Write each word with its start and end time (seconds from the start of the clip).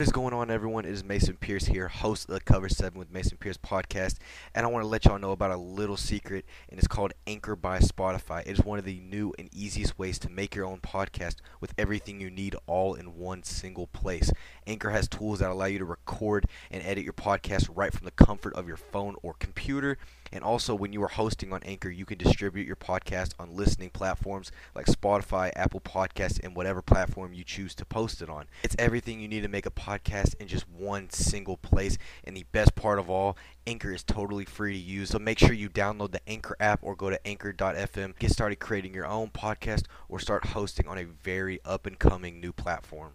What 0.00 0.08
is 0.08 0.12
going 0.12 0.34
on, 0.34 0.50
everyone? 0.50 0.86
It 0.86 0.90
is 0.90 1.04
Mason 1.04 1.36
Pierce 1.36 1.66
here, 1.66 1.86
host 1.86 2.28
of 2.28 2.34
the 2.34 2.40
Cover 2.40 2.68
7 2.68 2.98
with 2.98 3.12
Mason 3.12 3.38
Pierce 3.38 3.56
podcast. 3.56 4.16
And 4.52 4.66
I 4.66 4.68
want 4.68 4.82
to 4.82 4.88
let 4.88 5.04
y'all 5.04 5.20
know 5.20 5.30
about 5.30 5.52
a 5.52 5.56
little 5.56 5.96
secret, 5.96 6.44
and 6.68 6.80
it's 6.80 6.88
called 6.88 7.12
Anchor 7.28 7.54
by 7.54 7.78
Spotify. 7.78 8.40
It 8.40 8.58
is 8.58 8.64
one 8.64 8.80
of 8.80 8.84
the 8.84 8.98
new 8.98 9.32
and 9.38 9.48
easiest 9.54 9.96
ways 9.96 10.18
to 10.18 10.28
make 10.28 10.56
your 10.56 10.66
own 10.66 10.80
podcast 10.80 11.36
with 11.60 11.74
everything 11.78 12.20
you 12.20 12.28
need 12.28 12.56
all 12.66 12.94
in 12.94 13.16
one 13.16 13.44
single 13.44 13.86
place. 13.86 14.32
Anchor 14.66 14.90
has 14.90 15.06
tools 15.06 15.38
that 15.38 15.50
allow 15.50 15.66
you 15.66 15.78
to 15.78 15.84
record 15.84 16.46
and 16.72 16.82
edit 16.82 17.04
your 17.04 17.12
podcast 17.12 17.68
right 17.72 17.92
from 17.92 18.04
the 18.04 18.10
comfort 18.10 18.52
of 18.54 18.66
your 18.66 18.76
phone 18.76 19.14
or 19.22 19.34
computer. 19.34 19.96
And 20.34 20.42
also, 20.42 20.74
when 20.74 20.92
you 20.92 21.00
are 21.04 21.08
hosting 21.08 21.52
on 21.52 21.62
Anchor, 21.62 21.88
you 21.88 22.04
can 22.04 22.18
distribute 22.18 22.66
your 22.66 22.74
podcast 22.74 23.34
on 23.38 23.54
listening 23.54 23.90
platforms 23.90 24.50
like 24.74 24.86
Spotify, 24.86 25.52
Apple 25.54 25.78
Podcasts, 25.78 26.40
and 26.42 26.56
whatever 26.56 26.82
platform 26.82 27.32
you 27.32 27.44
choose 27.44 27.72
to 27.76 27.84
post 27.84 28.20
it 28.20 28.28
on. 28.28 28.46
It's 28.64 28.74
everything 28.76 29.20
you 29.20 29.28
need 29.28 29.42
to 29.42 29.48
make 29.48 29.64
a 29.64 29.70
podcast 29.70 30.34
in 30.40 30.48
just 30.48 30.68
one 30.68 31.08
single 31.10 31.56
place. 31.56 31.98
And 32.24 32.36
the 32.36 32.46
best 32.50 32.74
part 32.74 32.98
of 32.98 33.08
all, 33.08 33.36
Anchor 33.64 33.92
is 33.92 34.02
totally 34.02 34.44
free 34.44 34.72
to 34.72 34.78
use. 34.78 35.10
So 35.10 35.20
make 35.20 35.38
sure 35.38 35.52
you 35.52 35.70
download 35.70 36.10
the 36.10 36.28
Anchor 36.28 36.56
app 36.58 36.80
or 36.82 36.96
go 36.96 37.10
to 37.10 37.26
anchor.fm. 37.26 38.18
Get 38.18 38.32
started 38.32 38.56
creating 38.56 38.92
your 38.92 39.06
own 39.06 39.30
podcast 39.30 39.84
or 40.08 40.18
start 40.18 40.46
hosting 40.46 40.88
on 40.88 40.98
a 40.98 41.04
very 41.04 41.60
up 41.64 41.86
and 41.86 41.96
coming 41.96 42.40
new 42.40 42.52
platform. 42.52 43.12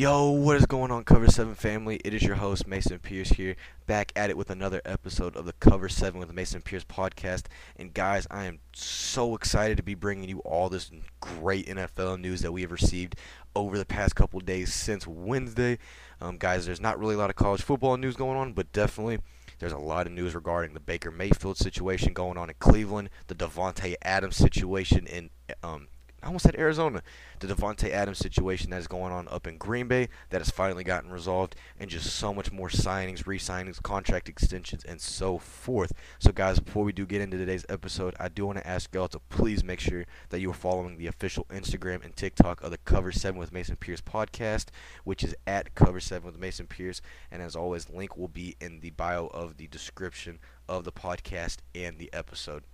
Yo, 0.00 0.30
what 0.30 0.56
is 0.56 0.64
going 0.64 0.90
on, 0.90 1.04
Cover 1.04 1.26
7 1.26 1.54
family? 1.54 2.00
It 2.04 2.14
is 2.14 2.22
your 2.22 2.36
host, 2.36 2.66
Mason 2.66 2.98
Pierce, 3.00 3.28
here, 3.28 3.54
back 3.86 4.12
at 4.16 4.30
it 4.30 4.36
with 4.38 4.48
another 4.48 4.80
episode 4.86 5.36
of 5.36 5.44
the 5.44 5.52
Cover 5.52 5.90
7 5.90 6.18
with 6.18 6.32
Mason 6.32 6.62
Pierce 6.62 6.84
podcast. 6.84 7.44
And, 7.76 7.92
guys, 7.92 8.26
I 8.30 8.44
am 8.44 8.60
so 8.72 9.34
excited 9.34 9.76
to 9.76 9.82
be 9.82 9.94
bringing 9.94 10.30
you 10.30 10.38
all 10.38 10.70
this 10.70 10.90
great 11.20 11.66
NFL 11.66 12.18
news 12.18 12.40
that 12.40 12.52
we 12.52 12.62
have 12.62 12.72
received 12.72 13.16
over 13.54 13.76
the 13.76 13.84
past 13.84 14.16
couple 14.16 14.40
days 14.40 14.72
since 14.72 15.06
Wednesday. 15.06 15.78
Um, 16.18 16.38
guys, 16.38 16.64
there's 16.64 16.80
not 16.80 16.98
really 16.98 17.16
a 17.16 17.18
lot 17.18 17.28
of 17.28 17.36
college 17.36 17.60
football 17.60 17.98
news 17.98 18.16
going 18.16 18.38
on, 18.38 18.54
but 18.54 18.72
definitely 18.72 19.18
there's 19.60 19.72
a 19.72 19.78
lot 19.78 20.06
of 20.06 20.12
news 20.12 20.34
regarding 20.34 20.74
the 20.74 20.80
Baker 20.80 21.10
Mayfield 21.10 21.58
situation 21.58 22.12
going 22.14 22.36
on 22.38 22.48
in 22.48 22.56
Cleveland, 22.58 23.10
the 23.28 23.34
Davante 23.34 23.94
Adams 24.02 24.36
situation 24.36 25.06
in 25.06 25.30
um, 25.62 25.88
I 26.22 26.26
almost 26.26 26.44
said 26.44 26.56
Arizona. 26.58 27.02
The 27.38 27.46
Davante 27.46 27.90
Adams 27.90 28.18
situation 28.18 28.70
that 28.70 28.80
is 28.80 28.86
going 28.86 29.12
on 29.12 29.26
up 29.28 29.46
in 29.46 29.56
Green 29.56 29.88
Bay 29.88 30.08
that 30.28 30.40
has 30.40 30.50
finally 30.50 30.84
gotten 30.84 31.10
resolved, 31.10 31.56
and 31.78 31.88
just 31.88 32.14
so 32.14 32.34
much 32.34 32.52
more 32.52 32.68
signings, 32.68 33.26
re-signings, 33.26 33.82
contract 33.82 34.28
extensions, 34.28 34.84
and 34.84 35.00
so 35.00 35.38
forth. 35.38 35.92
So, 36.18 36.32
guys, 36.32 36.60
before 36.60 36.84
we 36.84 36.92
do 36.92 37.06
get 37.06 37.22
into 37.22 37.38
today's 37.38 37.64
episode, 37.70 38.14
I 38.20 38.28
do 38.28 38.44
want 38.44 38.58
to 38.58 38.66
ask 38.66 38.94
y'all 38.94 39.08
to 39.08 39.18
please 39.30 39.64
make 39.64 39.80
sure 39.80 40.04
that 40.28 40.40
you 40.40 40.50
are 40.50 40.54
following 40.54 40.98
the 40.98 41.06
official 41.06 41.46
Instagram 41.50 42.04
and 42.04 42.14
TikTok 42.14 42.62
of 42.62 42.70
the 42.70 42.78
Cover 42.78 43.12
Seven 43.12 43.40
with 43.40 43.52
Mason 43.52 43.76
Pierce 43.76 44.02
podcast, 44.02 44.66
which 45.04 45.24
is 45.24 45.34
at 45.46 45.74
Cover 45.74 46.00
Seven 46.00 46.26
with 46.26 46.38
Mason 46.38 46.66
Pierce. 46.66 47.00
And 47.30 47.40
as 47.40 47.56
always, 47.56 47.88
link 47.88 48.18
will 48.18 48.28
be 48.28 48.56
in 48.60 48.80
the 48.80 48.90
bio 48.90 49.28
of 49.28 49.56
the 49.56 49.68
description 49.68 50.38
of 50.68 50.84
the 50.84 50.92
podcast 50.92 51.58
and 51.74 51.98
the 51.98 52.12
episode. 52.12 52.64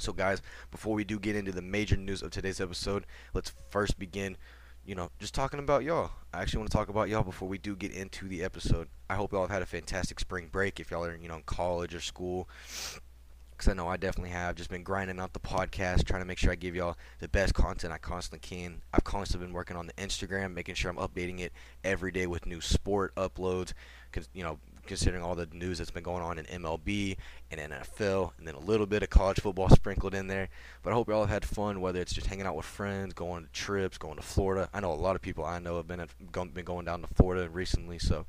So, 0.00 0.12
guys, 0.12 0.40
before 0.70 0.94
we 0.94 1.04
do 1.04 1.18
get 1.18 1.36
into 1.36 1.52
the 1.52 1.62
major 1.62 1.96
news 1.96 2.22
of 2.22 2.30
today's 2.30 2.60
episode, 2.60 3.06
let's 3.34 3.52
first 3.68 3.98
begin, 3.98 4.36
you 4.84 4.94
know, 4.94 5.10
just 5.18 5.34
talking 5.34 5.60
about 5.60 5.84
y'all. 5.84 6.10
I 6.32 6.42
actually 6.42 6.60
want 6.60 6.70
to 6.70 6.76
talk 6.76 6.88
about 6.88 7.08
y'all 7.08 7.22
before 7.22 7.48
we 7.48 7.58
do 7.58 7.76
get 7.76 7.92
into 7.92 8.28
the 8.28 8.42
episode. 8.42 8.88
I 9.08 9.14
hope 9.16 9.32
y'all 9.32 9.42
have 9.42 9.50
had 9.50 9.62
a 9.62 9.66
fantastic 9.66 10.20
spring 10.20 10.48
break 10.50 10.80
if 10.80 10.90
y'all 10.90 11.04
are, 11.04 11.16
you 11.16 11.28
know, 11.28 11.36
in 11.36 11.42
college 11.42 11.94
or 11.94 12.00
school. 12.00 12.48
Because 13.50 13.68
I 13.68 13.74
know 13.74 13.88
I 13.88 13.98
definitely 13.98 14.30
have. 14.30 14.54
Just 14.54 14.70
been 14.70 14.82
grinding 14.82 15.20
out 15.20 15.34
the 15.34 15.38
podcast, 15.38 16.06
trying 16.06 16.22
to 16.22 16.26
make 16.26 16.38
sure 16.38 16.50
I 16.50 16.54
give 16.54 16.74
y'all 16.74 16.96
the 17.18 17.28
best 17.28 17.52
content 17.52 17.92
I 17.92 17.98
constantly 17.98 18.38
can. 18.38 18.80
I've 18.94 19.04
constantly 19.04 19.46
been 19.46 19.54
working 19.54 19.76
on 19.76 19.86
the 19.86 19.92
Instagram, 19.92 20.54
making 20.54 20.76
sure 20.76 20.90
I'm 20.90 20.96
updating 20.96 21.40
it 21.40 21.52
every 21.84 22.10
day 22.10 22.26
with 22.26 22.46
new 22.46 22.62
sport 22.62 23.14
uploads. 23.16 23.74
Because, 24.10 24.30
you 24.32 24.42
know, 24.42 24.58
considering 24.90 25.22
all 25.22 25.36
the 25.36 25.46
news 25.52 25.78
that's 25.78 25.92
been 25.92 26.02
going 26.02 26.20
on 26.20 26.36
in 26.36 26.44
MLB 26.46 27.16
and 27.52 27.60
NFL, 27.60 28.32
and 28.36 28.46
then 28.46 28.56
a 28.56 28.60
little 28.60 28.86
bit 28.86 29.04
of 29.04 29.08
college 29.08 29.38
football 29.38 29.68
sprinkled 29.68 30.14
in 30.14 30.26
there. 30.26 30.48
But 30.82 30.90
I 30.90 30.94
hope 30.94 31.06
you 31.06 31.14
all 31.14 31.26
have 31.26 31.30
had 31.30 31.44
fun, 31.44 31.80
whether 31.80 32.00
it's 32.00 32.12
just 32.12 32.26
hanging 32.26 32.44
out 32.44 32.56
with 32.56 32.66
friends, 32.66 33.14
going 33.14 33.44
to 33.44 33.52
trips, 33.52 33.98
going 33.98 34.16
to 34.16 34.22
Florida. 34.22 34.68
I 34.74 34.80
know 34.80 34.90
a 34.90 34.94
lot 34.94 35.14
of 35.14 35.22
people 35.22 35.44
I 35.44 35.60
know 35.60 35.76
have 35.76 35.86
been 35.86 36.04
been 36.52 36.64
going 36.64 36.86
down 36.86 37.02
to 37.02 37.14
Florida 37.14 37.48
recently, 37.48 38.00
so. 38.00 38.26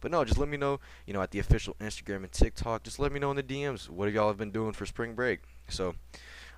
But 0.00 0.12
no, 0.12 0.24
just 0.24 0.38
let 0.38 0.48
me 0.48 0.56
know, 0.56 0.78
you 1.06 1.14
know, 1.14 1.22
at 1.22 1.32
the 1.32 1.38
official 1.40 1.74
Instagram 1.80 2.18
and 2.18 2.30
TikTok. 2.30 2.84
Just 2.84 3.00
let 3.00 3.10
me 3.10 3.18
know 3.18 3.30
in 3.30 3.36
the 3.36 3.42
DMs 3.42 3.88
what 3.88 4.12
y'all 4.12 4.28
have 4.28 4.36
been 4.36 4.50
doing 4.52 4.72
for 4.72 4.86
spring 4.86 5.14
break. 5.14 5.40
So, 5.68 5.94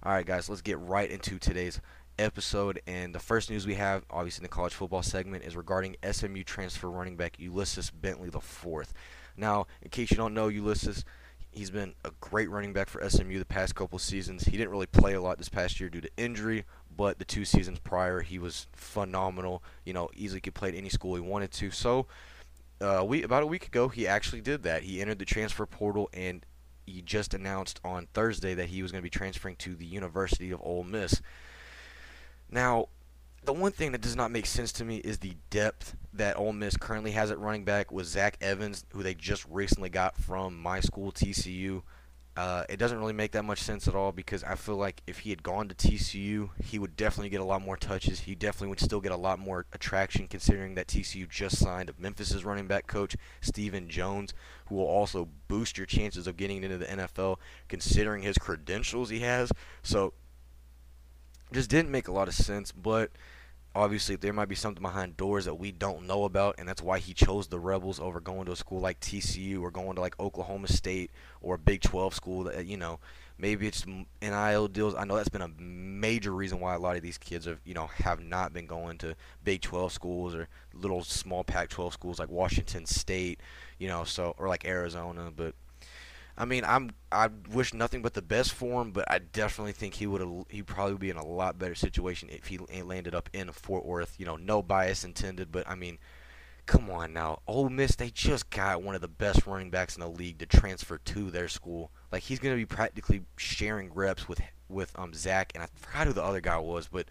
all 0.02 0.12
right, 0.12 0.26
guys, 0.26 0.50
let's 0.50 0.62
get 0.62 0.80
right 0.80 1.08
into 1.08 1.38
today's 1.38 1.80
episode. 2.18 2.80
And 2.86 3.14
the 3.14 3.20
first 3.20 3.48
news 3.48 3.66
we 3.66 3.74
have, 3.74 4.04
obviously 4.10 4.42
in 4.42 4.50
the 4.50 4.54
college 4.54 4.74
football 4.74 5.02
segment, 5.02 5.44
is 5.44 5.56
regarding 5.56 5.96
SMU 6.10 6.42
transfer 6.42 6.90
running 6.90 7.16
back 7.16 7.38
Ulysses 7.38 7.90
Bentley 7.90 8.30
the 8.30 8.40
fourth. 8.40 8.92
Now, 9.36 9.66
in 9.82 9.90
case 9.90 10.10
you 10.10 10.16
don't 10.16 10.34
know 10.34 10.48
Ulysses, 10.48 11.04
he's 11.50 11.70
been 11.70 11.94
a 12.04 12.10
great 12.20 12.50
running 12.50 12.72
back 12.72 12.88
for 12.88 13.06
SMU 13.08 13.38
the 13.38 13.44
past 13.44 13.74
couple 13.74 13.98
seasons. 13.98 14.44
He 14.44 14.56
didn't 14.56 14.70
really 14.70 14.86
play 14.86 15.14
a 15.14 15.20
lot 15.20 15.38
this 15.38 15.48
past 15.48 15.80
year 15.80 15.88
due 15.88 16.00
to 16.00 16.10
injury, 16.16 16.64
but 16.94 17.18
the 17.18 17.24
two 17.24 17.44
seasons 17.44 17.78
prior, 17.78 18.20
he 18.20 18.38
was 18.38 18.66
phenomenal. 18.72 19.62
You 19.84 19.92
know, 19.92 20.10
easily 20.14 20.40
could 20.40 20.54
play 20.54 20.68
at 20.68 20.74
any 20.74 20.88
school 20.88 21.14
he 21.14 21.20
wanted 21.20 21.50
to. 21.52 21.70
So, 21.70 22.06
uh, 22.80 23.04
we 23.06 23.22
about 23.22 23.42
a 23.42 23.46
week 23.46 23.66
ago, 23.66 23.88
he 23.88 24.06
actually 24.06 24.42
did 24.42 24.62
that. 24.64 24.82
He 24.82 25.00
entered 25.00 25.18
the 25.18 25.24
transfer 25.24 25.66
portal 25.66 26.10
and 26.12 26.44
he 26.86 27.02
just 27.02 27.34
announced 27.34 27.80
on 27.84 28.06
Thursday 28.14 28.54
that 28.54 28.68
he 28.68 28.82
was 28.82 28.92
going 28.92 29.00
to 29.00 29.06
be 29.06 29.10
transferring 29.10 29.56
to 29.56 29.74
the 29.74 29.86
University 29.86 30.50
of 30.50 30.60
Ole 30.62 30.84
Miss. 30.84 31.20
Now, 32.50 32.88
the 33.46 33.52
one 33.52 33.72
thing 33.72 33.92
that 33.92 34.00
does 34.00 34.16
not 34.16 34.32
make 34.32 34.44
sense 34.44 34.72
to 34.72 34.84
me 34.84 34.96
is 34.98 35.18
the 35.18 35.36
depth 35.50 35.96
that 36.12 36.36
Ole 36.36 36.52
Miss 36.52 36.76
currently 36.76 37.12
has 37.12 37.30
at 37.30 37.38
running 37.38 37.64
back 37.64 37.92
with 37.92 38.06
Zach 38.06 38.36
Evans, 38.40 38.84
who 38.92 39.02
they 39.02 39.14
just 39.14 39.46
recently 39.48 39.88
got 39.88 40.16
from 40.16 40.60
my 40.60 40.80
school, 40.80 41.12
TCU. 41.12 41.82
Uh, 42.36 42.64
it 42.68 42.76
doesn't 42.76 42.98
really 42.98 43.14
make 43.14 43.32
that 43.32 43.44
much 43.44 43.60
sense 43.60 43.88
at 43.88 43.94
all 43.94 44.12
because 44.12 44.44
I 44.44 44.56
feel 44.56 44.76
like 44.76 45.00
if 45.06 45.20
he 45.20 45.30
had 45.30 45.42
gone 45.42 45.68
to 45.68 45.74
TCU, 45.74 46.50
he 46.62 46.78
would 46.78 46.96
definitely 46.96 47.30
get 47.30 47.40
a 47.40 47.44
lot 47.44 47.62
more 47.62 47.76
touches. 47.76 48.20
He 48.20 48.34
definitely 48.34 48.68
would 48.68 48.80
still 48.80 49.00
get 49.00 49.12
a 49.12 49.16
lot 49.16 49.38
more 49.38 49.64
attraction 49.72 50.26
considering 50.26 50.74
that 50.74 50.88
TCU 50.88 51.28
just 51.30 51.56
signed 51.56 51.92
Memphis's 51.98 52.44
running 52.44 52.66
back 52.66 52.88
coach, 52.88 53.16
Stephen 53.40 53.88
Jones, 53.88 54.34
who 54.66 54.74
will 54.74 54.84
also 54.84 55.28
boost 55.48 55.78
your 55.78 55.86
chances 55.86 56.26
of 56.26 56.36
getting 56.36 56.62
into 56.62 56.76
the 56.76 56.84
NFL 56.84 57.36
considering 57.68 58.22
his 58.22 58.36
credentials 58.36 59.08
he 59.08 59.20
has. 59.20 59.50
So, 59.82 60.12
just 61.52 61.70
didn't 61.70 61.92
make 61.92 62.08
a 62.08 62.12
lot 62.12 62.28
of 62.28 62.34
sense, 62.34 62.72
but 62.72 63.12
obviously 63.76 64.16
there 64.16 64.32
might 64.32 64.48
be 64.48 64.54
something 64.54 64.82
behind 64.82 65.16
doors 65.18 65.44
that 65.44 65.54
we 65.54 65.70
don't 65.70 66.06
know 66.06 66.24
about 66.24 66.54
and 66.58 66.66
that's 66.66 66.82
why 66.82 66.98
he 66.98 67.12
chose 67.12 67.46
the 67.48 67.58
rebels 67.58 68.00
over 68.00 68.20
going 68.20 68.46
to 68.46 68.52
a 68.52 68.56
school 68.56 68.80
like 68.80 68.98
tcu 69.00 69.60
or 69.60 69.70
going 69.70 69.94
to 69.94 70.00
like 70.00 70.18
oklahoma 70.18 70.66
state 70.66 71.10
or 71.42 71.56
a 71.56 71.58
big 71.58 71.82
12 71.82 72.14
school 72.14 72.44
that 72.44 72.64
you 72.64 72.76
know 72.76 72.98
maybe 73.38 73.66
it's 73.66 73.84
nil 74.22 74.68
deals. 74.68 74.94
I 74.94 75.04
know 75.04 75.16
that's 75.16 75.28
been 75.28 75.42
a 75.42 75.50
major 75.58 76.32
reason 76.32 76.58
why 76.58 76.74
a 76.74 76.78
lot 76.78 76.96
of 76.96 77.02
these 77.02 77.18
kids 77.18 77.44
have 77.44 77.60
you 77.64 77.74
know 77.74 77.86
have 77.86 78.20
not 78.20 78.54
been 78.54 78.66
going 78.66 78.96
to 78.98 79.14
big 79.44 79.60
12 79.60 79.92
schools 79.92 80.34
or 80.34 80.48
little 80.72 81.04
small 81.04 81.44
pac 81.44 81.68
12 81.68 81.92
schools 81.92 82.18
like 82.18 82.30
washington 82.30 82.86
state 82.86 83.40
you 83.78 83.88
know 83.88 84.04
so 84.04 84.34
or 84.38 84.48
like 84.48 84.64
arizona 84.64 85.30
but 85.34 85.54
I 86.38 86.44
mean, 86.44 86.64
I'm 86.64 86.90
I 87.10 87.28
wish 87.50 87.72
nothing 87.72 88.02
but 88.02 88.14
the 88.14 88.22
best 88.22 88.52
for 88.52 88.82
him, 88.82 88.90
but 88.90 89.10
I 89.10 89.18
definitely 89.18 89.72
think 89.72 89.94
he 89.94 90.06
would 90.06 90.44
he 90.50 90.62
probably 90.62 90.96
be 90.96 91.10
in 91.10 91.16
a 91.16 91.26
lot 91.26 91.58
better 91.58 91.74
situation 91.74 92.28
if 92.30 92.46
he 92.46 92.58
landed 92.58 93.14
up 93.14 93.30
in 93.32 93.50
Fort 93.52 93.86
Worth. 93.86 94.16
You 94.18 94.26
know, 94.26 94.36
no 94.36 94.62
bias 94.62 95.04
intended, 95.04 95.50
but 95.50 95.68
I 95.68 95.74
mean, 95.74 95.98
come 96.66 96.90
on 96.90 97.12
now, 97.12 97.40
Ole 97.46 97.70
Miss 97.70 97.96
they 97.96 98.10
just 98.10 98.50
got 98.50 98.82
one 98.82 98.94
of 98.94 99.00
the 99.00 99.08
best 99.08 99.46
running 99.46 99.70
backs 99.70 99.96
in 99.96 100.00
the 100.00 100.08
league 100.08 100.38
to 100.38 100.46
transfer 100.46 100.98
to 100.98 101.30
their 101.30 101.48
school. 101.48 101.90
Like 102.12 102.24
he's 102.24 102.38
going 102.38 102.54
to 102.54 102.60
be 102.60 102.66
practically 102.66 103.22
sharing 103.38 103.92
reps 103.94 104.28
with 104.28 104.40
with 104.68 104.92
um 104.98 105.14
Zach, 105.14 105.52
and 105.54 105.62
I 105.62 105.68
forgot 105.74 106.06
who 106.06 106.12
the 106.12 106.22
other 106.24 106.42
guy 106.42 106.58
was, 106.58 106.88
but 106.88 107.06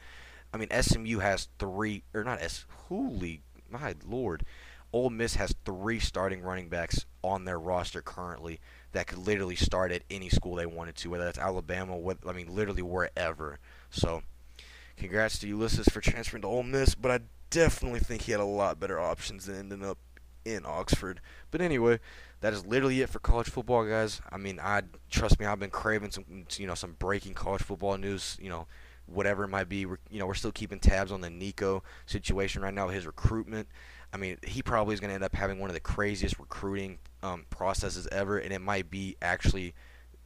I 0.54 0.58
mean 0.58 0.70
SMU 0.70 1.20
has 1.20 1.48
three 1.58 2.04
or 2.14 2.24
not 2.24 2.42
S. 2.42 2.66
Holy 2.90 3.42
my 3.70 3.96
lord. 4.06 4.46
Ole 4.94 5.10
Miss 5.10 5.36
has 5.36 5.54
three 5.66 6.00
starting 6.00 6.42
running 6.42 6.70
backs 6.70 7.06
on 7.22 7.44
their 7.44 7.60
roster 7.60 8.02
currently 8.02 8.62
that 8.96 9.08
could 9.08 9.20
literally 9.20 9.56
start 9.56 9.92
at 9.92 10.04
any 10.10 10.30
school 10.30 10.56
they 10.56 10.66
wanted 10.66 10.96
to, 10.96 11.10
whether 11.10 11.26
that's 11.26 11.38
Alabama, 11.38 11.98
what 11.98 12.18
I 12.26 12.32
mean, 12.32 12.54
literally 12.54 12.82
wherever. 12.82 13.60
So, 13.90 14.24
congrats 14.98 15.38
to 15.40 15.48
Ulysses 15.48 15.88
for 15.88 16.02
transferring 16.02 16.42
to 16.42 16.48
Ole 16.48 16.64
Miss, 16.64 16.96
but 16.96 17.12
I 17.12 17.20
definitely 17.50 18.00
think 18.00 18.24
he 18.24 18.32
had 18.32 18.42
a 18.42 18.46
lot 18.46 18.80
better 18.80 19.00
options 19.00 19.46
than 19.46 19.58
ending 19.58 19.86
up 19.86 19.98
in 20.46 20.66
Oxford. 20.66 21.20
But 21.52 21.62
anyway, 21.62 22.00
that 22.40 22.54
is 22.54 22.66
literally 22.66 23.02
it 23.02 23.10
for 23.10 23.20
college 23.20 23.50
football, 23.50 23.86
guys. 23.86 24.22
I 24.32 24.38
mean, 24.38 24.60
I 24.62 24.84
trust 25.10 25.40
me, 25.40 25.46
I've 25.46 25.60
been 25.60 25.70
craving 25.70 26.12
some, 26.12 26.46
you 26.58 26.68
know, 26.68 26.76
some 26.76 26.96
breaking 26.98 27.34
college 27.34 27.64
football 27.64 27.98
news. 27.98 28.38
You 28.40 28.50
know, 28.50 28.68
whatever 29.08 29.44
it 29.44 29.50
might 29.50 29.70
be. 29.70 29.86
We're, 29.86 30.00
you 30.10 30.20
know, 30.20 30.28
we're 30.28 30.34
still 30.36 30.52
keeping 30.52 30.80
tabs 30.80 31.12
on 31.12 31.22
the 31.22 31.30
Nico 31.30 31.84
situation 32.06 32.62
right 32.62 32.74
now, 32.74 32.88
his 32.88 33.06
recruitment. 33.06 33.68
I 34.14 34.18
mean, 34.18 34.38
he 34.44 34.62
probably 34.62 34.94
is 34.94 35.00
going 35.00 35.10
to 35.10 35.16
end 35.16 35.24
up 35.24 35.36
having 35.36 35.60
one 35.60 35.70
of 35.70 35.74
the 35.74 35.82
craziest 35.82 36.40
recruiting 36.40 37.00
um, 37.26 37.46
processes 37.50 38.08
ever, 38.12 38.38
and 38.38 38.54
it 38.54 38.62
might 38.62 38.92
be 38.92 39.18
actually 39.22 39.74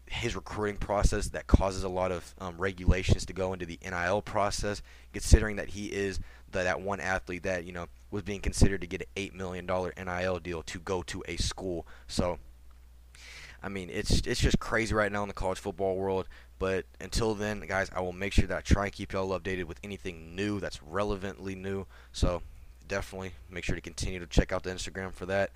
his 0.05 0.35
recruiting 0.35 0.75
process 0.75 1.29
that 1.29 1.47
causes 1.47 1.83
a 1.83 1.89
lot 1.89 2.11
of 2.11 2.33
um, 2.39 2.57
regulations 2.57 3.25
to 3.25 3.33
go 3.33 3.53
into 3.53 3.65
the 3.65 3.79
NIL 3.83 4.21
process, 4.21 4.81
considering 5.13 5.55
that 5.55 5.69
he 5.69 5.87
is 5.87 6.19
the, 6.51 6.63
that 6.63 6.81
one 6.81 6.99
athlete 6.99 7.43
that 7.43 7.63
you 7.63 7.71
know 7.71 7.87
was 8.11 8.23
being 8.23 8.41
considered 8.41 8.81
to 8.81 8.87
get 8.87 9.01
an 9.01 9.07
eight 9.15 9.33
million 9.33 9.65
dollar 9.65 9.93
NIL 9.97 10.39
deal 10.39 10.61
to 10.63 10.79
go 10.79 11.01
to 11.03 11.23
a 11.27 11.37
school. 11.37 11.87
So, 12.07 12.37
I 13.63 13.69
mean, 13.69 13.89
it's 13.89 14.19
it's 14.27 14.41
just 14.41 14.59
crazy 14.59 14.93
right 14.93 15.11
now 15.11 15.21
in 15.21 15.29
the 15.29 15.33
college 15.33 15.59
football 15.59 15.95
world. 15.95 16.27
But 16.57 16.85
until 16.99 17.35
then, 17.35 17.61
guys, 17.61 17.89
I 17.95 18.01
will 18.01 18.11
make 18.11 18.33
sure 18.33 18.45
that 18.45 18.57
I 18.57 18.61
try 18.61 18.85
and 18.85 18.93
keep 18.93 19.13
y'all 19.13 19.39
updated 19.39 19.63
with 19.63 19.79
anything 19.81 20.35
new 20.35 20.59
that's 20.59 20.83
relevantly 20.83 21.55
new. 21.55 21.85
So, 22.11 22.41
definitely 22.85 23.31
make 23.49 23.63
sure 23.63 23.75
to 23.75 23.81
continue 23.81 24.19
to 24.19 24.27
check 24.27 24.51
out 24.51 24.63
the 24.63 24.71
Instagram 24.71 25.13
for 25.13 25.25
that. 25.27 25.51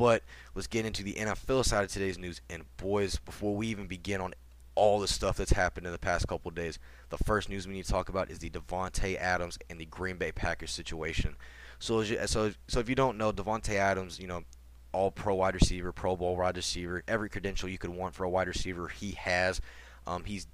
But 0.00 0.22
let's 0.54 0.66
get 0.66 0.86
into 0.86 1.02
the 1.02 1.12
NFL 1.12 1.62
side 1.66 1.84
of 1.84 1.90
today's 1.90 2.16
news. 2.16 2.40
And 2.48 2.64
boys, 2.78 3.18
before 3.18 3.54
we 3.54 3.66
even 3.66 3.86
begin 3.86 4.22
on 4.22 4.32
all 4.74 4.98
the 4.98 5.06
stuff 5.06 5.36
that's 5.36 5.52
happened 5.52 5.84
in 5.84 5.92
the 5.92 5.98
past 5.98 6.26
couple 6.26 6.50
days, 6.52 6.78
the 7.10 7.18
first 7.18 7.50
news 7.50 7.68
we 7.68 7.74
need 7.74 7.84
to 7.84 7.90
talk 7.92 8.08
about 8.08 8.30
is 8.30 8.38
the 8.38 8.48
Davante 8.48 9.18
Adams 9.18 9.58
and 9.68 9.78
the 9.78 9.84
Green 9.84 10.16
Bay 10.16 10.32
Packers 10.32 10.70
situation. 10.70 11.36
So, 11.80 12.02
so, 12.02 12.52
so 12.66 12.80
if 12.80 12.88
you 12.88 12.94
don't 12.94 13.18
know, 13.18 13.30
Davante 13.30 13.74
Adams, 13.74 14.18
you 14.18 14.26
know, 14.26 14.44
all 14.92 15.10
pro 15.10 15.34
wide 15.34 15.52
receiver, 15.52 15.92
Pro 15.92 16.16
Bowl 16.16 16.34
wide 16.34 16.56
receiver, 16.56 17.02
every 17.06 17.28
credential 17.28 17.68
you 17.68 17.76
could 17.76 17.90
want 17.90 18.14
for 18.14 18.24
a 18.24 18.30
wide 18.30 18.48
receiver, 18.48 18.88
he 18.88 19.10
has. 19.10 19.60
Um, 20.06 20.24
he's 20.24 20.46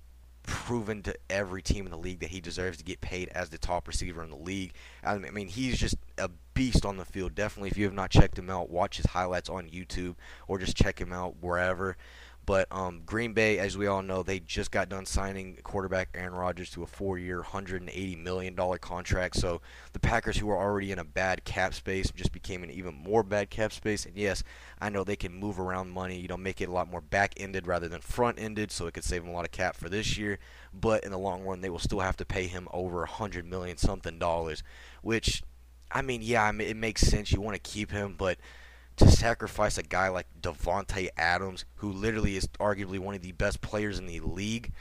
proven 0.47 1.03
to 1.03 1.15
every 1.29 1.63
team 1.63 1.85
in 1.85 1.91
the 1.91 1.99
league 1.99 2.21
that 2.21 2.31
he 2.31 2.41
deserves 2.41 2.79
to 2.79 2.85
get 2.85 3.01
paid 3.01 3.29
as 3.31 3.51
the 3.51 3.59
top 3.59 3.87
receiver 3.87 4.23
in 4.23 4.31
the 4.31 4.37
league. 4.37 4.73
I 5.05 5.19
mean, 5.19 5.49
he's 5.49 5.79
just 5.79 5.97
a 6.17 6.31
beast 6.55 6.87
on 6.87 6.97
the 6.97 7.05
field. 7.05 7.35
Definitely, 7.35 7.71
if 7.71 7.77
you 7.77 7.85
have 7.85 7.93
not 7.93 8.11
checked 8.11 8.39
him 8.39 8.49
out, 8.49 8.71
watch 8.71 8.97
his 8.97 9.07
highlights 9.07 9.49
on 9.49 9.69
YouTube 9.69 10.15
or 10.49 10.59
just 10.59 10.77
check 10.77 11.01
him 11.01 11.13
out 11.13 11.37
wherever. 11.41 11.97
But 12.47 12.69
um, 12.71 13.03
Green 13.05 13.33
Bay, 13.33 13.59
as 13.59 13.77
we 13.77 13.89
all 13.89 14.03
know, 14.03 14.23
they 14.23 14.39
just 14.39 14.71
got 14.71 14.89
done 14.89 15.05
signing 15.05 15.59
quarterback 15.65 16.11
Aaron 16.15 16.33
Rodgers 16.33 16.71
to 16.71 16.85
a 16.85 16.87
four-year, 16.87 17.43
$180 17.43 18.23
million 18.23 18.57
contract. 18.79 19.35
So 19.35 19.61
the 19.93 19.99
Packers, 19.99 20.39
who 20.39 20.49
are 20.51 20.57
already 20.57 20.93
in 20.93 21.01
a 21.01 21.05
bad 21.05 21.45
cap 21.45 21.75
space, 21.75 22.13
just 22.13 22.31
became 22.31 22.63
an 22.63 22.71
even 22.71 22.95
more 22.95 23.25
bad 23.25 23.51
cap 23.51 23.73
space. 23.73 24.07
And 24.07 24.17
yes, 24.17 24.45
I 24.81 24.91
know 24.91 25.03
they 25.03 25.17
can 25.17 25.35
move 25.35 25.59
around 25.59 25.91
money, 25.91 26.21
you 26.21 26.29
know, 26.29 26.37
make 26.37 26.61
it 26.61 26.69
a 26.69 26.73
lot 26.73 26.89
more 26.89 27.01
back-ended 27.01 27.67
rather 27.67 27.89
than 27.89 28.01
front-ended, 28.01 28.71
so 28.71 28.87
it 28.87 28.95
could 28.95 29.05
save 29.05 29.23
them 29.23 29.33
a 29.33 29.35
lot 29.35 29.45
of 29.45 29.51
cap 29.51 29.75
for 29.75 29.89
this 29.89 30.17
year. 30.17 30.39
But 30.73 31.03
in 31.03 31.11
the 31.11 31.19
long 31.19 31.43
run, 31.43 31.63
they 31.63 31.71
will 31.71 31.81
still 31.81 32.01
have 32.01 32.17
to 32.19 32.25
pay 32.25 32.47
him 32.47 32.69
over 32.73 33.03
a 33.03 33.09
hundred 33.09 33.45
million 33.45 33.77
something 33.77 34.21
dollars, 34.21 34.63
which, 35.03 35.43
I 35.91 36.01
mean, 36.01 36.23
yeah, 36.23 36.49
it 36.61 36.77
makes 36.77 37.01
sense. 37.01 37.33
You 37.33 37.41
want 37.41 37.61
to 37.61 37.71
keep 37.71 37.91
him, 37.91 38.15
but 38.17 38.39
to 38.97 39.11
sacrifice 39.11 39.79
a 39.79 39.83
guy 39.83 40.09
like 40.09 40.27
Davante 40.41 41.09
Adams, 41.17 41.65
who 41.77 41.93
literally 41.93 42.37
is 42.37 42.47
arguably 42.61 42.99
one 42.99 43.15
of 43.15 43.23
the 43.23 43.33
best 43.33 43.61
players 43.61 43.99
in 43.99 44.07
the 44.07 44.21
league, 44.21 44.73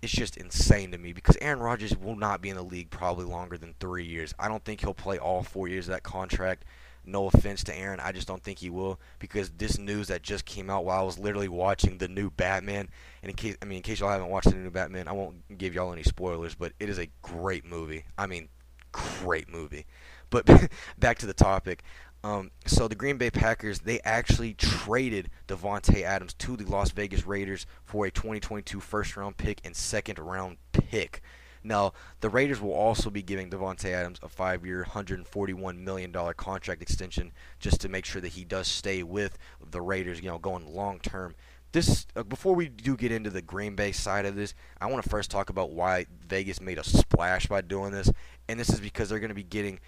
it's 0.00 0.12
just 0.12 0.36
insane 0.36 0.92
to 0.92 0.98
me 0.98 1.12
because 1.12 1.36
Aaron 1.40 1.58
Rodgers 1.58 1.96
will 1.96 2.16
not 2.16 2.40
be 2.40 2.50
in 2.50 2.56
the 2.56 2.62
league 2.62 2.90
probably 2.90 3.24
longer 3.24 3.58
than 3.58 3.74
three 3.80 4.04
years. 4.04 4.34
I 4.38 4.48
don't 4.48 4.64
think 4.64 4.80
he'll 4.80 4.94
play 4.94 5.18
all 5.18 5.42
four 5.42 5.68
years 5.68 5.88
of 5.88 5.94
that 5.94 6.02
contract. 6.02 6.64
No 7.04 7.26
offense 7.26 7.64
to 7.64 7.76
Aaron, 7.76 8.00
I 8.00 8.12
just 8.12 8.28
don't 8.28 8.42
think 8.42 8.58
he 8.58 8.68
will 8.68 9.00
because 9.18 9.50
this 9.50 9.78
news 9.78 10.08
that 10.08 10.22
just 10.22 10.44
came 10.44 10.68
out 10.68 10.84
while 10.84 11.00
I 11.00 11.04
was 11.04 11.18
literally 11.18 11.48
watching 11.48 11.98
the 11.98 12.06
new 12.06 12.30
Batman. 12.30 12.88
And 13.22 13.30
in 13.30 13.36
case, 13.36 13.56
I 13.62 13.64
mean, 13.64 13.78
in 13.78 13.82
case 13.82 14.00
y'all 14.00 14.10
haven't 14.10 14.28
watched 14.28 14.50
the 14.50 14.56
new 14.56 14.70
Batman, 14.70 15.08
I 15.08 15.12
won't 15.12 15.56
give 15.56 15.74
y'all 15.74 15.92
any 15.92 16.02
spoilers, 16.02 16.54
but 16.54 16.72
it 16.78 16.88
is 16.90 16.98
a 16.98 17.08
great 17.22 17.64
movie. 17.64 18.04
I 18.18 18.26
mean, 18.26 18.48
great 18.92 19.48
movie. 19.48 19.86
But 20.30 20.46
back 20.98 21.18
to 21.18 21.26
the 21.26 21.32
topic. 21.34 21.82
Um, 22.28 22.50
so 22.66 22.88
the 22.88 22.94
Green 22.94 23.16
Bay 23.16 23.30
Packers 23.30 23.78
they 23.78 24.00
actually 24.00 24.52
traded 24.52 25.30
Davante 25.46 26.02
Adams 26.02 26.34
to 26.34 26.58
the 26.58 26.66
Las 26.66 26.90
Vegas 26.90 27.26
Raiders 27.26 27.64
for 27.86 28.04
a 28.04 28.10
2022 28.10 28.80
first 28.80 29.16
round 29.16 29.38
pick 29.38 29.62
and 29.64 29.74
second 29.74 30.18
round 30.18 30.58
pick. 30.72 31.22
Now 31.64 31.94
the 32.20 32.28
Raiders 32.28 32.60
will 32.60 32.74
also 32.74 33.08
be 33.08 33.22
giving 33.22 33.48
Davante 33.48 33.86
Adams 33.86 34.18
a 34.22 34.28
five-year, 34.28 34.80
141 34.80 35.82
million 35.82 36.12
dollar 36.12 36.34
contract 36.34 36.82
extension 36.82 37.32
just 37.60 37.80
to 37.80 37.88
make 37.88 38.04
sure 38.04 38.20
that 38.20 38.32
he 38.32 38.44
does 38.44 38.68
stay 38.68 39.02
with 39.02 39.38
the 39.70 39.80
Raiders, 39.80 40.20
you 40.20 40.28
know, 40.28 40.38
going 40.38 40.74
long 40.74 41.00
term. 41.00 41.34
This 41.72 42.06
uh, 42.14 42.24
before 42.24 42.54
we 42.54 42.68
do 42.68 42.94
get 42.94 43.10
into 43.10 43.30
the 43.30 43.40
Green 43.40 43.74
Bay 43.74 43.92
side 43.92 44.26
of 44.26 44.36
this, 44.36 44.52
I 44.82 44.86
want 44.86 45.02
to 45.02 45.08
first 45.08 45.30
talk 45.30 45.48
about 45.48 45.70
why 45.70 46.04
Vegas 46.26 46.60
made 46.60 46.76
a 46.76 46.84
splash 46.84 47.46
by 47.46 47.62
doing 47.62 47.92
this, 47.92 48.10
and 48.50 48.60
this 48.60 48.68
is 48.68 48.80
because 48.80 49.08
they're 49.08 49.18
going 49.18 49.30
to 49.30 49.34
be 49.34 49.42
getting 49.42 49.80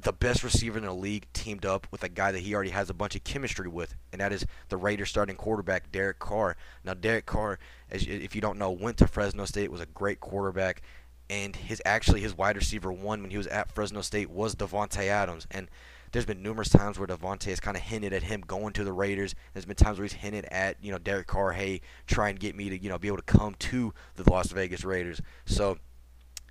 the 0.00 0.12
best 0.12 0.42
receiver 0.42 0.78
in 0.78 0.84
the 0.84 0.92
league 0.92 1.26
teamed 1.32 1.64
up 1.64 1.86
with 1.90 2.02
a 2.02 2.08
guy 2.08 2.32
that 2.32 2.40
he 2.40 2.54
already 2.54 2.70
has 2.70 2.90
a 2.90 2.94
bunch 2.94 3.14
of 3.14 3.24
chemistry 3.24 3.68
with, 3.68 3.94
and 4.12 4.20
that 4.20 4.32
is 4.32 4.46
the 4.68 4.76
Raiders 4.76 5.08
starting 5.08 5.36
quarterback 5.36 5.92
Derek 5.92 6.18
Carr. 6.18 6.56
Now, 6.84 6.94
Derek 6.94 7.26
Carr, 7.26 7.58
as 7.90 8.06
if 8.06 8.34
you 8.34 8.40
don't 8.40 8.58
know, 8.58 8.70
went 8.70 8.98
to 8.98 9.06
Fresno 9.06 9.44
State, 9.44 9.70
was 9.70 9.80
a 9.80 9.86
great 9.86 10.20
quarterback, 10.20 10.82
and 11.30 11.54
his 11.56 11.80
actually 11.84 12.20
his 12.20 12.36
wide 12.36 12.56
receiver 12.56 12.92
one 12.92 13.22
when 13.22 13.30
he 13.30 13.36
was 13.36 13.46
at 13.46 13.72
Fresno 13.72 14.00
State 14.00 14.30
was 14.30 14.54
Davante 14.54 15.06
Adams, 15.06 15.46
and 15.50 15.68
there's 16.12 16.26
been 16.26 16.42
numerous 16.42 16.68
times 16.68 16.96
where 16.96 17.08
Davante 17.08 17.46
has 17.46 17.58
kind 17.58 17.76
of 17.76 17.82
hinted 17.82 18.12
at 18.12 18.22
him 18.22 18.40
going 18.40 18.72
to 18.74 18.84
the 18.84 18.92
Raiders. 18.92 19.34
There's 19.52 19.64
been 19.64 19.74
times 19.74 19.98
where 19.98 20.04
he's 20.04 20.12
hinted 20.12 20.44
at 20.46 20.76
you 20.82 20.92
know 20.92 20.98
Derek 20.98 21.26
Carr, 21.26 21.52
hey, 21.52 21.80
try 22.06 22.28
and 22.28 22.38
get 22.38 22.54
me 22.54 22.68
to 22.68 22.80
you 22.80 22.88
know 22.88 22.98
be 22.98 23.08
able 23.08 23.18
to 23.18 23.22
come 23.24 23.54
to 23.58 23.92
the 24.16 24.30
Las 24.30 24.50
Vegas 24.50 24.84
Raiders. 24.84 25.20
So 25.44 25.78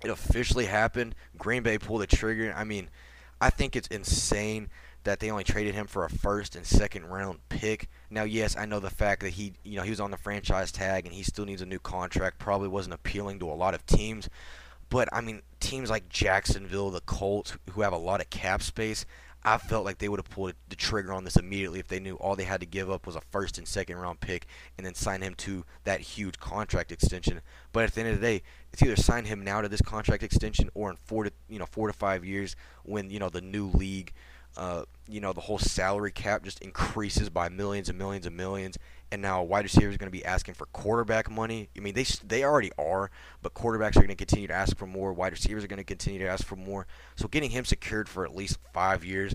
it 0.04 0.10
officially 0.10 0.66
happened. 0.66 1.14
Green 1.38 1.62
Bay 1.62 1.78
pulled 1.78 2.02
the 2.02 2.06
trigger. 2.06 2.52
I 2.54 2.64
mean 2.64 2.90
I 3.44 3.50
think 3.50 3.76
it's 3.76 3.88
insane 3.88 4.70
that 5.02 5.20
they 5.20 5.30
only 5.30 5.44
traded 5.44 5.74
him 5.74 5.86
for 5.86 6.06
a 6.06 6.08
first 6.08 6.56
and 6.56 6.64
second 6.64 7.04
round 7.04 7.40
pick. 7.50 7.90
Now, 8.08 8.22
yes, 8.22 8.56
I 8.56 8.64
know 8.64 8.80
the 8.80 8.88
fact 8.88 9.20
that 9.20 9.34
he, 9.34 9.52
you 9.64 9.76
know, 9.76 9.82
he 9.82 9.90
was 9.90 10.00
on 10.00 10.10
the 10.10 10.16
franchise 10.16 10.72
tag 10.72 11.04
and 11.04 11.14
he 11.14 11.22
still 11.22 11.44
needs 11.44 11.60
a 11.60 11.66
new 11.66 11.78
contract 11.78 12.38
probably 12.38 12.68
wasn't 12.68 12.94
appealing 12.94 13.40
to 13.40 13.50
a 13.50 13.52
lot 13.52 13.74
of 13.74 13.84
teams. 13.84 14.30
But 14.88 15.10
I 15.12 15.20
mean, 15.20 15.42
teams 15.60 15.90
like 15.90 16.08
Jacksonville, 16.08 16.90
the 16.90 17.02
Colts, 17.02 17.58
who 17.72 17.82
have 17.82 17.92
a 17.92 17.98
lot 17.98 18.22
of 18.22 18.30
cap 18.30 18.62
space, 18.62 19.04
I 19.44 19.58
felt 19.58 19.84
like 19.84 19.98
they 19.98 20.08
would 20.08 20.18
have 20.18 20.30
pulled 20.30 20.54
the 20.68 20.76
trigger 20.76 21.12
on 21.12 21.24
this 21.24 21.36
immediately 21.36 21.78
if 21.78 21.88
they 21.88 22.00
knew 22.00 22.14
all 22.14 22.34
they 22.34 22.44
had 22.44 22.60
to 22.60 22.66
give 22.66 22.90
up 22.90 23.06
was 23.06 23.14
a 23.14 23.20
first 23.20 23.58
and 23.58 23.68
second 23.68 23.98
round 23.98 24.20
pick 24.20 24.46
and 24.78 24.86
then 24.86 24.94
sign 24.94 25.20
him 25.20 25.34
to 25.36 25.64
that 25.84 26.00
huge 26.00 26.38
contract 26.38 26.90
extension. 26.90 27.42
But 27.72 27.84
at 27.84 27.94
the 27.94 28.00
end 28.00 28.10
of 28.10 28.20
the 28.20 28.26
day, 28.26 28.42
it's 28.72 28.82
either 28.82 28.96
sign 28.96 29.26
him 29.26 29.44
now 29.44 29.60
to 29.60 29.68
this 29.68 29.82
contract 29.82 30.22
extension 30.22 30.70
or 30.72 30.90
in 30.90 30.96
four 30.96 31.24
to 31.24 31.32
you 31.48 31.58
know 31.58 31.66
four 31.66 31.88
to 31.88 31.92
five 31.92 32.24
years 32.24 32.56
when 32.84 33.10
you 33.10 33.18
know 33.18 33.28
the 33.28 33.42
new 33.42 33.66
league, 33.68 34.14
uh, 34.56 34.84
you 35.08 35.20
know 35.20 35.32
the 35.32 35.40
whole 35.40 35.58
salary 35.58 36.12
cap 36.12 36.44
just 36.44 36.60
increases 36.60 37.28
by 37.28 37.48
millions 37.48 37.88
and 37.88 37.98
millions 37.98 38.26
and 38.26 38.36
millions, 38.36 38.78
and 39.10 39.20
now 39.20 39.40
a 39.40 39.44
wide 39.44 39.64
receiver 39.64 39.90
is 39.90 39.96
going 39.96 40.10
to 40.10 40.16
be 40.16 40.24
asking 40.24 40.54
for 40.54 40.66
quarterback 40.66 41.30
money. 41.30 41.68
I 41.76 41.80
mean, 41.80 41.94
they 41.94 42.04
they 42.24 42.44
already 42.44 42.70
are, 42.78 43.10
but 43.42 43.54
quarterbacks 43.54 43.96
are 43.96 44.00
going 44.00 44.08
to 44.08 44.14
continue 44.14 44.48
to 44.48 44.54
ask 44.54 44.76
for 44.76 44.86
more. 44.86 45.12
Wide 45.12 45.32
receivers 45.32 45.64
are 45.64 45.68
going 45.68 45.78
to 45.78 45.84
continue 45.84 46.20
to 46.20 46.28
ask 46.28 46.44
for 46.44 46.56
more. 46.56 46.86
So 47.16 47.28
getting 47.28 47.50
him 47.50 47.64
secured 47.64 48.08
for 48.08 48.24
at 48.24 48.34
least 48.34 48.58
five 48.72 49.04
years 49.04 49.34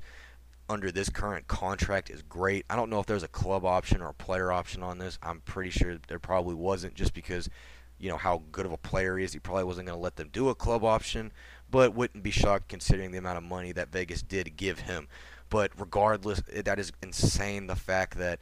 under 0.69 0.91
this 0.91 1.09
current 1.09 1.47
contract 1.47 2.09
is 2.09 2.21
great. 2.21 2.65
I 2.69 2.75
don't 2.75 2.89
know 2.89 2.99
if 2.99 3.07
there's 3.07 3.23
a 3.23 3.27
club 3.27 3.65
option 3.65 4.01
or 4.01 4.09
a 4.09 4.13
player 4.13 4.51
option 4.51 4.83
on 4.83 4.99
this. 4.99 5.17
I'm 5.23 5.41
pretty 5.41 5.71
sure 5.71 5.97
there 6.07 6.19
probably 6.19 6.55
wasn't, 6.55 6.93
just 6.93 7.13
because 7.13 7.49
you 7.97 8.09
know 8.09 8.17
how 8.17 8.43
good 8.51 8.65
of 8.65 8.71
a 8.71 8.77
player 8.77 9.17
he 9.17 9.25
is. 9.25 9.33
He 9.33 9.39
probably 9.39 9.65
wasn't 9.65 9.87
going 9.87 9.97
to 9.97 10.01
let 10.01 10.15
them 10.15 10.29
do 10.31 10.49
a 10.49 10.55
club 10.55 10.83
option, 10.85 11.31
but 11.71 11.93
wouldn't 11.93 12.23
be 12.23 12.31
shocked 12.31 12.67
considering 12.67 13.11
the 13.11 13.17
amount 13.17 13.37
of 13.37 13.43
money 13.43 13.71
that 13.71 13.91
Vegas 13.91 14.21
did 14.21 14.57
give 14.57 14.79
him. 14.79 15.07
But 15.49 15.71
regardless, 15.77 16.41
that 16.53 16.79
is 16.79 16.91
insane. 17.01 17.67
The 17.67 17.75
fact 17.75 18.17
that 18.17 18.39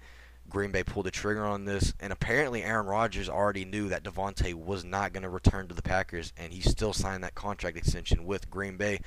Green 0.50 0.72
Bay 0.72 0.84
pulled 0.84 1.06
the 1.06 1.12
trigger 1.12 1.46
on 1.46 1.66
this, 1.66 1.94
and 2.00 2.14
apparently 2.14 2.64
Aaron 2.64 2.86
Rodgers 2.86 3.30
already 3.30 3.66
knew 3.66 3.90
that 3.90 4.04
Davante 4.04 4.54
was 4.54 4.84
not 4.84 5.14
going 5.14 5.24
to 5.24 5.30
return 5.30 5.68
to 5.68 5.76
the 5.76 5.82
Packers, 5.82 6.32
and 6.38 6.54
he 6.54 6.62
still 6.62 6.94
signed 6.94 7.24
that 7.24 7.36
contract 7.36 7.78
extension 7.78 8.26
with 8.26 8.50
Green 8.50 8.78
Bay. 8.78 9.00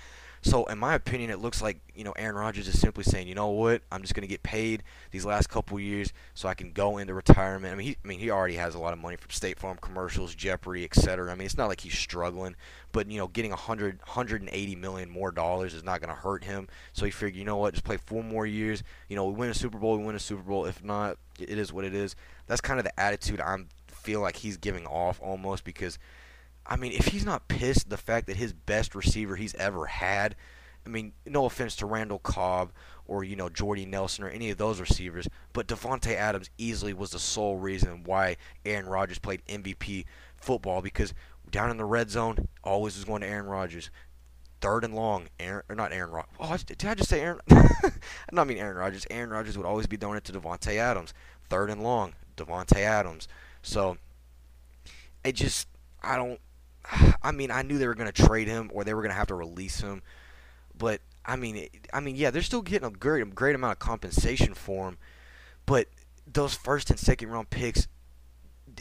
So, 0.42 0.64
in 0.66 0.78
my 0.78 0.94
opinion, 0.94 1.30
it 1.30 1.38
looks 1.38 1.60
like 1.60 1.80
you 1.94 2.02
know 2.02 2.12
Aaron 2.12 2.36
Rodgers 2.36 2.66
is 2.66 2.80
simply 2.80 3.04
saying, 3.04 3.28
you 3.28 3.34
know 3.34 3.48
what, 3.48 3.82
I'm 3.92 4.00
just 4.00 4.14
going 4.14 4.22
to 4.22 4.28
get 4.28 4.42
paid 4.42 4.82
these 5.10 5.26
last 5.26 5.48
couple 5.48 5.78
years 5.78 6.12
so 6.34 6.48
I 6.48 6.54
can 6.54 6.72
go 6.72 6.96
into 6.96 7.12
retirement. 7.12 7.74
I 7.74 7.76
mean, 7.76 7.88
he, 7.88 7.96
I 8.02 8.08
mean, 8.08 8.18
he 8.18 8.30
already 8.30 8.54
has 8.54 8.74
a 8.74 8.78
lot 8.78 8.94
of 8.94 8.98
money 8.98 9.16
from 9.16 9.30
State 9.30 9.58
Farm 9.58 9.78
commercials, 9.80 10.34
Jeopardy, 10.34 10.84
etc. 10.84 11.30
I 11.30 11.34
mean, 11.34 11.44
it's 11.44 11.58
not 11.58 11.68
like 11.68 11.80
he's 11.80 11.98
struggling, 11.98 12.56
but 12.92 13.10
you 13.10 13.18
know, 13.18 13.28
getting 13.28 13.50
100, 13.50 13.98
180 13.98 14.76
million 14.76 15.10
more 15.10 15.30
dollars 15.30 15.74
is 15.74 15.84
not 15.84 16.00
going 16.00 16.14
to 16.14 16.20
hurt 16.20 16.44
him. 16.44 16.68
So 16.94 17.04
he 17.04 17.10
figured, 17.10 17.36
you 17.36 17.44
know 17.44 17.58
what, 17.58 17.74
just 17.74 17.84
play 17.84 17.98
four 17.98 18.24
more 18.24 18.46
years. 18.46 18.82
You 19.08 19.16
know, 19.16 19.26
we 19.26 19.34
win 19.34 19.50
a 19.50 19.54
Super 19.54 19.78
Bowl, 19.78 19.98
we 19.98 20.04
win 20.04 20.16
a 20.16 20.20
Super 20.20 20.42
Bowl. 20.42 20.64
If 20.64 20.82
not, 20.82 21.18
it 21.38 21.58
is 21.58 21.70
what 21.70 21.84
it 21.84 21.94
is. 21.94 22.16
That's 22.46 22.62
kind 22.62 22.80
of 22.80 22.84
the 22.84 22.98
attitude 22.98 23.40
I'm 23.40 23.68
feel 24.00 24.20
like 24.20 24.36
he's 24.36 24.56
giving 24.56 24.86
off 24.86 25.20
almost 25.22 25.64
because 25.64 25.98
I 26.70 26.76
mean, 26.76 26.92
if 26.92 27.08
he's 27.08 27.26
not 27.26 27.48
pissed 27.48 27.90
the 27.90 27.96
fact 27.96 28.28
that 28.28 28.36
his 28.36 28.52
best 28.52 28.94
receiver 28.94 29.34
he's 29.36 29.54
ever 29.56 29.86
had, 29.86 30.36
I 30.86 30.88
mean, 30.88 31.12
no 31.26 31.44
offense 31.44 31.74
to 31.76 31.86
Randall 31.86 32.20
Cobb 32.20 32.72
or 33.06 33.24
you 33.24 33.34
know 33.34 33.48
Jordy 33.48 33.84
Nelson 33.84 34.24
or 34.24 34.28
any 34.28 34.50
of 34.50 34.56
those 34.58 34.80
receivers, 34.80 35.28
but 35.52 35.66
Davante 35.66 36.14
Adams 36.14 36.48
easily 36.56 36.94
was 36.94 37.10
the 37.10 37.18
sole 37.18 37.56
reason 37.56 38.04
why 38.04 38.36
Aaron 38.64 38.86
Rodgers 38.86 39.18
played 39.18 39.44
MVP 39.46 40.04
football 40.36 40.80
because 40.80 41.12
down 41.50 41.70
in 41.70 41.76
the 41.76 41.84
red 41.84 42.08
zone, 42.08 42.46
always 42.62 42.96
was 42.96 43.04
going 43.04 43.22
to 43.22 43.26
Aaron 43.26 43.46
Rodgers. 43.46 43.90
third 44.60 44.84
and 44.84 44.94
long, 44.94 45.28
Aaron 45.40 45.64
or 45.68 45.74
not 45.74 45.92
Aaron 45.92 46.10
Rodgers. 46.12 46.34
Oh, 46.38 46.56
did 46.56 46.84
I 46.84 46.94
just 46.94 47.10
say 47.10 47.20
Aaron? 47.20 47.40
I 47.50 47.90
don't 48.32 48.46
mean 48.46 48.58
Aaron 48.58 48.76
Rodgers. 48.76 49.06
Aaron 49.10 49.30
Rodgers 49.30 49.56
would 49.56 49.66
always 49.66 49.86
be 49.88 49.96
throwing 49.96 50.16
it 50.18 50.24
to 50.24 50.32
Davante 50.32 50.76
Adams. 50.76 51.12
Third 51.48 51.68
and 51.70 51.82
long, 51.82 52.14
Davante 52.36 52.76
Adams. 52.76 53.26
So 53.62 53.98
it 55.24 55.32
just 55.32 55.66
I 56.02 56.16
don't. 56.16 56.40
I 57.22 57.32
mean, 57.32 57.50
I 57.50 57.62
knew 57.62 57.78
they 57.78 57.86
were 57.86 57.94
going 57.94 58.10
to 58.10 58.26
trade 58.26 58.48
him 58.48 58.70
or 58.72 58.84
they 58.84 58.94
were 58.94 59.02
going 59.02 59.10
to 59.10 59.16
have 59.16 59.28
to 59.28 59.34
release 59.34 59.80
him, 59.80 60.02
but 60.76 61.00
I 61.24 61.36
mean, 61.36 61.68
I 61.92 62.00
mean, 62.00 62.16
yeah, 62.16 62.30
they're 62.30 62.42
still 62.42 62.62
getting 62.62 62.88
a 62.88 62.90
great, 62.90 63.22
a 63.22 63.26
great 63.26 63.54
amount 63.54 63.72
of 63.72 63.78
compensation 63.78 64.54
for 64.54 64.88
him, 64.88 64.98
but 65.66 65.88
those 66.26 66.54
first 66.54 66.90
and 66.90 66.98
second 66.98 67.28
round 67.30 67.50
picks, 67.50 67.88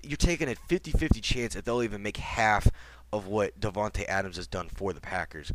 you're 0.04 0.18
taking 0.18 0.50
a 0.50 0.56
50-50 0.56 1.22
chance 1.22 1.54
that 1.54 1.66
they'll 1.66 1.84
even 1.84 2.02
make 2.02 2.18
half 2.18 2.70
of 3.12 3.26
what 3.28 3.60
Davante 3.60 4.06
Adams 4.08 4.38
has 4.38 4.48
done 4.48 4.70
for 4.70 4.94
the 4.94 5.02
Packers. 5.02 5.52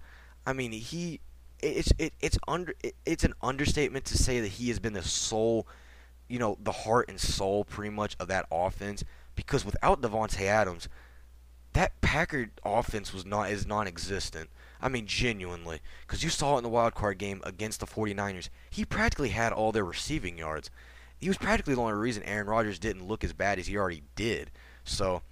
I 0.46 0.52
mean, 0.52 0.72
he 0.72 1.20
it's 1.60 1.92
it, 1.98 2.12
it's 2.20 2.38
under 2.46 2.74
it, 2.82 2.94
it's 3.06 3.24
an 3.24 3.32
understatement 3.42 4.04
to 4.06 4.18
say 4.18 4.40
that 4.40 4.48
he 4.48 4.68
has 4.68 4.78
been 4.78 4.92
the 4.92 5.02
sole, 5.02 5.66
you 6.28 6.38
know, 6.38 6.58
the 6.60 6.72
heart 6.72 7.08
and 7.08 7.20
soul 7.20 7.64
pretty 7.64 7.90
much 7.90 8.16
of 8.20 8.28
that 8.28 8.46
offense 8.50 9.04
because 9.34 9.64
without 9.64 10.02
Davante 10.02 10.42
Adams, 10.42 10.88
that 11.75 12.00
Packer 12.00 12.50
offense 12.64 13.12
was 13.12 13.26
not 13.26 13.50
is 13.50 13.66
non-existent. 13.66 14.49
I 14.81 14.88
mean, 14.88 15.07
genuinely, 15.07 15.81
because 16.07 16.23
you 16.23 16.31
saw 16.31 16.54
it 16.54 16.59
in 16.59 16.62
the 16.64 16.71
wild 16.71 16.95
card 16.95 17.19
game 17.19 17.40
against 17.45 17.81
the 17.81 17.87
49ers. 17.87 18.49
He 18.71 18.85
practically 18.85 19.31
had 19.31 19.52
all 19.52 19.73
their 19.73 19.85
receiving 19.85 20.38
yards. 20.38 20.71
He 21.19 21.28
was 21.28 21.38
practically 21.38 21.75
the 21.75 21.81
only 21.81 21.95
reason 21.95 22.23
Aaron 22.25 22.47
Rodgers 22.47 22.78
didn't 22.78 23.07
look 23.07 23.25
as 23.25 23.33
bad 23.33 23.59
as 23.59 23.66
he 23.66 23.76
already 23.76 24.02
did. 24.14 24.50
So, 24.85 25.23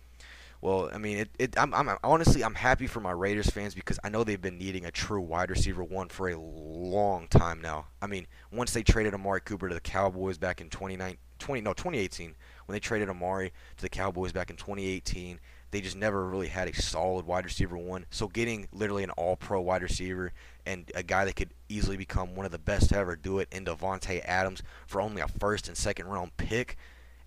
well, 0.61 0.91
I 0.93 0.99
mean, 0.99 1.19
it, 1.19 1.31
it 1.39 1.59
I'm, 1.59 1.75
I'm 1.75 1.97
honestly 2.03 2.43
I'm 2.43 2.55
happy 2.55 2.87
for 2.87 3.01
my 3.01 3.11
Raiders 3.13 3.51
fans 3.51 3.75
because 3.75 4.01
I 4.03 4.09
know 4.09 4.25
they've 4.25 4.41
been 4.41 4.59
needing 4.59 4.85
a 4.85 4.91
true 4.91 5.21
wide 5.21 5.51
receiver 5.51 5.85
one 5.85 6.09
for 6.09 6.29
a 6.29 6.39
long 6.39 7.29
time 7.29 7.61
now. 7.61 7.87
I 8.01 8.07
mean, 8.07 8.27
once 8.51 8.73
they 8.73 8.83
traded 8.83 9.15
Amari 9.15 9.43
Cooper 9.43 9.69
to 9.69 9.75
the 9.75 9.81
Cowboys 9.81 10.39
back 10.39 10.61
in 10.61 10.71
2019, 10.71 11.19
20 11.39 11.61
no 11.61 11.73
2018 11.73 12.35
when 12.67 12.75
they 12.75 12.81
traded 12.81 13.09
Amari 13.09 13.53
to 13.77 13.83
the 13.83 13.89
Cowboys 13.89 14.33
back 14.33 14.49
in 14.49 14.57
2018 14.57 15.41
they 15.73 15.81
just 15.81 15.97
never 15.97 16.29
really 16.29 16.49
had 16.49 16.69
a 16.69 16.75
solid 16.75 17.27
wide 17.27 17.45
receiver 17.45 17.77
one. 17.77 18.07
So 18.11 18.29
getting 18.29 18.69
literally 18.73 19.03
an 19.03 19.11
all 19.11 19.37
pro 19.37 19.61
wide 19.61 19.83
receiver 19.83 20.33
and 20.65 20.91
a 20.95 21.03
guy 21.03 21.25
that 21.25 21.35
could 21.35 21.55
easily 21.69 21.97
become 21.97 22.37
one 22.37 22.47
of 22.47 22.53
the 22.53 22.59
best 22.59 22.91
to 22.91 22.97
ever 22.97 23.17
do 23.17 23.41
it 23.41 23.49
in 23.51 23.65
Davante 23.65 24.23
Adams 24.25 24.63
for 24.87 25.01
only 25.01 25.23
a 25.23 25.29
first 25.29 25.67
and 25.69 25.77
second 25.77 26.07
round 26.07 26.37
pick 26.37 26.77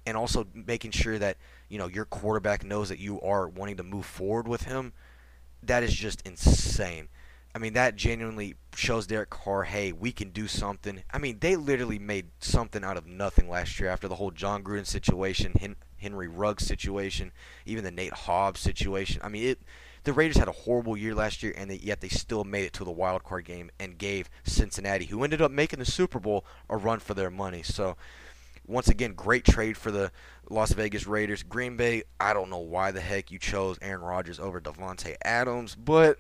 and 0.06 0.16
also 0.16 0.48
making 0.54 0.92
sure 0.92 1.18
that, 1.18 1.38
you 1.68 1.80
know, 1.80 1.88
your 1.88 2.06
quarterback 2.06 2.64
knows 2.64 2.90
that 2.90 3.00
you 3.00 3.20
are 3.22 3.50
wanting 3.50 3.78
to 3.78 3.84
move 3.84 4.06
forward 4.06 4.48
with 4.48 4.64
him, 4.64 4.94
that 5.64 5.82
is 5.82 5.94
just 5.94 6.22
insane. 6.22 7.10
I 7.56 7.58
mean, 7.58 7.74
that 7.74 7.96
genuinely 7.96 8.56
shows 8.76 9.08
Derek 9.08 9.30
Carr, 9.30 9.64
hey, 9.64 9.92
we 9.92 10.12
can 10.12 10.30
do 10.30 10.48
something. 10.48 11.02
I 11.12 11.18
mean, 11.18 11.40
they 11.40 11.56
literally 11.56 11.98
made 11.98 12.28
something 12.40 12.84
out 12.84 12.98
of 12.98 13.08
nothing 13.08 13.50
last 13.50 13.80
year 13.80 13.90
after 13.90 14.08
the 14.08 14.16
whole 14.16 14.32
Jon 14.32 14.62
Gruden 14.64 14.86
situation, 14.86 15.54
Henry 15.98 16.28
Ruggs 16.28 16.66
situation, 16.66 17.32
even 17.66 17.84
the 17.84 17.92
Nate 17.92 18.14
Hobbs 18.14 18.60
situation. 18.60 19.22
I 19.24 19.30
mean, 19.30 19.48
it. 19.48 19.62
The 20.04 20.14
Raiders 20.14 20.38
had 20.38 20.48
a 20.48 20.52
horrible 20.52 20.96
year 20.96 21.16
last 21.16 21.42
year, 21.42 21.52
and 21.58 21.72
they, 21.72 21.78
yet 21.78 22.00
they 22.00 22.10
still 22.10 22.44
made 22.44 22.66
it 22.66 22.74
to 22.74 22.84
the 22.84 22.92
wild 22.92 23.24
card 23.24 23.46
game 23.46 23.72
and 23.80 23.98
gave 23.98 24.30
Cincinnati, 24.44 25.06
who 25.06 25.24
ended 25.24 25.42
up 25.42 25.50
making 25.50 25.80
the 25.80 25.86
Super 25.86 26.20
Bowl, 26.20 26.46
a 26.70 26.78
run 26.78 27.00
for 27.00 27.16
their 27.16 27.32
money. 27.32 27.64
So, 27.64 27.98
once 28.68 28.88
again, 28.88 29.14
great 29.14 29.46
trade 29.46 29.78
for 29.78 29.90
the 29.90 30.12
Las 30.48 30.74
Vegas 30.74 31.08
Raiders. 31.08 31.42
Green 31.42 31.76
Bay, 31.76 32.04
I 32.20 32.34
don't 32.34 32.52
know 32.52 32.60
why 32.60 32.92
the 32.92 33.02
heck 33.02 33.32
you 33.32 33.40
chose 33.40 33.80
Aaron 33.82 34.02
Rodgers 34.02 34.40
over 34.40 34.62
Davante 34.62 35.16
Adams, 35.24 35.74
but 35.74 36.20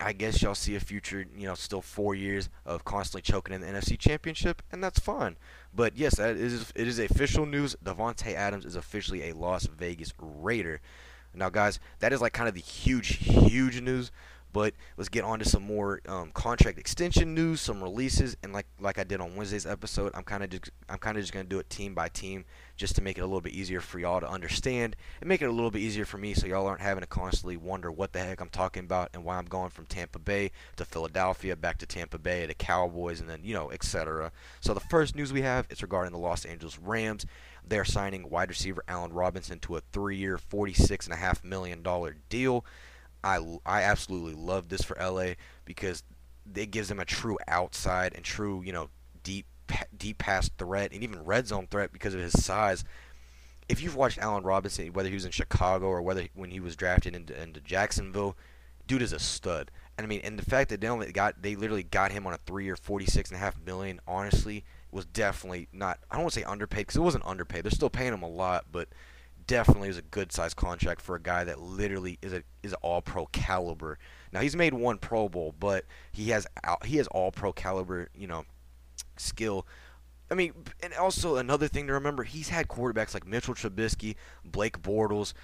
I 0.00 0.12
guess 0.12 0.42
y'all 0.42 0.54
see 0.54 0.74
a 0.74 0.80
future, 0.80 1.24
you 1.36 1.46
know, 1.46 1.54
still 1.54 1.82
four 1.82 2.14
years 2.14 2.48
of 2.66 2.84
constantly 2.84 3.22
choking 3.22 3.54
in 3.54 3.60
the 3.60 3.66
NFC 3.68 3.98
Championship, 3.98 4.62
and 4.72 4.82
that's 4.82 4.98
fine. 4.98 5.36
But 5.74 5.96
yes, 5.96 6.16
that 6.16 6.36
is 6.36 6.72
it 6.74 6.86
is 6.86 6.98
official 6.98 7.46
news. 7.46 7.76
Davante 7.82 8.34
Adams 8.34 8.64
is 8.64 8.76
officially 8.76 9.30
a 9.30 9.34
Las 9.34 9.66
Vegas 9.66 10.12
Raider. 10.18 10.80
Now, 11.34 11.48
guys, 11.48 11.80
that 12.00 12.12
is 12.12 12.20
like 12.20 12.34
kind 12.34 12.48
of 12.48 12.54
the 12.54 12.60
huge, 12.60 13.16
huge 13.18 13.80
news. 13.80 14.10
But 14.52 14.74
let's 14.98 15.08
get 15.08 15.24
on 15.24 15.38
to 15.38 15.46
some 15.46 15.62
more 15.62 16.02
um, 16.06 16.30
contract 16.32 16.78
extension 16.78 17.34
news, 17.34 17.62
some 17.62 17.82
releases, 17.82 18.36
and 18.42 18.52
like 18.52 18.66
like 18.78 18.98
I 18.98 19.04
did 19.04 19.20
on 19.20 19.34
Wednesday's 19.34 19.64
episode, 19.64 20.12
I'm 20.14 20.24
kind 20.24 20.44
of 20.44 20.50
just 20.50 20.70
I'm 20.90 20.98
kind 20.98 21.16
of 21.16 21.22
just 21.22 21.32
gonna 21.32 21.44
do 21.44 21.58
it 21.58 21.70
team 21.70 21.94
by 21.94 22.08
team, 22.08 22.44
just 22.82 22.96
to 22.96 23.02
make 23.02 23.16
it 23.16 23.20
a 23.20 23.26
little 23.26 23.40
bit 23.40 23.52
easier 23.52 23.80
for 23.80 24.00
y'all 24.00 24.18
to 24.18 24.28
understand 24.28 24.96
and 25.20 25.28
make 25.28 25.40
it 25.40 25.46
a 25.46 25.52
little 25.52 25.70
bit 25.70 25.78
easier 25.78 26.04
for 26.04 26.18
me, 26.18 26.34
so 26.34 26.48
y'all 26.48 26.66
aren't 26.66 26.80
having 26.80 27.00
to 27.00 27.06
constantly 27.06 27.56
wonder 27.56 27.92
what 27.92 28.12
the 28.12 28.18
heck 28.18 28.40
I'm 28.40 28.48
talking 28.48 28.82
about 28.82 29.10
and 29.14 29.22
why 29.22 29.38
I'm 29.38 29.44
going 29.44 29.70
from 29.70 29.86
Tampa 29.86 30.18
Bay 30.18 30.50
to 30.74 30.84
Philadelphia, 30.84 31.54
back 31.54 31.78
to 31.78 31.86
Tampa 31.86 32.18
Bay 32.18 32.44
to 32.44 32.54
Cowboys, 32.54 33.20
and 33.20 33.30
then 33.30 33.38
you 33.44 33.54
know 33.54 33.70
etc. 33.70 34.32
So 34.60 34.74
the 34.74 34.80
first 34.80 35.14
news 35.14 35.32
we 35.32 35.42
have 35.42 35.68
is 35.70 35.80
regarding 35.80 36.10
the 36.10 36.18
Los 36.18 36.44
Angeles 36.44 36.76
Rams. 36.76 37.24
They're 37.64 37.84
signing 37.84 38.28
wide 38.28 38.48
receiver 38.48 38.82
Allen 38.88 39.12
Robinson 39.12 39.60
to 39.60 39.76
a 39.76 39.80
three-year, 39.92 40.36
$46.5 40.36 41.44
million 41.44 41.86
deal. 42.28 42.64
I, 43.22 43.38
I 43.64 43.82
absolutely 43.82 44.34
love 44.34 44.70
this 44.70 44.82
for 44.82 44.96
LA 45.00 45.34
because 45.64 46.02
it 46.56 46.72
gives 46.72 46.88
them 46.88 46.98
a 46.98 47.04
true 47.04 47.38
outside 47.46 48.14
and 48.16 48.24
true, 48.24 48.60
you 48.64 48.72
know, 48.72 48.88
deep 49.22 49.46
deep 50.02 50.18
pass 50.18 50.50
threat 50.58 50.92
and 50.92 51.04
even 51.04 51.24
red 51.24 51.46
zone 51.46 51.68
threat 51.70 51.92
because 51.92 52.12
of 52.12 52.20
his 52.20 52.32
size. 52.32 52.84
If 53.68 53.80
you've 53.80 53.94
watched 53.94 54.18
Allen 54.18 54.42
Robinson, 54.42 54.92
whether 54.92 55.08
he 55.08 55.14
was 55.14 55.24
in 55.24 55.30
Chicago 55.30 55.86
or 55.86 56.02
whether 56.02 56.26
when 56.34 56.50
he 56.50 56.58
was 56.58 56.74
drafted 56.74 57.14
into, 57.14 57.40
into 57.40 57.60
Jacksonville, 57.60 58.36
dude 58.88 59.00
is 59.00 59.12
a 59.12 59.20
stud. 59.20 59.70
And 59.96 60.04
I 60.04 60.08
mean, 60.08 60.20
and 60.24 60.36
the 60.36 60.44
fact 60.44 60.70
that 60.70 60.80
they 60.80 60.88
only 60.88 61.12
got 61.12 61.40
they 61.40 61.54
literally 61.54 61.84
got 61.84 62.10
him 62.10 62.26
on 62.26 62.32
a 62.32 62.38
three-year, 62.38 62.74
forty-six 62.74 63.30
and 63.30 63.36
a 63.36 63.40
half 63.40 63.56
million, 63.64 64.00
honestly, 64.08 64.64
was 64.90 65.06
definitely 65.06 65.68
not. 65.72 66.00
I 66.10 66.16
don't 66.16 66.24
want 66.24 66.34
to 66.34 66.40
say 66.40 66.44
underpaid 66.44 66.80
because 66.80 66.96
it 66.96 67.00
wasn't 67.00 67.24
underpaid. 67.24 67.64
They're 67.64 67.70
still 67.70 67.90
paying 67.90 68.12
him 68.12 68.22
a 68.22 68.28
lot, 68.28 68.66
but 68.72 68.88
definitely 69.46 69.88
is 69.88 69.98
a 69.98 70.02
good 70.02 70.32
sized 70.32 70.56
contract 70.56 71.00
for 71.00 71.14
a 71.14 71.20
guy 71.20 71.44
that 71.44 71.60
literally 71.60 72.18
is 72.22 72.32
a 72.32 72.42
is 72.62 72.74
all 72.74 73.02
pro 73.02 73.26
caliber. 73.26 73.98
Now 74.32 74.40
he's 74.40 74.56
made 74.56 74.74
one 74.74 74.98
Pro 74.98 75.28
Bowl, 75.28 75.54
but 75.58 75.84
he 76.10 76.30
has 76.30 76.46
he 76.84 76.96
has 76.96 77.06
all 77.08 77.30
pro 77.30 77.52
caliber, 77.52 78.08
you 78.16 78.26
know, 78.26 78.44
skill. 79.16 79.66
I 80.32 80.34
mean, 80.34 80.54
and 80.82 80.94
also 80.94 81.36
another 81.36 81.68
thing 81.68 81.86
to 81.88 81.92
remember, 81.92 82.22
he's 82.22 82.48
had 82.48 82.66
quarterbacks 82.66 83.12
like 83.12 83.26
Mitchell 83.26 83.54
Trubisky, 83.54 84.16
Blake 84.42 84.80
Bortles, 84.80 85.34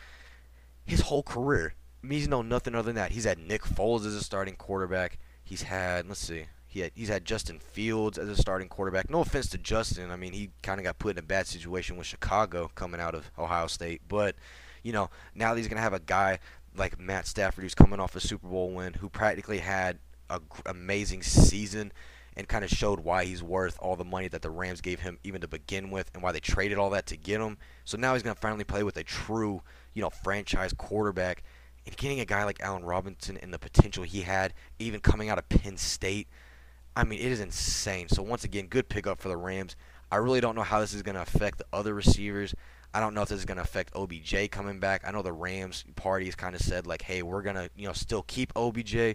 his 0.86 1.02
whole 1.02 1.22
career. 1.22 1.74
I 2.02 2.06
mean, 2.06 2.20
he's 2.20 2.28
known 2.28 2.48
nothing 2.48 2.74
other 2.74 2.86
than 2.86 2.94
that. 2.94 3.12
He's 3.12 3.24
had 3.24 3.38
Nick 3.38 3.64
Foles 3.64 4.06
as 4.06 4.14
a 4.14 4.22
starting 4.22 4.56
quarterback. 4.56 5.18
He's 5.44 5.60
had, 5.60 6.08
let's 6.08 6.20
see, 6.20 6.46
he 6.66 6.80
had, 6.80 6.92
he's 6.94 7.08
had 7.08 7.26
Justin 7.26 7.58
Fields 7.58 8.16
as 8.16 8.30
a 8.30 8.36
starting 8.36 8.68
quarterback. 8.68 9.10
No 9.10 9.20
offense 9.20 9.50
to 9.50 9.58
Justin. 9.58 10.10
I 10.10 10.16
mean, 10.16 10.32
he 10.32 10.52
kind 10.62 10.80
of 10.80 10.84
got 10.84 10.98
put 10.98 11.16
in 11.16 11.18
a 11.18 11.26
bad 11.26 11.46
situation 11.46 11.98
with 11.98 12.06
Chicago 12.06 12.70
coming 12.74 13.00
out 13.00 13.14
of 13.14 13.30
Ohio 13.38 13.66
State. 13.66 14.00
But, 14.08 14.36
you 14.82 14.92
know, 14.92 15.10
now 15.34 15.54
he's 15.54 15.68
going 15.68 15.76
to 15.76 15.82
have 15.82 15.92
a 15.92 16.00
guy 16.00 16.38
like 16.74 16.98
Matt 16.98 17.26
Stafford 17.26 17.62
who's 17.62 17.74
coming 17.74 18.00
off 18.00 18.16
a 18.16 18.20
Super 18.20 18.48
Bowl 18.48 18.70
win, 18.70 18.94
who 18.94 19.10
practically 19.10 19.58
had 19.58 19.98
an 20.30 20.40
amazing 20.64 21.22
season 21.22 21.92
and 22.38 22.48
kind 22.48 22.64
of 22.64 22.70
showed 22.70 23.00
why 23.00 23.26
he's 23.26 23.42
worth 23.42 23.76
all 23.80 23.96
the 23.96 24.04
money 24.04 24.28
that 24.28 24.40
the 24.40 24.50
Rams 24.50 24.80
gave 24.80 25.00
him 25.00 25.18
even 25.22 25.42
to 25.42 25.48
begin 25.48 25.90
with 25.90 26.10
and 26.14 26.22
why 26.22 26.32
they 26.32 26.40
traded 26.40 26.78
all 26.78 26.90
that 26.90 27.06
to 27.06 27.16
get 27.18 27.40
him. 27.40 27.58
So 27.84 27.98
now 27.98 28.14
he's 28.14 28.22
going 28.22 28.34
to 28.34 28.40
finally 28.40 28.64
play 28.64 28.82
with 28.82 28.96
a 28.96 29.04
true, 29.04 29.60
you 29.92 30.00
know, 30.00 30.10
franchise 30.10 30.72
quarterback. 30.72 31.42
And 31.84 31.96
getting 31.96 32.20
a 32.20 32.24
guy 32.24 32.44
like 32.44 32.60
Allen 32.60 32.84
Robinson 32.84 33.36
and 33.36 33.52
the 33.52 33.58
potential 33.58 34.04
he 34.04 34.22
had, 34.22 34.54
even 34.78 35.00
coming 35.00 35.28
out 35.28 35.38
of 35.38 35.48
Penn 35.50 35.76
State– 35.76 36.28
I 36.98 37.04
mean, 37.04 37.20
it 37.20 37.30
is 37.30 37.38
insane. 37.38 38.08
So 38.08 38.24
once 38.24 38.42
again, 38.42 38.66
good 38.66 38.88
pickup 38.88 39.20
for 39.20 39.28
the 39.28 39.36
Rams. 39.36 39.76
I 40.10 40.16
really 40.16 40.40
don't 40.40 40.56
know 40.56 40.64
how 40.64 40.80
this 40.80 40.92
is 40.92 41.02
going 41.02 41.14
to 41.14 41.22
affect 41.22 41.58
the 41.58 41.66
other 41.72 41.94
receivers. 41.94 42.56
I 42.92 42.98
don't 42.98 43.14
know 43.14 43.22
if 43.22 43.28
this 43.28 43.38
is 43.38 43.44
going 43.44 43.58
to 43.58 43.62
affect 43.62 43.94
OBJ 43.94 44.50
coming 44.50 44.80
back. 44.80 45.02
I 45.06 45.12
know 45.12 45.22
the 45.22 45.32
Rams 45.32 45.84
party 45.94 46.24
has 46.24 46.34
kind 46.34 46.56
of 46.56 46.60
said 46.60 46.88
like, 46.88 47.02
"Hey, 47.02 47.22
we're 47.22 47.42
going 47.42 47.54
to, 47.54 47.70
you 47.76 47.86
know, 47.86 47.92
still 47.92 48.22
keep 48.22 48.52
OBJ." 48.56 49.14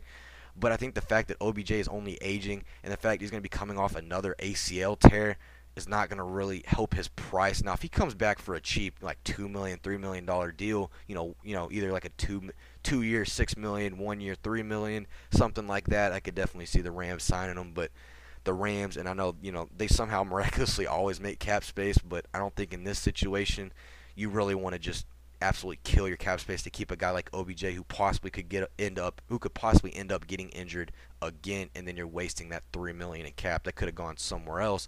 But 0.55 0.71
I 0.71 0.77
think 0.77 0.95
the 0.95 1.01
fact 1.01 1.27
that 1.29 1.37
OBJ 1.41 1.71
is 1.71 1.87
only 1.87 2.17
aging 2.21 2.63
and 2.83 2.93
the 2.93 2.97
fact 2.97 3.21
he's 3.21 3.31
going 3.31 3.41
to 3.41 3.49
be 3.49 3.49
coming 3.49 3.77
off 3.77 3.95
another 3.95 4.35
ACL 4.39 4.97
tear 4.97 5.37
is 5.75 5.87
not 5.87 6.07
going 6.07 6.17
to 6.17 6.23
really 6.23 6.63
help 6.67 6.93
his 6.93 7.07
price. 7.07 7.63
Now, 7.63 7.73
if 7.73 7.81
he 7.81 7.89
comes 7.89 8.13
back 8.13 8.39
for 8.39 8.53
a 8.53 8.61
cheap, 8.61 8.95
like 9.01 9.23
two 9.23 9.49
million, 9.49 9.79
three 9.81 9.97
million 9.97 10.25
dollar 10.25 10.51
deal, 10.51 10.91
you 11.07 11.15
know, 11.15 11.35
you 11.43 11.55
know, 11.55 11.69
either 11.71 11.91
like 11.91 12.05
a 12.05 12.09
two 12.09 12.51
two 12.83 13.01
year, 13.01 13.25
six 13.25 13.57
million, 13.57 13.97
one 13.97 14.19
year, 14.19 14.35
three 14.35 14.63
million, 14.63 15.07
something 15.31 15.67
like 15.67 15.87
that, 15.87 16.11
I 16.11 16.19
could 16.19 16.35
definitely 16.35 16.67
see 16.67 16.81
the 16.81 16.91
Rams 16.91 17.23
signing 17.23 17.57
him. 17.57 17.71
But 17.73 17.91
the 18.43 18.53
Rams, 18.53 18.97
and 18.97 19.09
I 19.09 19.13
know 19.13 19.35
you 19.41 19.51
know 19.51 19.69
they 19.75 19.87
somehow 19.87 20.23
miraculously 20.23 20.85
always 20.85 21.19
make 21.19 21.39
cap 21.39 21.63
space, 21.63 21.97
but 21.97 22.25
I 22.33 22.39
don't 22.39 22.55
think 22.55 22.73
in 22.73 22.83
this 22.83 22.99
situation 22.99 23.71
you 24.15 24.29
really 24.29 24.55
want 24.55 24.73
to 24.73 24.79
just 24.79 25.07
absolutely 25.43 25.79
kill 25.83 26.07
your 26.07 26.17
cap 26.17 26.39
space 26.39 26.63
to 26.63 26.69
keep 26.69 26.89
a 26.89 26.95
guy 26.95 27.11
like 27.11 27.29
OBJ 27.33 27.61
who 27.61 27.83
possibly 27.83 28.31
could 28.31 28.49
get 28.49 28.69
end 28.79 28.97
up 28.97 29.21
who 29.29 29.37
could 29.37 29.53
possibly 29.53 29.93
end 29.93 30.11
up 30.11 30.25
getting 30.25 30.49
injured 30.49 30.91
again, 31.21 31.69
and 31.75 31.87
then 31.87 31.95
you're 31.95 32.07
wasting 32.07 32.49
that 32.49 32.63
three 32.71 32.93
million 32.93 33.25
in 33.25 33.33
cap 33.33 33.63
that 33.65 33.75
could 33.75 33.87
have 33.87 33.95
gone 33.95 34.17
somewhere 34.17 34.61
else. 34.61 34.87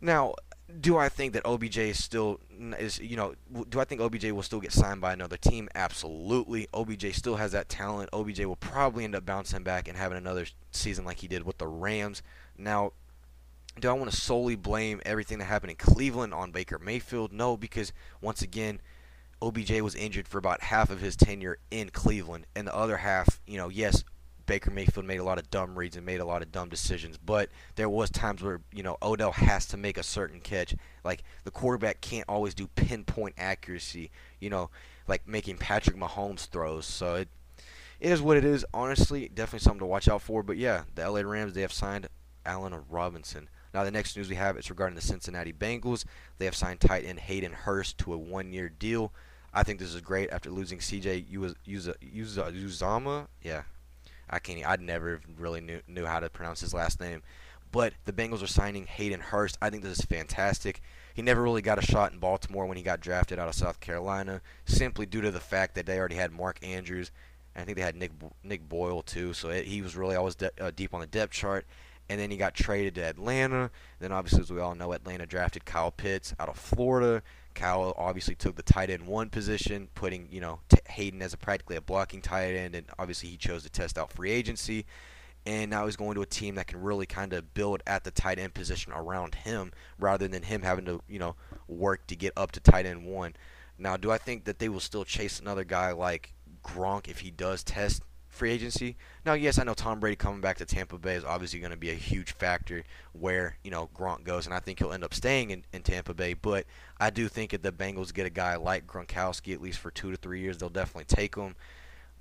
Now, 0.00 0.34
do 0.80 0.96
I 0.98 1.08
think 1.08 1.32
that 1.32 1.46
OBJ 1.46 1.78
is 1.78 2.02
still 2.02 2.40
is 2.78 2.98
you 2.98 3.16
know 3.16 3.34
do 3.68 3.80
I 3.80 3.84
think 3.84 4.00
OBJ 4.00 4.30
will 4.30 4.42
still 4.42 4.60
get 4.60 4.72
signed 4.72 5.00
by 5.00 5.12
another 5.12 5.36
team? 5.36 5.68
Absolutely. 5.74 6.68
OBJ 6.72 7.14
still 7.14 7.36
has 7.36 7.52
that 7.52 7.68
talent. 7.68 8.10
OBJ 8.12 8.40
will 8.44 8.56
probably 8.56 9.04
end 9.04 9.14
up 9.14 9.26
bouncing 9.26 9.62
back 9.62 9.88
and 9.88 9.96
having 9.96 10.18
another 10.18 10.46
season 10.70 11.04
like 11.04 11.18
he 11.18 11.28
did 11.28 11.44
with 11.44 11.58
the 11.58 11.66
Rams. 11.66 12.22
Now, 12.58 12.92
do 13.78 13.88
I 13.90 13.92
want 13.92 14.10
to 14.10 14.16
solely 14.16 14.56
blame 14.56 15.00
everything 15.04 15.38
that 15.38 15.44
happened 15.44 15.70
in 15.70 15.76
Cleveland 15.76 16.32
on 16.32 16.50
Baker 16.50 16.78
Mayfield? 16.78 17.32
No, 17.32 17.56
because 17.56 17.92
once 18.20 18.42
again, 18.42 18.80
OBJ 19.42 19.80
was 19.80 19.94
injured 19.94 20.28
for 20.28 20.38
about 20.38 20.62
half 20.62 20.90
of 20.90 21.00
his 21.00 21.16
tenure 21.16 21.58
in 21.70 21.90
Cleveland, 21.90 22.46
and 22.54 22.66
the 22.66 22.74
other 22.74 22.98
half, 22.98 23.40
you 23.46 23.56
know, 23.58 23.68
yes, 23.68 24.02
Baker 24.46 24.70
Mayfield 24.70 25.06
made 25.06 25.18
a 25.18 25.24
lot 25.24 25.38
of 25.38 25.50
dumb 25.50 25.76
reads 25.76 25.96
and 25.96 26.06
made 26.06 26.20
a 26.20 26.24
lot 26.24 26.40
of 26.40 26.52
dumb 26.52 26.68
decisions, 26.68 27.18
but 27.18 27.50
there 27.74 27.88
was 27.88 28.10
times 28.10 28.42
where 28.42 28.60
you 28.72 28.82
know 28.82 28.96
Odell 29.02 29.32
has 29.32 29.66
to 29.66 29.76
make 29.76 29.98
a 29.98 30.02
certain 30.02 30.40
catch. 30.40 30.74
Like 31.04 31.22
the 31.44 31.50
quarterback 31.50 32.00
can't 32.00 32.28
always 32.28 32.54
do 32.54 32.68
pinpoint 32.68 33.34
accuracy, 33.36 34.10
you 34.40 34.48
know, 34.48 34.70
like 35.08 35.26
making 35.26 35.58
Patrick 35.58 35.96
Mahomes 35.96 36.46
throws. 36.46 36.86
So 36.86 37.16
it 37.16 37.28
it 38.00 38.12
is 38.12 38.22
what 38.22 38.36
it 38.36 38.44
is. 38.44 38.64
Honestly, 38.72 39.28
definitely 39.28 39.64
something 39.64 39.80
to 39.80 39.86
watch 39.86 40.08
out 40.08 40.22
for. 40.22 40.42
But 40.42 40.56
yeah, 40.56 40.82
the 40.94 41.10
LA 41.10 41.20
Rams 41.20 41.54
they 41.54 41.62
have 41.62 41.72
signed 41.72 42.08
Allen 42.44 42.74
Robinson. 42.88 43.48
Now 43.76 43.84
the 43.84 43.90
next 43.90 44.16
news 44.16 44.30
we 44.30 44.36
have 44.36 44.56
is 44.56 44.70
regarding 44.70 44.94
the 44.94 45.02
Cincinnati 45.02 45.52
Bengals. 45.52 46.06
They 46.38 46.46
have 46.46 46.54
signed 46.54 46.80
tight 46.80 47.04
end 47.04 47.20
Hayden 47.20 47.52
Hurst 47.52 47.98
to 47.98 48.14
a 48.14 48.16
one-year 48.16 48.70
deal. 48.70 49.12
I 49.52 49.64
think 49.64 49.78
this 49.78 49.94
is 49.94 50.00
great 50.00 50.30
after 50.30 50.48
losing 50.48 50.78
CJ 50.78 51.26
Uzomah. 51.28 53.26
Yeah, 53.42 53.64
I 54.30 54.38
can't. 54.38 54.66
I 54.66 54.76
never 54.76 55.20
really 55.38 55.60
knew 55.60 55.82
knew 55.86 56.06
how 56.06 56.20
to 56.20 56.30
pronounce 56.30 56.62
his 56.62 56.72
last 56.72 57.00
name. 57.00 57.22
But 57.70 57.92
the 58.06 58.14
Bengals 58.14 58.42
are 58.42 58.46
signing 58.46 58.86
Hayden 58.86 59.20
Hurst. 59.20 59.58
I 59.60 59.68
think 59.68 59.82
this 59.82 59.98
is 59.98 60.06
fantastic. 60.06 60.80
He 61.12 61.20
never 61.20 61.42
really 61.42 61.60
got 61.60 61.78
a 61.78 61.82
shot 61.82 62.14
in 62.14 62.18
Baltimore 62.18 62.64
when 62.64 62.78
he 62.78 62.82
got 62.82 63.02
drafted 63.02 63.38
out 63.38 63.48
of 63.48 63.54
South 63.54 63.80
Carolina, 63.80 64.40
simply 64.64 65.04
due 65.04 65.20
to 65.20 65.30
the 65.30 65.38
fact 65.38 65.74
that 65.74 65.84
they 65.84 65.98
already 65.98 66.16
had 66.16 66.32
Mark 66.32 66.58
Andrews. 66.62 67.10
And 67.54 67.60
I 67.60 67.64
think 67.66 67.76
they 67.76 67.84
had 67.84 67.94
Nick 67.96 68.12
Nick 68.42 68.66
Boyle 68.70 69.02
too, 69.02 69.34
so 69.34 69.50
it, 69.50 69.66
he 69.66 69.82
was 69.82 69.96
really 69.96 70.16
always 70.16 70.34
de- 70.34 70.64
uh, 70.64 70.70
deep 70.74 70.94
on 70.94 71.00
the 71.00 71.06
depth 71.06 71.34
chart. 71.34 71.66
And 72.08 72.20
then 72.20 72.30
he 72.30 72.36
got 72.36 72.54
traded 72.54 72.94
to 72.96 73.02
Atlanta. 73.02 73.70
Then 73.98 74.12
obviously, 74.12 74.40
as 74.40 74.52
we 74.52 74.60
all 74.60 74.74
know, 74.74 74.92
Atlanta 74.92 75.26
drafted 75.26 75.64
Kyle 75.64 75.90
Pitts 75.90 76.34
out 76.38 76.48
of 76.48 76.56
Florida. 76.56 77.22
Kyle 77.54 77.94
obviously 77.96 78.34
took 78.34 78.54
the 78.54 78.62
tight 78.62 78.90
end 78.90 79.06
one 79.06 79.30
position, 79.30 79.88
putting 79.94 80.28
you 80.30 80.40
know 80.40 80.60
t- 80.68 80.78
Hayden 80.88 81.22
as 81.22 81.32
a 81.32 81.36
practically 81.36 81.76
a 81.76 81.80
blocking 81.80 82.22
tight 82.22 82.54
end, 82.54 82.74
and 82.74 82.86
obviously 82.98 83.30
he 83.30 83.36
chose 83.36 83.64
to 83.64 83.70
test 83.70 83.98
out 83.98 84.12
free 84.12 84.30
agency. 84.30 84.86
And 85.46 85.70
now 85.70 85.86
he's 85.86 85.96
going 85.96 86.16
to 86.16 86.22
a 86.22 86.26
team 86.26 86.56
that 86.56 86.66
can 86.66 86.80
really 86.80 87.06
kind 87.06 87.32
of 87.32 87.54
build 87.54 87.82
at 87.86 88.04
the 88.04 88.10
tight 88.10 88.38
end 88.38 88.52
position 88.54 88.92
around 88.92 89.34
him, 89.34 89.72
rather 89.98 90.28
than 90.28 90.42
him 90.42 90.62
having 90.62 90.84
to 90.84 91.00
you 91.08 91.18
know 91.18 91.34
work 91.66 92.06
to 92.08 92.14
get 92.14 92.32
up 92.36 92.52
to 92.52 92.60
tight 92.60 92.86
end 92.86 93.04
one. 93.04 93.34
Now, 93.78 93.96
do 93.96 94.10
I 94.10 94.18
think 94.18 94.44
that 94.44 94.58
they 94.58 94.68
will 94.68 94.80
still 94.80 95.04
chase 95.04 95.40
another 95.40 95.64
guy 95.64 95.92
like 95.92 96.32
Gronk 96.64 97.08
if 97.08 97.20
he 97.20 97.30
does 97.30 97.62
test 97.62 98.02
free 98.36 98.52
agency. 98.52 98.96
Now, 99.24 99.32
yes, 99.32 99.58
I 99.58 99.64
know 99.64 99.74
Tom 99.74 99.98
Brady 99.98 100.16
coming 100.16 100.40
back 100.40 100.58
to 100.58 100.66
Tampa 100.66 100.98
Bay 100.98 101.14
is 101.14 101.24
obviously 101.24 101.58
going 101.58 101.72
to 101.72 101.76
be 101.76 101.90
a 101.90 101.94
huge 101.94 102.32
factor 102.32 102.84
where, 103.12 103.56
you 103.64 103.70
know, 103.70 103.88
Gronk 103.96 104.24
goes, 104.24 104.46
and 104.46 104.54
I 104.54 104.60
think 104.60 104.78
he'll 104.78 104.92
end 104.92 105.04
up 105.04 105.14
staying 105.14 105.50
in, 105.50 105.64
in 105.72 105.82
Tampa 105.82 106.14
Bay. 106.14 106.34
But 106.34 106.66
I 107.00 107.10
do 107.10 107.28
think 107.28 107.52
if 107.52 107.62
the 107.62 107.72
Bengals 107.72 108.14
get 108.14 108.26
a 108.26 108.30
guy 108.30 108.56
like 108.56 108.86
Gronkowski, 108.86 109.52
at 109.52 109.60
least 109.60 109.78
for 109.78 109.90
two 109.90 110.10
to 110.10 110.16
three 110.16 110.40
years, 110.40 110.58
they'll 110.58 110.68
definitely 110.68 111.04
take 111.04 111.34
him. 111.34 111.56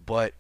But 0.06 0.34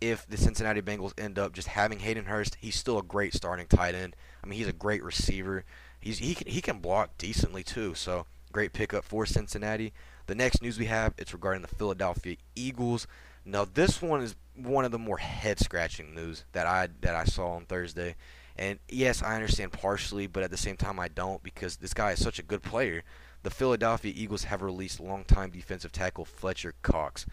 if 0.00 0.26
the 0.26 0.36
Cincinnati 0.36 0.82
Bengals 0.82 1.12
end 1.18 1.38
up 1.38 1.52
just 1.52 1.68
having 1.68 2.00
Hayden 2.00 2.26
Hurst, 2.26 2.56
he's 2.60 2.76
still 2.76 2.98
a 2.98 3.02
great 3.02 3.34
starting 3.34 3.66
tight 3.66 3.94
end. 3.94 4.14
I 4.42 4.46
mean, 4.46 4.58
he's 4.58 4.68
a 4.68 4.72
great 4.72 5.02
receiver. 5.02 5.64
He's 6.00 6.18
he 6.18 6.34
can 6.34 6.46
he 6.46 6.60
can 6.60 6.78
block 6.78 7.16
decently 7.18 7.62
too. 7.62 7.94
So 7.94 8.26
great 8.52 8.72
pickup 8.72 9.04
for 9.04 9.26
Cincinnati. 9.26 9.92
The 10.26 10.34
next 10.34 10.62
news 10.62 10.78
we 10.78 10.86
have 10.86 11.14
it's 11.18 11.32
regarding 11.32 11.62
the 11.62 11.68
Philadelphia 11.68 12.36
Eagles. 12.54 13.06
Now 13.46 13.64
this 13.64 14.02
one 14.02 14.22
is 14.22 14.34
one 14.56 14.84
of 14.84 14.90
the 14.90 14.98
more 14.98 15.18
head 15.18 15.60
scratching 15.60 16.14
news 16.14 16.44
that 16.52 16.66
I 16.66 16.88
that 17.00 17.14
I 17.14 17.24
saw 17.24 17.52
on 17.52 17.64
Thursday. 17.64 18.16
And 18.58 18.78
yes, 18.88 19.22
I 19.22 19.34
understand 19.34 19.72
partially, 19.72 20.26
but 20.26 20.42
at 20.42 20.50
the 20.50 20.56
same 20.56 20.76
time 20.76 20.98
I 20.98 21.08
don't 21.08 21.42
because 21.42 21.76
this 21.76 21.94
guy 21.94 22.12
is 22.12 22.22
such 22.22 22.38
a 22.38 22.42
good 22.42 22.62
player. 22.62 23.04
The 23.42 23.50
Philadelphia 23.50 24.12
Eagles 24.14 24.44
have 24.44 24.62
released 24.62 24.98
longtime 24.98 25.50
defensive 25.50 25.92
tackle 25.92 26.24
Fletcher 26.24 26.74
Cox. 26.82 27.26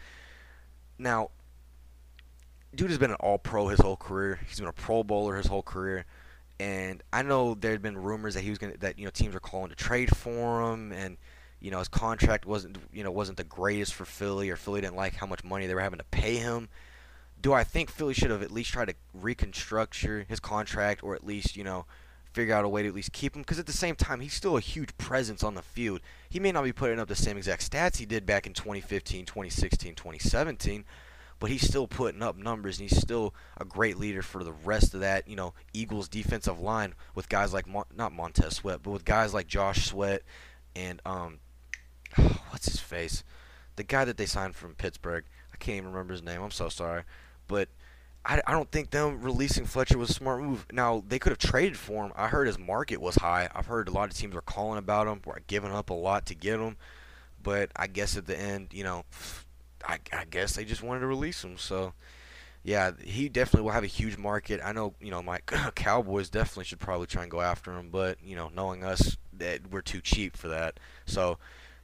Now, 0.99 1.31
dude 2.75 2.89
has 2.89 2.99
been 2.99 3.11
an 3.11 3.17
all-pro 3.19 3.69
his 3.69 3.79
whole 3.79 3.95
career. 3.97 4.39
He's 4.47 4.59
been 4.59 4.67
a 4.67 4.73
Pro 4.73 5.03
Bowler 5.03 5.37
his 5.37 5.47
whole 5.47 5.63
career, 5.63 6.05
and 6.59 7.01
I 7.11 7.23
know 7.23 7.55
there 7.55 7.71
had 7.71 7.81
been 7.81 7.97
rumors 7.97 8.35
that 8.35 8.41
he 8.41 8.49
was 8.49 8.59
gonna 8.59 8.77
that 8.77 8.99
you 8.99 9.05
know 9.05 9.11
teams 9.11 9.33
were 9.33 9.39
calling 9.39 9.69
to 9.69 9.75
trade 9.75 10.15
for 10.15 10.61
him, 10.61 10.91
and 10.91 11.17
you 11.63 11.71
know 11.71 11.79
his 11.79 11.87
contract 11.87 12.45
wasn't 12.45 12.77
you 12.91 13.03
know 13.03 13.09
wasn't 13.09 13.37
the 13.37 13.43
greatest 13.45 13.93
for 13.93 14.03
Philly 14.03 14.49
or 14.49 14.57
Philly 14.57 14.81
didn't 14.81 14.97
like 14.97 15.15
how 15.15 15.25
much 15.25 15.43
money 15.45 15.65
they 15.65 15.73
were 15.73 15.81
having 15.81 15.99
to 15.99 16.05
pay 16.05 16.35
him. 16.35 16.67
Do 17.41 17.53
I 17.53 17.63
think 17.63 17.89
Philly 17.89 18.13
should 18.13 18.31
have 18.31 18.43
at 18.43 18.51
least 18.51 18.71
tried 18.71 18.89
to 18.89 18.95
reconstruct 19.13 19.95
his 19.95 20.39
contract 20.41 21.03
or 21.03 21.15
at 21.15 21.25
least 21.25 21.55
you 21.55 21.63
know 21.63 21.85
figure 22.33 22.53
out 22.53 22.65
a 22.65 22.69
way 22.69 22.81
to 22.81 22.89
at 22.89 22.93
least 22.93 23.13
keep 23.13 23.35
him 23.35 23.43
because 23.43 23.59
at 23.59 23.65
the 23.65 23.71
same 23.71 23.95
time 23.95 24.19
he's 24.19 24.33
still 24.33 24.57
a 24.57 24.61
huge 24.61 24.95
presence 24.97 25.41
on 25.41 25.55
the 25.55 25.61
field. 25.61 26.01
He 26.29 26.39
may 26.39 26.51
not 26.51 26.65
be 26.65 26.73
putting 26.73 26.99
up 26.99 27.07
the 27.07 27.15
same 27.15 27.37
exact 27.37 27.69
stats 27.71 27.97
he 27.97 28.05
did 28.05 28.25
back 28.25 28.45
in 28.45 28.53
2015, 28.53 29.25
2016, 29.25 29.95
2017, 29.95 30.83
but 31.39 31.49
he's 31.49 31.65
still 31.65 31.87
putting 31.87 32.21
up 32.21 32.35
numbers 32.35 32.77
and 32.77 32.89
he's 32.89 32.99
still 32.99 33.33
a 33.57 33.63
great 33.63 33.97
leader 33.97 34.21
for 34.21 34.43
the 34.43 34.51
rest 34.51 34.93
of 34.93 34.99
that, 34.99 35.29
you 35.29 35.37
know, 35.37 35.53
Eagles 35.71 36.09
defensive 36.09 36.59
line 36.59 36.93
with 37.15 37.29
guys 37.29 37.53
like 37.53 37.67
Mon- 37.67 37.85
not 37.95 38.11
Montez 38.11 38.57
Sweat, 38.57 38.81
but 38.83 38.91
with 38.91 39.05
guys 39.05 39.33
like 39.33 39.47
Josh 39.47 39.85
Sweat 39.85 40.23
and 40.75 40.99
um 41.05 41.39
what's 42.49 42.67
his 42.67 42.79
face? 42.79 43.23
The 43.75 43.83
guy 43.83 44.05
that 44.05 44.17
they 44.17 44.25
signed 44.25 44.55
from 44.55 44.75
Pittsburgh. 44.75 45.25
I 45.53 45.57
can't 45.57 45.77
even 45.77 45.91
remember 45.91 46.13
his 46.13 46.23
name. 46.23 46.41
I'm 46.41 46.51
so 46.51 46.69
sorry. 46.69 47.03
But 47.47 47.69
I, 48.25 48.41
I 48.47 48.51
don't 48.51 48.71
think 48.71 48.91
them 48.91 49.21
releasing 49.21 49.65
Fletcher 49.65 49.97
was 49.97 50.09
a 50.09 50.13
smart 50.13 50.41
move. 50.41 50.65
Now, 50.71 51.03
they 51.07 51.19
could 51.19 51.31
have 51.31 51.39
traded 51.39 51.77
for 51.77 52.05
him. 52.05 52.13
I 52.15 52.27
heard 52.27 52.47
his 52.47 52.59
market 52.59 53.01
was 53.01 53.15
high. 53.15 53.49
I've 53.53 53.65
heard 53.65 53.87
a 53.87 53.91
lot 53.91 54.09
of 54.09 54.17
teams 54.17 54.33
were 54.33 54.41
calling 54.41 54.77
about 54.77 55.07
him, 55.07 55.21
were 55.25 55.41
giving 55.47 55.71
up 55.71 55.89
a 55.89 55.93
lot 55.93 56.25
to 56.27 56.35
get 56.35 56.59
him. 56.59 56.77
But 57.41 57.71
I 57.75 57.87
guess 57.87 58.15
at 58.15 58.25
the 58.25 58.39
end, 58.39 58.69
you 58.71 58.83
know, 58.83 59.05
I, 59.85 59.99
I 60.13 60.23
guess 60.29 60.55
they 60.55 60.63
just 60.63 60.81
wanted 60.81 61.01
to 61.01 61.07
release 61.07 61.43
him. 61.43 61.57
So, 61.57 61.93
yeah, 62.63 62.91
he 63.03 63.27
definitely 63.27 63.63
will 63.65 63.71
have 63.71 63.83
a 63.83 63.87
huge 63.87 64.17
market. 64.17 64.61
I 64.63 64.71
know, 64.71 64.93
you 65.01 65.11
know, 65.11 65.21
my 65.21 65.39
Cowboys 65.75 66.29
definitely 66.29 66.63
should 66.63 66.79
probably 66.79 67.07
try 67.07 67.23
and 67.23 67.31
go 67.31 67.41
after 67.41 67.73
him. 67.73 67.89
But, 67.91 68.17
you 68.23 68.37
know, 68.37 68.49
knowing 68.55 68.85
us, 68.85 69.17
that 69.37 69.71
we're 69.71 69.81
too 69.81 69.99
cheap 69.99 70.37
for 70.37 70.47
that. 70.47 70.79
So, 71.05 71.37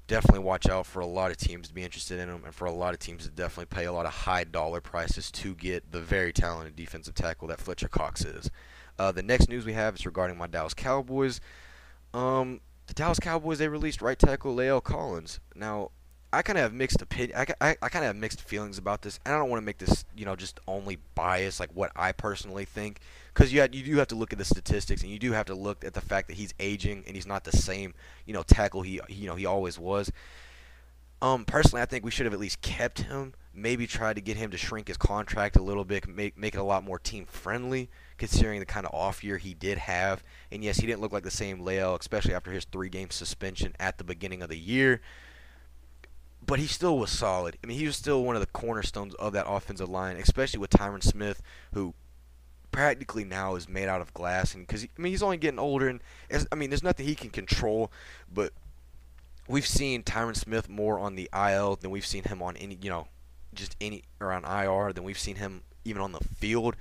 definitely 0.10 0.40
watch 0.40 0.68
out 0.68 0.86
for 0.86 1.00
a 1.00 1.06
lot 1.06 1.32
of 1.32 1.38
teams 1.38 1.70
to 1.70 1.74
be 1.74 1.84
interested 1.84 2.20
in 2.20 2.28
him, 2.28 2.42
and 2.44 2.54
for 2.54 2.66
a 2.66 2.72
lot 2.72 2.94
of 2.94 3.00
teams 3.00 3.24
to 3.24 3.30
definitely 3.30 3.68
pay 3.68 3.86
a 3.86 3.94
lot 3.94 4.06
of 4.06 4.12
high 4.12 4.44
dollar 4.44 4.82
prices 4.82 5.32
to 5.32 5.56
get 5.56 5.92
the 5.94 6.02
very 6.02 6.34
talented 6.34 6.76
defensive 6.76 7.14
tackle 7.14 7.48
that 7.48 7.62
Fletcher 7.62 7.88
Cox 7.88 8.26
is. 8.26 8.52
Uh, 8.98 9.14
the 9.14 9.24
next 9.24 9.48
news 9.48 9.66
we 9.66 9.74
have 9.74 9.96
is 9.96 10.06
regarding 10.06 10.38
my 10.38 10.48
Dallas 10.48 10.74
Cowboys. 10.74 11.40
Um, 12.14 12.60
the 12.88 12.94
Dallas 12.94 13.20
Cowboys 13.20 13.60
they 13.60 13.70
released 13.70 14.02
right 14.02 14.20
tackle 14.20 14.56
La'el 14.56 14.84
Collins. 14.84 15.40
Now 15.56 15.92
I 16.32 16.44
kind 16.44 16.60
of 16.60 16.64
have 16.64 16.74
mixed 16.74 17.02
opinion. 17.02 17.38
I, 17.38 17.70
I, 17.70 17.78
I 17.82 17.90
kind 17.90 18.06
of 18.06 18.10
have 18.10 18.16
mixed 18.16 18.42
feelings 18.42 18.78
about 18.78 19.02
this, 19.02 19.20
and 19.26 19.34
I 19.34 19.38
don't 19.40 19.50
want 19.50 19.62
to 19.62 19.66
make 19.66 19.80
this, 19.80 20.06
you 20.16 20.26
know, 20.26 20.36
just 20.36 20.60
only 20.68 21.00
bias 21.16 21.60
like 21.60 21.72
what 21.74 21.92
I 21.96 22.12
personally 22.12 22.66
think, 22.66 23.00
because 23.34 23.52
you 23.52 23.62
had, 23.62 23.74
you 23.74 23.84
do 23.84 23.98
have 23.98 24.10
to 24.10 24.16
look 24.16 24.32
at 24.32 24.38
the 24.38 24.46
statistics, 24.46 25.02
and 25.02 25.12
you 25.12 25.18
do 25.18 25.32
have 25.32 25.48
to 25.48 25.56
look 25.56 25.84
at 25.84 25.96
the 25.96 26.02
fact 26.02 26.28
that 26.28 26.36
he's 26.36 26.54
aging 26.60 27.04
and 27.08 27.16
he's 27.16 27.26
not 27.26 27.46
the 27.46 27.52
same, 27.56 27.96
you 28.28 28.34
know, 28.34 28.44
tackle 28.44 28.84
he, 28.84 29.02
you 29.10 29.26
know, 29.26 29.36
he 29.36 29.48
always 29.48 29.80
was. 29.80 30.12
Um, 31.22 31.46
personally, 31.46 31.82
I 31.82 31.86
think 31.86 32.06
we 32.06 32.12
should 32.12 32.26
have 32.28 32.34
at 32.34 32.40
least 32.40 32.62
kept 32.62 33.02
him. 33.02 33.34
Maybe 33.54 33.88
tried 33.88 34.16
to 34.16 34.22
get 34.22 34.38
him 34.38 34.52
to 34.52 34.58
shrink 34.58 34.88
his 34.88 34.98
contract 34.98 35.58
a 35.58 35.64
little 35.64 35.84
bit, 35.84 36.08
make 36.08 36.38
make 36.38 36.54
it 36.54 36.60
a 36.60 36.64
lot 36.64 36.84
more 36.84 37.00
team 37.00 37.26
friendly, 37.26 37.90
considering 38.18 38.60
the 38.60 38.66
kind 38.66 38.86
of 38.86 38.94
off 38.94 39.24
year 39.24 39.38
he 39.38 39.54
did 39.56 39.80
have. 39.80 40.24
And 40.52 40.64
yes, 40.64 40.78
he 40.78 40.88
didn't 40.88 41.02
look 41.02 41.12
like 41.12 41.24
the 41.24 41.32
same 41.32 41.60
La'el, 41.60 42.00
especially 42.00 42.36
after 42.36 42.52
his 42.52 42.66
three 42.66 42.88
game 42.88 43.10
suspension 43.10 43.76
at 43.80 43.98
the 43.98 44.04
beginning 44.04 44.44
of 44.44 44.50
the 44.50 44.58
year 44.58 45.02
but 46.50 46.58
he 46.58 46.66
still 46.66 46.98
was 46.98 47.12
solid. 47.12 47.60
I 47.64 47.68
mean, 47.68 47.78
he 47.78 47.86
was 47.86 47.96
still 47.96 48.24
one 48.24 48.36
of 48.36 48.42
the 48.42 48.48
cornerstones 48.48 49.14
of 49.16 49.34
that 49.34 49.46
offensive 49.48 49.88
line, 49.88 50.18
especially 50.18 50.60
with 50.60 50.72
Tyron 50.72 51.04
Smith, 51.04 51.44
who 51.76 51.94
practically 52.72 53.24
now 53.24 53.54
is 53.54 53.70
made 53.70 53.88
out 53.88 54.02
of 54.02 54.16
glass. 54.16 54.56
And 54.56 54.66
because 54.66 54.84
I 54.84 55.02
mean, 55.02 55.12
he's 55.12 55.22
only 55.22 55.38
getting 55.38 55.60
older, 55.60 55.88
and 55.88 56.02
I 56.52 56.56
mean, 56.56 56.72
there's 56.72 56.82
nothing 56.82 57.06
he 57.06 57.14
can 57.14 57.30
control. 57.30 57.92
But 58.34 58.54
we've 59.48 59.68
seen 59.68 60.02
Tyron 60.02 60.36
Smith 60.36 60.68
more 60.68 60.98
on 60.98 61.16
the 61.16 61.30
IL 61.32 61.76
than 61.76 61.92
we've 61.92 62.06
seen 62.06 62.24
him 62.24 62.42
on 62.42 62.58
any, 62.58 62.80
you 62.82 62.90
know, 62.90 63.08
just 63.54 63.76
any 63.80 64.06
or 64.20 64.32
on 64.32 64.44
IR 64.44 64.92
than 64.92 65.04
we've 65.04 65.20
seen 65.20 65.36
him 65.36 65.62
even 65.86 66.02
on 66.02 66.14
the 66.14 66.20
field. 66.20 66.76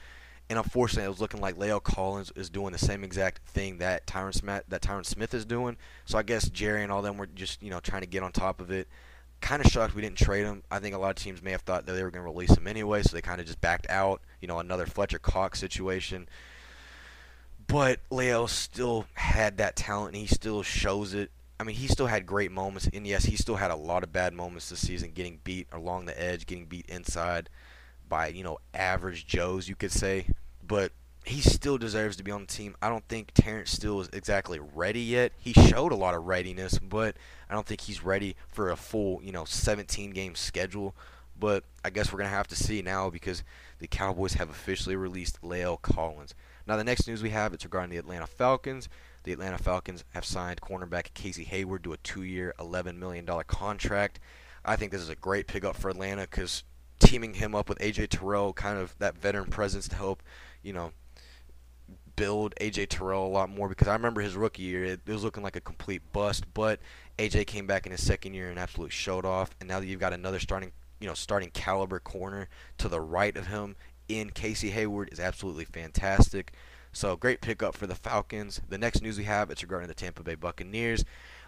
And 0.48 0.58
unfortunately, 0.58 1.04
it 1.04 1.10
was 1.10 1.20
looking 1.20 1.42
like 1.42 1.56
La'el 1.58 1.82
Collins 1.82 2.32
is 2.34 2.48
doing 2.48 2.72
the 2.72 2.78
same 2.78 3.04
exact 3.04 3.46
thing 3.46 3.76
that 3.78 4.06
Tyron 4.06 4.32
Smith 4.32 4.64
that 4.68 4.80
Tyron 4.80 5.04
Smith 5.04 5.34
is 5.34 5.44
doing. 5.44 5.76
So 6.06 6.16
I 6.16 6.22
guess 6.22 6.48
Jerry 6.48 6.82
and 6.82 6.90
all 6.90 7.02
them 7.02 7.18
were 7.18 7.26
just 7.26 7.62
you 7.62 7.68
know 7.68 7.80
trying 7.80 8.00
to 8.00 8.08
get 8.08 8.22
on 8.22 8.32
top 8.32 8.62
of 8.62 8.70
it 8.70 8.88
kind 9.40 9.64
of 9.64 9.70
shocked 9.70 9.94
we 9.94 10.02
didn't 10.02 10.18
trade 10.18 10.44
him. 10.44 10.62
I 10.70 10.78
think 10.78 10.94
a 10.94 10.98
lot 10.98 11.10
of 11.10 11.16
teams 11.16 11.42
may 11.42 11.52
have 11.52 11.62
thought 11.62 11.86
that 11.86 11.92
they 11.92 12.02
were 12.02 12.10
going 12.10 12.24
to 12.24 12.30
release 12.30 12.56
him 12.56 12.66
anyway, 12.66 13.02
so 13.02 13.14
they 13.14 13.22
kind 13.22 13.40
of 13.40 13.46
just 13.46 13.60
backed 13.60 13.88
out. 13.88 14.20
You 14.40 14.48
know, 14.48 14.58
another 14.58 14.86
Fletcher 14.86 15.18
Cox 15.18 15.58
situation. 15.58 16.28
But 17.66 18.00
La'el 18.10 18.48
still 18.48 19.06
had 19.14 19.58
that 19.58 19.76
talent, 19.76 20.14
and 20.14 20.16
he 20.16 20.26
still 20.26 20.62
shows 20.62 21.14
it. 21.14 21.30
I 21.60 21.64
mean, 21.64 21.76
he 21.76 21.88
still 21.88 22.06
had 22.06 22.24
great 22.24 22.52
moments, 22.52 22.88
and 22.92 23.06
yes, 23.06 23.24
he 23.24 23.36
still 23.36 23.56
had 23.56 23.70
a 23.70 23.76
lot 23.76 24.04
of 24.04 24.12
bad 24.12 24.32
moments 24.32 24.70
this 24.70 24.86
season, 24.86 25.10
getting 25.12 25.40
beat 25.44 25.66
along 25.72 26.06
the 26.06 26.20
edge, 26.20 26.46
getting 26.46 26.66
beat 26.66 26.86
inside 26.86 27.50
by 28.08 28.28
you 28.28 28.42
know 28.42 28.58
average 28.72 29.26
Joes, 29.26 29.68
you 29.68 29.74
could 29.74 29.92
say. 29.92 30.26
But 30.66 30.92
he 31.28 31.40
still 31.40 31.78
deserves 31.78 32.16
to 32.16 32.24
be 32.24 32.30
on 32.30 32.42
the 32.42 32.46
team. 32.46 32.74
I 32.80 32.88
don't 32.88 33.06
think 33.08 33.32
Terence 33.34 33.72
Steele 33.72 34.00
is 34.00 34.08
exactly 34.12 34.58
ready 34.58 35.00
yet. 35.00 35.32
He 35.38 35.52
showed 35.52 35.92
a 35.92 35.96
lot 35.96 36.14
of 36.14 36.26
readiness, 36.26 36.78
but 36.78 37.16
I 37.48 37.54
don't 37.54 37.66
think 37.66 37.82
he's 37.82 38.02
ready 38.02 38.36
for 38.48 38.70
a 38.70 38.76
full 38.76 39.22
you 39.22 39.32
know 39.32 39.44
17 39.44 40.10
game 40.10 40.34
schedule. 40.34 40.94
But 41.38 41.64
I 41.84 41.90
guess 41.90 42.12
we're 42.12 42.18
gonna 42.18 42.30
have 42.30 42.48
to 42.48 42.56
see 42.56 42.82
now 42.82 43.10
because 43.10 43.44
the 43.78 43.86
Cowboys 43.86 44.34
have 44.34 44.50
officially 44.50 44.96
released 44.96 45.40
La'el 45.42 45.80
Collins. 45.80 46.34
Now 46.66 46.76
the 46.76 46.84
next 46.84 47.06
news 47.06 47.22
we 47.22 47.30
have 47.30 47.52
it's 47.52 47.64
regarding 47.64 47.90
the 47.90 47.98
Atlanta 47.98 48.26
Falcons. 48.26 48.88
The 49.24 49.32
Atlanta 49.32 49.58
Falcons 49.58 50.04
have 50.10 50.24
signed 50.24 50.60
cornerback 50.60 51.12
Casey 51.14 51.44
Hayward 51.44 51.84
to 51.84 51.92
a 51.92 51.98
two-year, 51.98 52.54
$11 52.58 52.96
million 52.96 53.26
contract. 53.46 54.20
I 54.64 54.76
think 54.76 54.90
this 54.90 55.02
is 55.02 55.08
a 55.08 55.14
great 55.14 55.46
pickup 55.46 55.76
for 55.76 55.90
Atlanta 55.90 56.22
because 56.22 56.64
teaming 56.98 57.34
him 57.34 57.54
up 57.54 57.68
with 57.68 57.78
AJ 57.78 58.08
Terrell, 58.10 58.52
kind 58.52 58.78
of 58.78 58.96
that 58.98 59.18
veteran 59.18 59.50
presence 59.50 59.88
to 59.88 59.96
help, 59.96 60.22
you 60.62 60.72
know, 60.72 60.92
build 62.18 62.54
AJ 62.60 62.88
Terrell 62.88 63.26
a 63.26 63.28
lot 63.28 63.48
more 63.48 63.68
because 63.68 63.88
I 63.88 63.92
remember 63.92 64.20
his 64.20 64.34
rookie 64.34 64.62
year 64.62 64.84
it, 64.84 65.00
it, 65.06 65.12
was 65.12 65.22
looking 65.22 65.42
like 65.42 65.56
a 65.56 65.60
complete 65.60 66.02
bust, 66.12 66.44
but 66.52 66.80
AJ 67.18 67.46
came 67.46 67.66
back 67.66 67.86
in 67.86 67.92
his 67.92 68.04
second 68.04 68.34
year 68.34 68.50
and 68.50 68.58
absolutely 68.58 68.90
showed 68.90 69.24
off. 69.24 69.50
And 69.60 69.68
now 69.68 69.80
that 69.80 69.86
you've 69.86 70.00
got 70.00 70.12
another 70.12 70.40
starting, 70.40 70.72
you 71.00 71.06
know, 71.06 71.14
starting 71.14 71.50
caliber 71.50 72.00
corner 72.00 72.48
to 72.78 72.88
the 72.88 73.00
right 73.00 73.36
of 73.36 73.46
him 73.46 73.76
in 74.08 74.30
Casey 74.30 74.70
Hayward 74.70 75.10
is 75.12 75.20
absolutely 75.20 75.64
fantastic. 75.64 76.52
So 76.92 77.16
great 77.16 77.40
pickup 77.40 77.76
for 77.76 77.86
the 77.86 77.94
Falcons. 77.94 78.60
The 78.68 78.78
next 78.78 79.02
news 79.02 79.18
we 79.18 79.24
have 79.24 79.50
it's 79.50 79.62
regarding 79.62 79.88
the 79.88 79.94
Tampa 79.94 80.22
Bay 80.22 80.34
Buccaneers. 80.34 81.04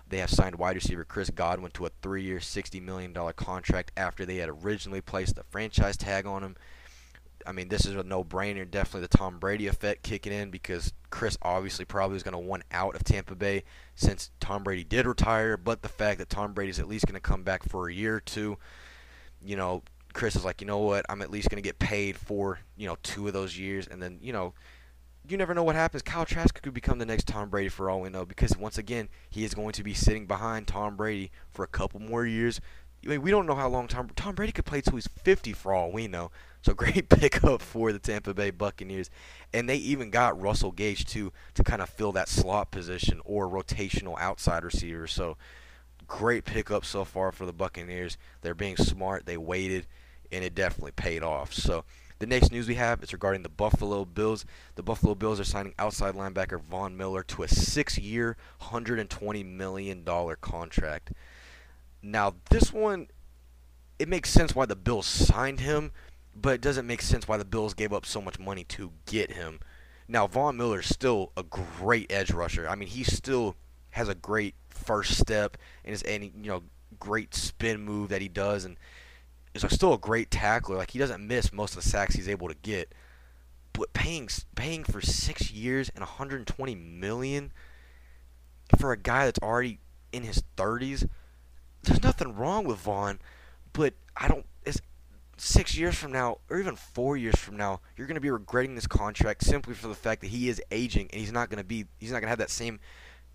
They 0.08 0.18
have 0.18 0.30
signed 0.30 0.56
wide 0.56 0.76
receiver 0.76 1.04
Chris 1.04 1.30
Godwin 1.30 1.70
to 1.72 1.86
a 1.86 1.90
three-year, 2.02 2.38
$60 2.38 2.82
million 2.82 3.14
contract 3.34 3.92
after 3.96 4.24
they 4.24 4.36
had 4.36 4.48
originally 4.48 5.00
placed 5.00 5.36
the 5.36 5.44
franchise 5.44 5.96
tag 5.96 6.26
on 6.26 6.42
him. 6.42 6.56
I 7.46 7.52
mean, 7.52 7.68
this 7.68 7.86
is 7.86 7.94
a 7.96 8.02
no-brainer. 8.02 8.70
Definitely 8.70 9.02
the 9.02 9.16
Tom 9.18 9.38
Brady 9.38 9.66
effect 9.66 10.02
kicking 10.02 10.32
in 10.32 10.50
because 10.50 10.92
Chris 11.10 11.38
obviously 11.42 11.84
probably 11.84 12.16
is 12.16 12.22
going 12.22 12.32
to 12.32 12.38
want 12.38 12.64
out 12.70 12.94
of 12.94 13.04
Tampa 13.04 13.34
Bay 13.34 13.64
since 13.94 14.30
Tom 14.40 14.62
Brady 14.62 14.84
did 14.84 15.06
retire. 15.06 15.56
But 15.56 15.82
the 15.82 15.88
fact 15.88 16.18
that 16.18 16.28
Tom 16.28 16.52
Brady 16.52 16.70
is 16.70 16.78
at 16.78 16.88
least 16.88 17.06
going 17.06 17.14
to 17.14 17.20
come 17.20 17.42
back 17.42 17.68
for 17.68 17.88
a 17.88 17.94
year 17.94 18.16
or 18.16 18.20
two, 18.20 18.58
you 19.44 19.56
know, 19.56 19.82
Chris 20.12 20.36
is 20.36 20.44
like, 20.44 20.60
you 20.60 20.66
know 20.66 20.78
what? 20.78 21.06
I'm 21.08 21.22
at 21.22 21.30
least 21.30 21.50
going 21.50 21.62
to 21.62 21.66
get 21.66 21.78
paid 21.78 22.16
for 22.16 22.60
you 22.76 22.86
know 22.86 22.96
two 23.02 23.26
of 23.26 23.32
those 23.32 23.58
years, 23.58 23.86
and 23.86 24.02
then 24.02 24.18
you 24.20 24.32
know 24.32 24.54
you 25.28 25.36
never 25.36 25.54
know 25.54 25.62
what 25.62 25.76
happens. 25.76 26.02
Kyle 26.02 26.24
Trask 26.24 26.60
could 26.60 26.74
become 26.74 26.98
the 26.98 27.06
next 27.06 27.28
Tom 27.28 27.50
Brady 27.50 27.68
for 27.68 27.88
all 27.90 28.00
we 28.00 28.08
know 28.08 28.24
because 28.24 28.56
once 28.56 28.78
again, 28.78 29.08
he 29.28 29.44
is 29.44 29.54
going 29.54 29.72
to 29.72 29.84
be 29.84 29.94
sitting 29.94 30.26
behind 30.26 30.66
Tom 30.66 30.96
Brady 30.96 31.30
for 31.52 31.62
a 31.64 31.68
couple 31.68 32.00
more 32.00 32.26
years. 32.26 32.60
We 33.06 33.30
don't 33.30 33.46
know 33.46 33.54
how 33.54 33.68
long 33.68 33.88
Tom 33.88 34.10
Tom 34.14 34.34
Brady 34.34 34.52
could 34.52 34.66
play 34.66 34.80
till 34.80 34.94
he's 34.94 35.08
50 35.08 35.52
for 35.54 35.72
all 35.72 35.90
we 35.90 36.06
know. 36.06 36.30
So 36.62 36.74
great 36.74 37.08
pickup 37.08 37.62
for 37.62 37.92
the 37.92 37.98
Tampa 37.98 38.34
Bay 38.34 38.50
Buccaneers, 38.50 39.10
and 39.52 39.68
they 39.68 39.76
even 39.76 40.10
got 40.10 40.40
Russell 40.40 40.72
Gage 40.72 41.06
too 41.06 41.32
to 41.54 41.64
kind 41.64 41.80
of 41.80 41.88
fill 41.88 42.12
that 42.12 42.28
slot 42.28 42.70
position 42.70 43.20
or 43.24 43.48
rotational 43.48 44.18
outside 44.18 44.64
receiver. 44.64 45.06
So 45.06 45.36
great 46.06 46.44
pickup 46.44 46.84
so 46.84 47.04
far 47.04 47.32
for 47.32 47.46
the 47.46 47.52
Buccaneers. 47.52 48.18
They're 48.42 48.54
being 48.54 48.76
smart. 48.76 49.24
They 49.24 49.38
waited, 49.38 49.86
and 50.30 50.44
it 50.44 50.54
definitely 50.54 50.92
paid 50.92 51.22
off. 51.22 51.54
So 51.54 51.84
the 52.18 52.26
next 52.26 52.52
news 52.52 52.68
we 52.68 52.74
have 52.74 53.02
is 53.02 53.14
regarding 53.14 53.42
the 53.42 53.48
Buffalo 53.48 54.04
Bills. 54.04 54.44
The 54.74 54.82
Buffalo 54.82 55.14
Bills 55.14 55.40
are 55.40 55.44
signing 55.44 55.74
outside 55.78 56.14
linebacker 56.14 56.60
Von 56.60 56.94
Miller 56.94 57.22
to 57.22 57.44
a 57.44 57.48
six-year, 57.48 58.36
$120 58.60 59.46
million 59.46 60.04
contract. 60.42 61.12
Now, 62.02 62.34
this 62.50 62.72
one, 62.72 63.08
it 63.98 64.08
makes 64.08 64.30
sense 64.30 64.54
why 64.54 64.66
the 64.66 64.76
Bills 64.76 65.06
signed 65.06 65.60
him, 65.60 65.92
but 66.34 66.54
it 66.54 66.60
doesn't 66.60 66.86
make 66.86 67.02
sense 67.02 67.28
why 67.28 67.36
the 67.36 67.44
Bills 67.44 67.74
gave 67.74 67.92
up 67.92 68.06
so 68.06 68.20
much 68.20 68.38
money 68.38 68.64
to 68.64 68.92
get 69.06 69.32
him. 69.32 69.60
Now, 70.08 70.26
Von 70.26 70.56
Miller 70.56 70.80
is 70.80 70.88
still 70.88 71.32
a 71.36 71.42
great 71.42 72.10
edge 72.10 72.32
rusher. 72.32 72.68
I 72.68 72.74
mean, 72.74 72.88
he 72.88 73.04
still 73.04 73.56
has 73.90 74.08
a 74.08 74.14
great 74.14 74.54
first 74.68 75.18
step 75.18 75.56
and 75.84 75.92
is 75.92 76.02
any 76.06 76.32
you 76.36 76.50
know 76.50 76.62
great 76.98 77.34
spin 77.34 77.80
move 77.80 78.08
that 78.08 78.22
he 78.22 78.28
does 78.28 78.64
and 78.64 78.76
is 79.54 79.64
still 79.70 79.94
a 79.94 79.98
great 79.98 80.30
tackler. 80.30 80.76
Like 80.76 80.90
he 80.90 80.98
doesn't 80.98 81.26
miss 81.26 81.52
most 81.52 81.76
of 81.76 81.82
the 81.82 81.88
sacks 81.88 82.14
he's 82.14 82.28
able 82.28 82.48
to 82.48 82.54
get. 82.54 82.94
But 83.72 83.92
paying 83.92 84.28
paying 84.54 84.84
for 84.84 85.00
six 85.00 85.50
years 85.50 85.90
and 85.94 86.00
120 86.00 86.74
million 86.74 87.52
for 88.78 88.92
a 88.92 88.96
guy 88.96 89.26
that's 89.26 89.40
already 89.40 89.78
in 90.12 90.22
his 90.24 90.42
30s, 90.56 91.08
there's 91.82 92.02
nothing 92.02 92.34
wrong 92.34 92.64
with 92.64 92.78
Von, 92.78 93.18
But 93.72 93.94
I 94.16 94.28
don't. 94.28 94.46
It's 94.64 94.80
six 95.36 95.76
years 95.76 95.94
from 95.94 96.12
now, 96.12 96.38
or 96.50 96.58
even 96.58 96.76
four 96.76 97.16
years 97.16 97.36
from 97.36 97.56
now, 97.56 97.80
you're 97.96 98.06
going 98.06 98.16
to 98.16 98.20
be 98.20 98.30
regretting 98.30 98.74
this 98.74 98.86
contract 98.86 99.44
simply 99.44 99.74
for 99.74 99.88
the 99.88 99.94
fact 99.94 100.20
that 100.20 100.28
he 100.28 100.48
is 100.48 100.60
aging 100.70 101.08
and 101.12 101.20
he's 101.20 101.32
not 101.32 101.48
going 101.48 101.58
to 101.58 101.64
be. 101.64 101.86
He's 101.98 102.10
not 102.10 102.16
going 102.16 102.26
to 102.26 102.30
have 102.30 102.38
that 102.38 102.50
same 102.50 102.80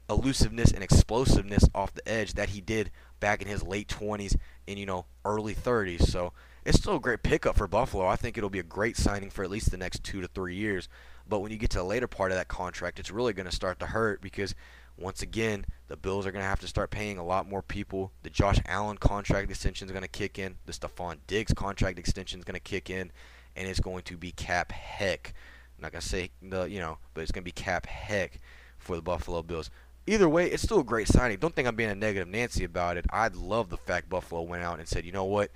elusiveness 0.10 0.72
and 0.72 0.84
explosiveness 0.84 1.68
off 1.74 1.94
the 1.94 2.08
edge 2.08 2.34
that 2.34 2.50
he 2.50 2.62
did 2.62 2.92
back 3.20 3.42
in 3.42 3.48
his 3.48 3.64
late 3.64 3.88
20s 3.88 4.36
and 4.68 4.78
you 4.78 4.86
know 4.86 5.06
early 5.24 5.56
30s. 5.56 6.04
So 6.04 6.34
it's 6.64 6.78
still 6.78 6.98
a 6.98 7.00
great 7.00 7.24
pickup 7.24 7.56
for 7.56 7.68
Buffalo. 7.68 8.06
I 8.08 8.16
think 8.16 8.38
it'll 8.38 8.50
be 8.50 8.60
a 8.60 8.64
great 8.64 8.98
signing 8.98 9.30
for 9.30 9.44
at 9.44 9.50
least 9.50 9.72
the 9.72 9.78
next 9.78 10.04
two 10.04 10.22
to 10.22 10.28
three 10.28 10.56
years. 10.56 10.90
But 11.28 11.40
when 11.40 11.52
you 11.52 11.58
get 11.58 11.72
to 11.72 11.80
the 11.80 11.84
later 11.84 12.08
part 12.08 12.32
of 12.32 12.38
that 12.38 12.48
contract, 12.48 13.00
it's 13.00 13.12
really 13.12 13.34
going 13.34 13.50
to 13.50 13.56
start 13.56 13.80
to 13.80 13.88
hurt 13.88 14.22
because 14.22 14.54
once 14.98 15.22
again, 15.22 15.66
the 15.88 15.98
Bills 15.98 16.26
are 16.26 16.32
going 16.32 16.44
to 16.44 16.50
have 16.50 16.60
to 16.62 16.68
start 16.68 16.90
paying 16.90 17.18
a 17.18 17.26
lot 17.26 17.50
more 17.50 17.62
people. 17.62 18.12
The 18.24 18.30
Josh 18.30 18.60
Allen 18.66 18.98
contract 18.98 19.50
extension 19.50 19.88
is 19.88 19.92
going 19.92 20.04
to 20.04 20.08
kick 20.08 20.40
in. 20.40 20.56
The 20.66 20.74
Stefon 20.74 21.18
Diggs 21.28 21.54
contract 21.54 22.00
extension 22.00 22.40
is 22.40 22.46
going 22.46 22.56
to 22.56 22.60
kick 22.60 22.90
in, 22.90 23.12
and 23.56 23.68
it's 23.68 23.80
going 23.80 24.04
to 24.04 24.18
be 24.18 24.32
cap 24.32 24.72
heck. 24.72 25.34
I'm 25.78 25.82
not 25.84 25.92
going 25.92 26.02
to 26.02 26.08
say 26.08 26.32
the 26.42 26.64
you 26.64 26.80
know, 26.80 26.98
but 27.14 27.22
it's 27.22 27.32
going 27.32 27.44
to 27.44 27.46
be 27.46 27.52
cap 27.52 27.86
heck 27.86 28.40
for 28.78 28.96
the 28.96 29.02
Buffalo 29.02 29.42
Bills 29.44 29.70
either 30.08 30.30
way, 30.30 30.50
it's 30.50 30.64
still 30.64 30.80
a 30.80 30.84
great 30.84 31.08
signing. 31.08 31.38
Don't 31.38 31.56
think 31.56 31.68
I'm 31.68 31.76
being 31.76 31.90
a 31.90 31.96
negative 31.96 32.28
Nancy 32.28 32.64
about 32.64 32.98
it. 32.98 33.06
I 33.10 33.30
love 33.30 33.70
the 33.70 33.78
fact 33.78 34.10
Buffalo 34.10 34.42
went 34.42 34.64
out 34.64 34.80
and 34.80 34.88
said, 34.88 35.06
you 35.06 35.12
know 35.12 35.26
what, 35.26 35.52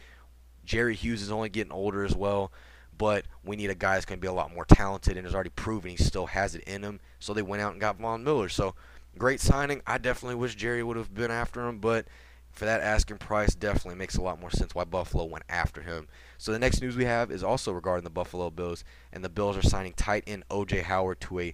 Jerry 0.65 0.95
Hughes 0.95 1.21
is 1.21 1.31
only 1.31 1.49
getting 1.49 1.71
older 1.71 2.03
as 2.03 2.15
well, 2.15 2.51
but 2.97 3.25
we 3.43 3.55
need 3.55 3.69
a 3.69 3.75
guy 3.75 3.93
that's 3.93 4.05
going 4.05 4.19
to 4.19 4.21
be 4.21 4.27
a 4.27 4.33
lot 4.33 4.53
more 4.53 4.65
talented 4.65 5.17
and 5.17 5.25
has 5.25 5.35
already 5.35 5.51
proven 5.51 5.91
he 5.91 5.97
still 5.97 6.27
has 6.27 6.55
it 6.55 6.63
in 6.63 6.83
him. 6.83 6.99
So 7.19 7.33
they 7.33 7.41
went 7.41 7.61
out 7.61 7.71
and 7.71 7.81
got 7.81 7.99
Von 7.99 8.23
Miller. 8.23 8.49
So 8.49 8.75
great 9.19 9.39
signing. 9.39 9.81
I 9.85 9.97
definitely 9.99 10.35
wish 10.35 10.55
Jerry 10.55 10.81
would 10.81 10.97
have 10.97 11.13
been 11.13 11.29
after 11.29 11.67
him, 11.67 11.79
but 11.79 12.07
for 12.51 12.65
that 12.65 12.81
asking 12.81 13.17
price, 13.17 13.53
definitely 13.53 13.95
makes 13.95 14.15
a 14.15 14.21
lot 14.21 14.39
more 14.41 14.49
sense 14.49 14.73
why 14.73 14.83
Buffalo 14.83 15.25
went 15.25 15.45
after 15.49 15.81
him. 15.81 16.07
So 16.37 16.51
the 16.51 16.59
next 16.59 16.81
news 16.81 16.95
we 16.95 17.05
have 17.05 17.31
is 17.31 17.43
also 17.43 17.71
regarding 17.71 18.03
the 18.03 18.09
Buffalo 18.09 18.49
Bills, 18.49 18.83
and 19.13 19.23
the 19.23 19.29
Bills 19.29 19.55
are 19.55 19.61
signing 19.61 19.93
tight 19.93 20.23
end 20.25 20.43
O.J. 20.49 20.81
Howard 20.81 21.21
to 21.21 21.39
a 21.39 21.53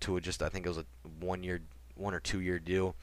to 0.00 0.16
a 0.16 0.20
just 0.20 0.42
I 0.42 0.48
think 0.48 0.66
it 0.66 0.68
was 0.68 0.78
a 0.78 0.84
one 1.20 1.42
year 1.42 1.62
one 1.96 2.14
or 2.14 2.20
two 2.20 2.40
year 2.40 2.58
deal. 2.58 2.94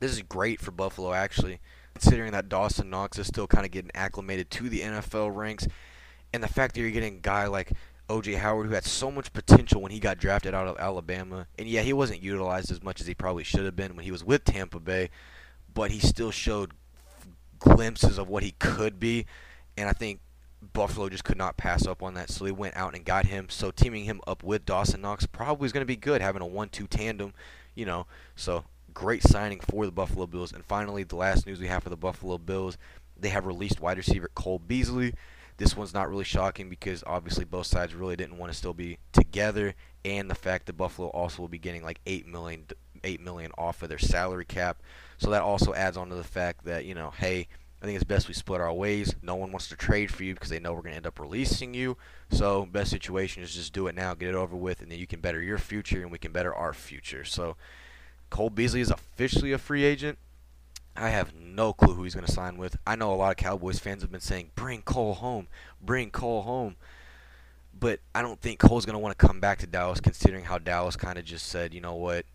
This 0.00 0.12
is 0.12 0.22
great 0.22 0.60
for 0.60 0.72
Buffalo, 0.72 1.12
actually, 1.12 1.60
considering 1.94 2.32
that 2.32 2.48
Dawson 2.48 2.90
Knox 2.90 3.18
is 3.18 3.28
still 3.28 3.46
kind 3.46 3.64
of 3.64 3.70
getting 3.70 3.92
acclimated 3.94 4.50
to 4.50 4.68
the 4.68 4.80
NFL 4.80 5.34
ranks, 5.34 5.68
and 6.32 6.42
the 6.42 6.48
fact 6.48 6.74
that 6.74 6.80
you're 6.80 6.90
getting 6.90 7.16
a 7.16 7.20
guy 7.20 7.46
like 7.46 7.72
OJ 8.12 8.38
Howard 8.38 8.66
who 8.66 8.74
had 8.74 8.84
so 8.84 9.10
much 9.10 9.32
potential 9.32 9.80
when 9.80 9.92
he 9.92 9.98
got 9.98 10.18
drafted 10.18 10.54
out 10.54 10.66
of 10.66 10.78
Alabama, 10.78 11.46
and 11.58 11.68
yeah, 11.68 11.82
he 11.82 11.92
wasn't 11.92 12.22
utilized 12.22 12.70
as 12.70 12.82
much 12.82 13.00
as 13.00 13.06
he 13.06 13.14
probably 13.14 13.44
should 13.44 13.64
have 13.64 13.76
been 13.76 13.96
when 13.96 14.04
he 14.04 14.10
was 14.10 14.24
with 14.24 14.44
Tampa 14.44 14.80
Bay, 14.80 15.10
but 15.72 15.90
he 15.90 15.98
still 15.98 16.30
showed 16.30 16.72
glimpses 17.58 18.18
of 18.18 18.28
what 18.28 18.42
he 18.42 18.52
could 18.58 19.00
be, 19.00 19.26
and 19.76 19.88
I 19.88 19.92
think 19.92 20.20
Buffalo 20.72 21.08
just 21.08 21.24
could 21.24 21.38
not 21.38 21.56
pass 21.56 21.86
up 21.86 22.02
on 22.02 22.14
that, 22.14 22.30
so 22.30 22.44
they 22.44 22.52
went 22.52 22.76
out 22.76 22.94
and 22.94 23.04
got 23.04 23.26
him. 23.26 23.48
So 23.48 23.72
teaming 23.72 24.04
him 24.04 24.20
up 24.26 24.44
with 24.44 24.64
Dawson 24.64 25.00
Knox 25.00 25.26
probably 25.26 25.66
is 25.66 25.72
going 25.72 25.82
to 25.82 25.86
be 25.86 25.96
good, 25.96 26.20
having 26.20 26.42
a 26.42 26.46
one-two 26.46 26.86
tandem 26.86 27.32
you 27.74 27.86
know, 27.86 28.06
so 28.36 28.64
great 28.92 29.22
signing 29.22 29.60
for 29.60 29.86
the 29.86 29.92
Buffalo 29.92 30.26
Bills. 30.26 30.52
And 30.52 30.64
finally, 30.64 31.04
the 31.04 31.16
last 31.16 31.46
news 31.46 31.60
we 31.60 31.68
have 31.68 31.82
for 31.82 31.90
the 31.90 31.96
Buffalo 31.96 32.38
Bills, 32.38 32.76
they 33.18 33.30
have 33.30 33.46
released 33.46 33.80
wide 33.80 33.96
receiver 33.96 34.30
Cole 34.34 34.58
Beasley. 34.58 35.14
This 35.56 35.76
one's 35.76 35.94
not 35.94 36.08
really 36.08 36.24
shocking 36.24 36.68
because 36.68 37.04
obviously 37.06 37.44
both 37.44 37.66
sides 37.66 37.94
really 37.94 38.16
didn't 38.16 38.38
want 38.38 38.52
to 38.52 38.58
still 38.58 38.74
be 38.74 38.98
together, 39.12 39.74
and 40.04 40.30
the 40.30 40.34
fact 40.34 40.66
that 40.66 40.74
Buffalo 40.74 41.08
also 41.08 41.42
will 41.42 41.48
be 41.48 41.58
getting 41.58 41.82
like 41.82 42.00
eight 42.06 42.26
million, 42.26 42.66
eight 43.04 43.20
million 43.20 43.52
off 43.56 43.82
of 43.82 43.88
their 43.88 43.98
salary 43.98 44.44
cap. 44.44 44.82
So 45.18 45.30
that 45.30 45.42
also 45.42 45.74
adds 45.74 45.96
on 45.96 46.08
to 46.08 46.14
the 46.14 46.24
fact 46.24 46.64
that 46.64 46.84
you 46.84 46.94
know, 46.94 47.12
hey, 47.16 47.48
I 47.82 47.84
think 47.84 47.96
it's 47.96 48.04
best 48.04 48.28
we 48.28 48.34
split 48.34 48.60
our 48.60 48.72
ways. 48.72 49.14
No 49.22 49.34
one 49.34 49.50
wants 49.50 49.68
to 49.68 49.76
trade 49.76 50.12
for 50.12 50.22
you 50.22 50.34
because 50.34 50.50
they 50.50 50.60
know 50.60 50.72
we're 50.72 50.82
going 50.82 50.92
to 50.92 50.98
end 50.98 51.06
up 51.06 51.18
releasing 51.18 51.74
you. 51.74 51.96
So, 52.30 52.64
best 52.64 52.90
situation 52.90 53.42
is 53.42 53.54
just 53.54 53.72
do 53.72 53.88
it 53.88 53.96
now, 53.96 54.14
get 54.14 54.28
it 54.28 54.34
over 54.36 54.54
with, 54.56 54.82
and 54.82 54.90
then 54.90 55.00
you 55.00 55.06
can 55.08 55.20
better 55.20 55.42
your 55.42 55.58
future 55.58 56.00
and 56.00 56.12
we 56.12 56.18
can 56.18 56.30
better 56.30 56.54
our 56.54 56.72
future. 56.72 57.24
So, 57.24 57.56
Cole 58.30 58.50
Beasley 58.50 58.80
is 58.80 58.90
officially 58.90 59.50
a 59.50 59.58
free 59.58 59.82
agent. 59.82 60.18
I 60.96 61.08
have 61.08 61.34
no 61.34 61.72
clue 61.72 61.94
who 61.94 62.04
he's 62.04 62.14
going 62.14 62.26
to 62.26 62.32
sign 62.32 62.56
with. 62.58 62.76
I 62.86 62.96
know 62.96 63.12
a 63.12 63.16
lot 63.16 63.30
of 63.30 63.36
Cowboys 63.36 63.78
fans 63.78 64.02
have 64.02 64.12
been 64.12 64.20
saying, 64.20 64.50
bring 64.54 64.82
Cole 64.82 65.14
home, 65.14 65.48
bring 65.80 66.10
Cole 66.10 66.42
home. 66.42 66.76
But 67.78 68.00
I 68.14 68.22
don't 68.22 68.40
think 68.40 68.58
Cole's 68.58 68.84
going 68.84 68.94
to 68.94 68.98
want 68.98 69.18
to 69.18 69.26
come 69.26 69.40
back 69.40 69.58
to 69.60 69.66
Dallas 69.66 70.00
considering 70.00 70.44
how 70.44 70.58
Dallas 70.58 70.96
kind 70.96 71.18
of 71.18 71.24
just 71.24 71.46
said, 71.46 71.72
you 71.72 71.80
know 71.80 71.94
what, 71.94 72.26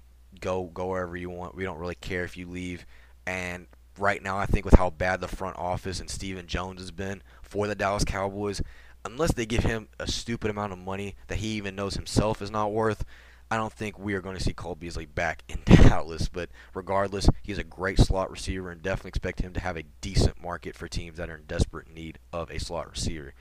go 0.42 0.66
go 0.66 0.88
wherever 0.88 1.16
you 1.16 1.30
want. 1.30 1.56
We 1.56 1.64
don't 1.64 1.78
really 1.78 1.96
care 1.96 2.24
if 2.24 2.36
you 2.36 2.48
leave. 2.50 2.86
And 3.26 3.68
right 3.98 4.22
now, 4.22 4.38
I 4.38 4.46
think 4.46 4.66
with 4.66 4.76
how 4.76 4.90
bad 4.90 5.22
the 5.22 5.28
front 5.28 5.58
office 5.58 6.00
and 6.00 6.10
Stephen 6.10 6.48
Jones 6.48 6.82
has 6.82 6.92
been 6.92 7.22
for 7.42 7.68
the 7.68 7.76
Dallas 7.76 8.04
Cowboys, 8.04 8.62
unless 9.06 9.34
they 9.34 9.46
give 9.46 9.64
him 9.64 9.88
a 10.00 10.08
stupid 10.08 10.50
amount 10.50 10.74
of 10.74 10.80
money 10.80 11.16
that 11.28 11.38
he 11.38 11.50
even 11.50 11.76
knows 11.76 11.94
himself 11.94 12.42
is 12.42 12.52
not 12.52 12.72
worth, 12.72 13.06
I 13.50 13.58
don't 13.58 13.72
think 13.72 13.98
we 13.98 14.14
are 14.14 14.22
going 14.22 14.38
to 14.38 14.44
see 14.44 14.54
Cole 14.54 14.76
Beasley 14.76 15.06
back 15.06 15.44
in 15.48 15.60
Dallas. 15.66 16.28
But 16.28 16.50
regardless, 16.74 17.30
he's 17.44 17.58
a 17.58 17.64
great 17.64 18.00
slot 18.00 18.30
receiver 18.30 18.70
and 18.70 18.82
definitely 18.82 19.10
expect 19.10 19.42
him 19.42 19.54
to 19.54 19.60
have 19.60 19.78
a 19.78 19.84
decent 20.02 20.42
market 20.42 20.76
for 20.76 20.88
teams 20.88 21.18
that 21.18 21.30
are 21.30 21.36
in 21.36 21.44
desperate 21.48 21.94
need 21.94 22.20
of 22.34 22.52
a 22.52 22.60
slot 22.60 22.90
receiver. 22.90 23.34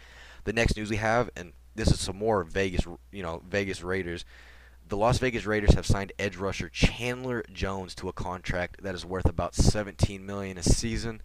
The 0.45 0.53
next 0.53 0.77
news 0.77 0.91
we 0.91 0.97
have, 0.97 1.31
and 1.37 1.53
this 1.75 1.91
is 1.91 2.01
some 2.01 2.17
more 2.17 2.45
Vegas, 2.45 2.87
you 3.11 3.23
know, 3.23 3.43
Vegas 3.49 3.83
Raiders. 3.83 4.25
The 4.89 4.97
Las 4.97 5.19
Vegas 5.19 5.47
Raiders 5.47 5.75
have 5.75 5.85
signed 5.85 6.13
edge 6.19 6.37
rusher 6.37 6.69
Chandler 6.69 7.45
Jones 7.53 7.95
to 7.97 8.09
a 8.09 8.13
contract 8.13 8.83
that 8.85 8.95
is 8.95 9.05
worth 9.05 9.27
about 9.27 9.57
17 9.57 10.25
million 10.25 10.57
a 10.59 10.63
season. 10.63 11.21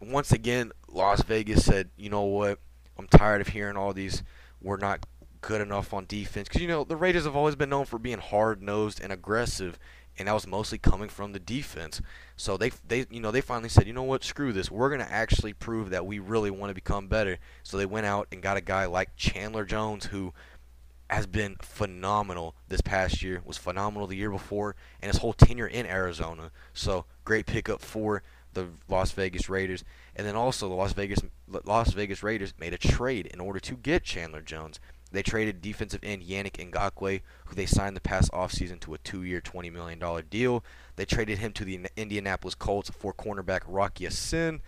Once 0.00 0.32
again, 0.32 0.72
Las 0.88 1.22
Vegas 1.22 1.66
said, 1.66 1.90
"You 1.98 2.08
know 2.08 2.22
what? 2.22 2.60
I'm 2.96 3.06
tired 3.06 3.42
of 3.42 3.48
hearing 3.48 3.76
all 3.76 3.92
these 3.92 4.22
we're 4.60 4.76
not 4.76 5.06
good 5.40 5.60
enough 5.60 5.92
on 5.92 6.06
defense 6.06 6.48
because 6.48 6.62
you 6.62 6.68
know 6.68 6.84
the 6.84 6.96
Raiders 6.96 7.24
have 7.24 7.36
always 7.36 7.56
been 7.56 7.70
known 7.70 7.84
for 7.84 7.98
being 7.98 8.18
hard-nosed 8.18 9.00
and 9.02 9.12
aggressive, 9.12 9.78
and 10.18 10.28
that 10.28 10.34
was 10.34 10.46
mostly 10.46 10.78
coming 10.78 11.08
from 11.08 11.32
the 11.32 11.38
defense. 11.38 12.00
So 12.36 12.56
they 12.56 12.70
they 12.86 13.06
you 13.10 13.20
know 13.20 13.30
they 13.30 13.40
finally 13.40 13.68
said, 13.68 13.86
you 13.86 13.92
know 13.92 14.02
what, 14.02 14.24
screw 14.24 14.52
this. 14.52 14.70
We're 14.70 14.90
gonna 14.90 15.08
actually 15.08 15.52
prove 15.52 15.90
that 15.90 16.06
we 16.06 16.18
really 16.18 16.50
want 16.50 16.70
to 16.70 16.74
become 16.74 17.08
better. 17.08 17.38
So 17.62 17.76
they 17.76 17.86
went 17.86 18.06
out 18.06 18.28
and 18.32 18.42
got 18.42 18.56
a 18.56 18.62
guy 18.62 18.86
like 18.86 19.16
Chandler 19.16 19.64
Jones 19.64 20.06
who 20.06 20.32
has 21.10 21.26
been 21.26 21.56
phenomenal 21.62 22.54
this 22.68 22.82
past 22.82 23.22
year, 23.22 23.40
was 23.44 23.56
phenomenal 23.56 24.06
the 24.06 24.16
year 24.16 24.30
before, 24.30 24.76
and 25.00 25.10
his 25.10 25.20
whole 25.20 25.32
tenure 25.32 25.66
in 25.66 25.86
Arizona. 25.86 26.50
So 26.74 27.06
great 27.24 27.46
pickup 27.46 27.80
for 27.80 28.22
the 28.52 28.68
Las 28.88 29.12
Vegas 29.12 29.48
Raiders, 29.48 29.84
and 30.16 30.26
then 30.26 30.36
also 30.36 30.68
the 30.68 30.74
Las 30.74 30.92
Vegas 30.92 31.20
Las 31.64 31.92
Vegas 31.92 32.22
Raiders 32.22 32.52
made 32.58 32.74
a 32.74 32.78
trade 32.78 33.26
in 33.26 33.40
order 33.40 33.60
to 33.60 33.74
get 33.74 34.04
Chandler 34.04 34.42
Jones. 34.42 34.80
They 35.10 35.22
traded 35.22 35.62
defensive 35.62 36.00
end 36.02 36.22
Yannick 36.22 36.70
Ngakoue, 36.70 37.22
who 37.46 37.54
they 37.54 37.66
signed 37.66 37.96
the 37.96 38.00
past 38.00 38.30
offseason 38.32 38.78
to 38.80 38.94
a 38.94 38.98
two-year, 38.98 39.40
$20 39.40 39.72
million 39.72 40.00
deal. 40.28 40.64
They 40.96 41.04
traded 41.04 41.38
him 41.38 41.52
to 41.52 41.64
the 41.64 41.86
Indianapolis 41.96 42.54
Colts 42.54 42.90
for 42.90 43.14
cornerback 43.14 43.60
Rock 43.66 44.00
Ya-Sin. 44.00 44.60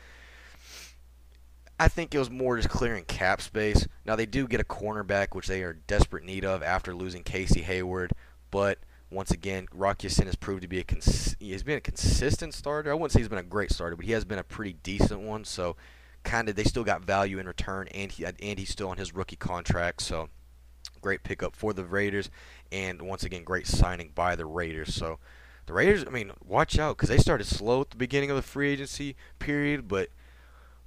I 1.79 1.88
think 1.88 2.14
it 2.14 2.18
was 2.18 2.31
more 2.31 2.57
just 2.57 2.68
clearing 2.68 3.05
cap 3.05 3.40
space. 3.40 3.87
Now 4.05 4.16
they 4.16 4.26
do 4.26 4.46
get 4.46 4.61
a 4.61 4.64
cornerback, 4.64 5.35
which 5.35 5.46
they 5.46 5.62
are 5.62 5.70
in 5.70 5.81
desperate 5.87 6.24
need 6.24 6.44
of 6.44 6.62
after 6.62 6.94
losing 6.94 7.22
Casey 7.22 7.62
Hayward. 7.62 8.12
But 8.50 8.79
once 9.11 9.31
again, 9.31 9.66
Rock 9.72 10.03
Ya-Sin 10.03 10.26
has 10.26 10.37
proved 10.37 10.62
to 10.62 10.68
be 10.68 10.79
a 10.79 10.85
cons- 10.85 11.37
he's 11.40 11.62
been 11.62 11.79
a 11.79 11.81
consistent 11.81 12.55
starter. 12.55 12.90
I 12.90 12.94
wouldn't 12.94 13.12
say 13.12 13.20
he's 13.20 13.29
been 13.29 13.38
a 13.38 13.42
great 13.42 13.72
starter, 13.72 13.96
but 13.96 14.05
he 14.05 14.12
has 14.12 14.24
been 14.24 14.38
a 14.38 14.44
pretty 14.44 14.74
decent 14.83 15.20
one. 15.20 15.44
So 15.44 15.76
kind 16.22 16.48
of 16.48 16.56
they 16.56 16.64
still 16.64 16.85
got 16.85 17.04
value 17.04 17.38
in 17.38 17.46
return, 17.46 17.88
and 17.88 18.12
he 18.12 18.24
and 18.24 18.59
he's 18.59 18.70
still 18.70 18.88
on 18.88 18.98
his 18.98 19.14
rookie 19.14 19.37
contract. 19.37 20.02
So 20.02 20.28
great 21.00 21.22
pickup 21.22 21.56
for 21.56 21.72
the 21.72 21.85
Raiders, 21.85 22.30
and 22.70 23.02
once 23.02 23.22
again, 23.24 23.44
great 23.44 23.66
signing 23.66 24.12
by 24.14 24.37
the 24.37 24.46
Raiders. 24.46 24.94
So 24.94 25.18
the 25.66 25.72
Raiders, 25.72 26.04
I 26.06 26.11
mean, 26.11 26.33
watch 26.44 26.78
out 26.78 26.96
because 26.96 27.09
they 27.09 27.18
started 27.18 27.44
slow 27.44 27.83
at 27.83 27.90
the 27.90 27.96
beginning 27.96 28.30
of 28.30 28.37
the 28.37 28.42
free 28.42 28.70
agency 28.70 29.16
period, 29.38 29.88
but 29.88 30.11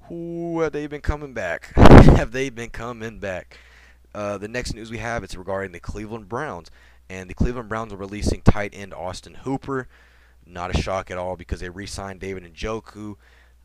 who 0.07 0.61
have 0.61 0.73
they 0.73 0.87
been 0.87 1.01
coming 1.01 1.33
back? 1.33 1.71
have 1.75 2.31
they 2.31 2.49
been 2.49 2.69
coming 2.69 3.19
back? 3.19 3.57
Uh, 4.13 4.37
the 4.37 4.47
next 4.47 4.73
news 4.73 4.91
we 4.91 4.97
have 4.99 5.23
it's 5.23 5.35
regarding 5.35 5.71
the 5.71 5.79
Cleveland 5.79 6.29
Browns, 6.29 6.69
and 7.09 7.29
the 7.29 7.33
Cleveland 7.33 7.69
Browns 7.69 7.93
are 7.93 7.97
releasing 7.97 8.41
tight 8.41 8.73
end 8.73 8.93
Austin 8.93 9.35
Hooper. 9.35 9.87
Not 10.45 10.75
a 10.75 10.81
shock 10.81 11.09
at 11.09 11.17
all 11.17 11.37
because 11.37 11.61
they 11.61 11.69
re-signed 11.69 12.19
David 12.19 12.43
Njoku. 12.53 13.15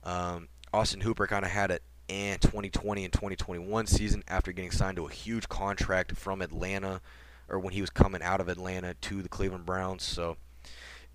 Um, 0.04 0.48
Austin 0.72 1.00
Hooper 1.00 1.26
kind 1.26 1.44
of 1.44 1.50
had 1.50 1.70
it 1.70 1.83
in 2.09 2.38
2020 2.38 3.04
and 3.04 3.12
2021 3.12 3.87
season 3.87 4.24
after 4.28 4.52
getting 4.52 4.70
signed 4.70 4.96
to 4.96 5.07
a 5.07 5.11
huge 5.11 5.48
contract 5.48 6.16
from 6.16 6.42
Atlanta, 6.42 7.00
or 7.48 7.59
when 7.59 7.72
he 7.72 7.81
was 7.81 7.90
coming 7.90 8.22
out 8.22 8.40
of 8.40 8.48
Atlanta 8.48 8.94
to 8.94 9.22
the 9.22 9.28
Cleveland 9.28 9.66
Browns. 9.66 10.02
So 10.04 10.37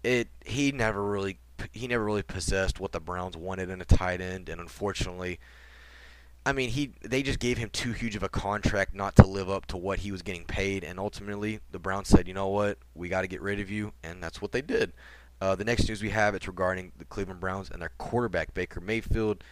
it 0.04 0.28
he 0.46 0.72
never 0.72 1.04
really 1.04 1.40
he 1.72 1.88
never 1.88 2.04
really 2.04 2.24
possessed 2.24 2.80
what 2.80 2.92
the 2.92 3.00
Browns 3.00 3.38
wanted 3.38 3.70
in 3.70 3.82
a 3.82 3.86
tight 3.86 4.22
end, 4.22 4.50
and 4.50 4.60
unfortunately, 4.60 5.40
I 6.46 6.52
mean 6.52 6.70
he 6.70 6.92
they 7.02 7.24
just 7.24 7.40
gave 7.40 7.58
him 7.58 7.70
too 7.70 7.94
huge 7.94 8.16
of 8.16 8.24
a 8.24 8.30
contract 8.30 8.94
not 8.94 9.16
to 9.18 9.28
live 9.28 9.50
up 9.50 9.66
to 9.68 9.78
what 9.78 10.00
he 10.00 10.12
was 10.12 10.22
getting 10.22 10.46
paid, 10.46 10.84
and 10.84 11.00
ultimately 11.00 11.60
the 11.72 11.80
Browns 11.80 12.08
said, 12.08 12.28
you 12.28 12.34
know 12.34 12.50
what, 12.50 12.78
we 12.94 13.10
got 13.10 13.22
to 13.22 13.28
get 13.28 13.42
rid 13.42 13.60
of 13.60 13.70
you, 13.70 13.94
and 14.04 14.22
that's 14.22 14.42
what 14.42 14.52
they 14.52 14.62
did. 14.62 14.94
Uh, 15.42 15.56
the 15.56 15.66
next 15.66 15.88
news 15.88 16.02
we 16.02 16.10
have 16.10 16.36
it's 16.36 16.48
regarding 16.48 16.92
the 16.98 17.06
Cleveland 17.06 17.40
Browns 17.40 17.70
and 17.70 17.82
their 17.82 17.92
quarterback 17.98 18.54
Baker 18.54 18.80
Mayfield. 18.80 19.44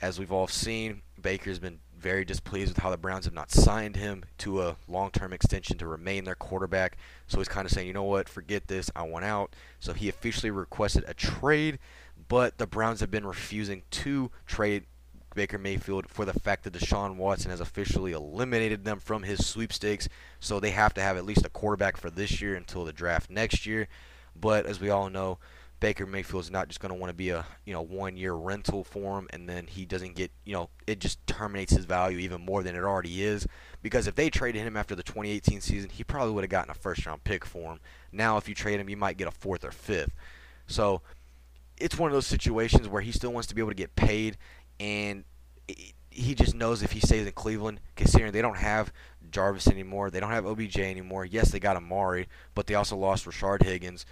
As 0.00 0.18
we've 0.18 0.32
all 0.32 0.46
seen, 0.46 1.02
Baker's 1.20 1.58
been 1.58 1.80
very 1.98 2.24
displeased 2.24 2.70
with 2.70 2.82
how 2.82 2.90
the 2.90 2.96
Browns 2.96 3.26
have 3.26 3.34
not 3.34 3.50
signed 3.50 3.96
him 3.96 4.24
to 4.38 4.62
a 4.62 4.76
long-term 4.88 5.32
extension 5.32 5.76
to 5.78 5.86
remain 5.86 6.24
their 6.24 6.34
quarterback. 6.34 6.96
So 7.26 7.38
he's 7.38 7.48
kind 7.48 7.66
of 7.66 7.72
saying, 7.72 7.86
you 7.86 7.92
know 7.92 8.04
what, 8.04 8.28
forget 8.28 8.68
this, 8.68 8.90
I 8.96 9.02
want 9.02 9.26
out. 9.26 9.54
So 9.78 9.92
he 9.92 10.08
officially 10.08 10.50
requested 10.50 11.04
a 11.06 11.14
trade, 11.14 11.78
but 12.28 12.56
the 12.56 12.66
Browns 12.66 13.00
have 13.00 13.10
been 13.10 13.26
refusing 13.26 13.82
to 13.90 14.30
trade 14.46 14.84
Baker 15.34 15.58
Mayfield 15.58 16.08
for 16.08 16.24
the 16.24 16.32
fact 16.32 16.64
that 16.64 16.72
Deshaun 16.72 17.16
Watson 17.16 17.50
has 17.50 17.60
officially 17.60 18.12
eliminated 18.12 18.84
them 18.84 18.98
from 18.98 19.22
his 19.22 19.46
sweepstakes. 19.46 20.08
So 20.40 20.58
they 20.58 20.70
have 20.70 20.94
to 20.94 21.02
have 21.02 21.16
at 21.16 21.24
least 21.24 21.44
a 21.44 21.50
quarterback 21.50 21.96
for 21.96 22.10
this 22.10 22.40
year 22.40 22.54
until 22.54 22.84
the 22.84 22.92
draft 22.92 23.30
next 23.30 23.66
year. 23.66 23.88
But 24.34 24.66
as 24.66 24.80
we 24.80 24.90
all 24.90 25.10
know, 25.10 25.38
Baker 25.80 26.04
Mayfield 26.04 26.44
is 26.44 26.50
not 26.50 26.68
just 26.68 26.78
going 26.78 26.92
to 26.92 26.98
want 26.98 27.10
to 27.10 27.16
be 27.16 27.30
a 27.30 27.46
you 27.64 27.72
know 27.72 27.80
one 27.80 28.16
year 28.16 28.34
rental 28.34 28.84
for 28.84 29.18
him, 29.18 29.28
and 29.30 29.48
then 29.48 29.66
he 29.66 29.86
doesn't 29.86 30.14
get 30.14 30.30
you 30.44 30.52
know 30.52 30.68
it 30.86 31.00
just 31.00 31.26
terminates 31.26 31.72
his 31.72 31.86
value 31.86 32.18
even 32.18 32.44
more 32.44 32.62
than 32.62 32.76
it 32.76 32.84
already 32.84 33.22
is. 33.22 33.46
Because 33.82 34.06
if 34.06 34.14
they 34.14 34.28
traded 34.28 34.62
him 34.62 34.76
after 34.76 34.94
the 34.94 35.02
2018 35.02 35.62
season, 35.62 35.88
he 35.88 36.04
probably 36.04 36.34
would 36.34 36.44
have 36.44 36.50
gotten 36.50 36.70
a 36.70 36.74
first 36.74 37.06
round 37.06 37.24
pick 37.24 37.46
for 37.46 37.72
him. 37.72 37.80
Now, 38.12 38.36
if 38.36 38.46
you 38.46 38.54
trade 38.54 38.78
him, 38.78 38.90
you 38.90 38.96
might 38.96 39.16
get 39.16 39.26
a 39.26 39.32
fourth 39.32 39.64
or 39.64 39.70
fifth. 39.70 40.12
So 40.66 41.00
it's 41.78 41.98
one 41.98 42.10
of 42.10 42.14
those 42.14 42.26
situations 42.26 42.86
where 42.86 43.00
he 43.00 43.10
still 43.10 43.32
wants 43.32 43.48
to 43.48 43.54
be 43.54 43.62
able 43.62 43.70
to 43.70 43.74
get 43.74 43.96
paid, 43.96 44.36
and 44.78 45.24
he 46.10 46.34
just 46.34 46.54
knows 46.54 46.82
if 46.82 46.92
he 46.92 47.00
stays 47.00 47.26
in 47.26 47.32
Cleveland, 47.32 47.80
considering 47.96 48.32
they 48.32 48.42
don't 48.42 48.58
have 48.58 48.92
Jarvis 49.30 49.68
anymore, 49.68 50.10
they 50.10 50.20
don't 50.20 50.30
have 50.30 50.46
OBJ 50.46 50.78
anymore. 50.78 51.24
Yes, 51.24 51.50
they 51.50 51.60
got 51.60 51.76
Amari, 51.76 52.28
but 52.54 52.66
they 52.66 52.74
also 52.74 52.96
lost 52.96 53.26
Rashard 53.26 53.62
Higgins 53.62 54.06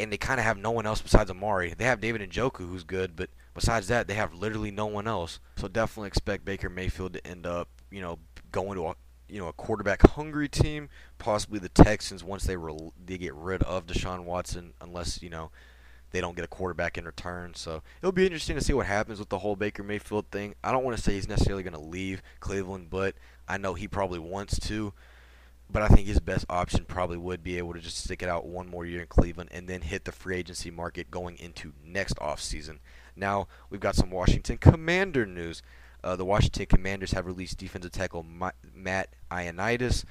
and 0.00 0.10
they 0.10 0.16
kind 0.16 0.40
of 0.40 0.46
have 0.46 0.56
no 0.56 0.70
one 0.70 0.86
else 0.86 1.02
besides 1.02 1.30
Amari. 1.30 1.74
They 1.76 1.84
have 1.84 2.00
David 2.00 2.28
Njoku, 2.28 2.68
who's 2.68 2.84
good, 2.84 3.14
but 3.14 3.28
besides 3.54 3.88
that, 3.88 4.08
they 4.08 4.14
have 4.14 4.32
literally 4.32 4.70
no 4.70 4.86
one 4.86 5.06
else. 5.06 5.40
So 5.56 5.68
definitely 5.68 6.08
expect 6.08 6.46
Baker 6.46 6.70
Mayfield 6.70 7.12
to 7.12 7.26
end 7.26 7.46
up, 7.46 7.68
you 7.90 8.00
know, 8.00 8.18
going 8.50 8.76
to 8.76 8.88
a 8.88 8.94
you 9.28 9.38
know 9.38 9.48
a 9.48 9.52
quarterback 9.52 10.04
hungry 10.10 10.48
team, 10.48 10.88
possibly 11.18 11.58
the 11.58 11.68
Texans 11.68 12.24
once 12.24 12.44
they 12.44 12.56
re- 12.56 12.90
they 13.04 13.18
get 13.18 13.34
rid 13.34 13.62
of 13.64 13.86
Deshaun 13.86 14.24
Watson, 14.24 14.72
unless 14.80 15.22
you 15.22 15.28
know 15.28 15.50
they 16.12 16.20
don't 16.20 16.34
get 16.34 16.46
a 16.46 16.48
quarterback 16.48 16.96
in 16.96 17.04
return. 17.04 17.54
So 17.54 17.82
it'll 18.00 18.10
be 18.10 18.24
interesting 18.24 18.56
to 18.56 18.64
see 18.64 18.72
what 18.72 18.86
happens 18.86 19.18
with 19.18 19.28
the 19.28 19.38
whole 19.38 19.54
Baker 19.54 19.84
Mayfield 19.84 20.30
thing. 20.30 20.54
I 20.64 20.72
don't 20.72 20.82
want 20.82 20.96
to 20.96 21.02
say 21.02 21.12
he's 21.12 21.28
necessarily 21.28 21.62
going 21.62 21.74
to 21.74 21.80
leave 21.80 22.22
Cleveland, 22.40 22.88
but 22.90 23.14
I 23.50 23.58
know 23.58 23.74
he 23.74 23.88
probably 23.88 24.18
wants 24.18 24.58
to 24.68 24.92
but 25.72 25.82
I 25.82 25.88
think 25.88 26.06
his 26.06 26.20
best 26.20 26.44
option 26.48 26.84
probably 26.84 27.16
would 27.16 27.42
be 27.42 27.58
able 27.58 27.74
to 27.74 27.80
just 27.80 28.02
stick 28.04 28.22
it 28.22 28.28
out 28.28 28.46
one 28.46 28.68
more 28.68 28.84
year 28.84 29.00
in 29.00 29.06
Cleveland 29.06 29.50
and 29.52 29.68
then 29.68 29.82
hit 29.82 30.04
the 30.04 30.12
free 30.12 30.36
agency 30.36 30.70
market 30.70 31.10
going 31.10 31.36
into 31.38 31.72
next 31.84 32.16
offseason. 32.16 32.78
Now, 33.14 33.46
we've 33.68 33.80
got 33.80 33.94
some 33.94 34.10
Washington 34.10 34.58
Commander 34.58 35.26
news. 35.26 35.62
Uh, 36.02 36.16
the 36.16 36.24
Washington 36.24 36.66
Commanders 36.66 37.12
have 37.12 37.26
released 37.26 37.58
defensive 37.58 37.92
tackle 37.92 38.24
Matt 38.74 39.14
Ioannidis. 39.30 40.04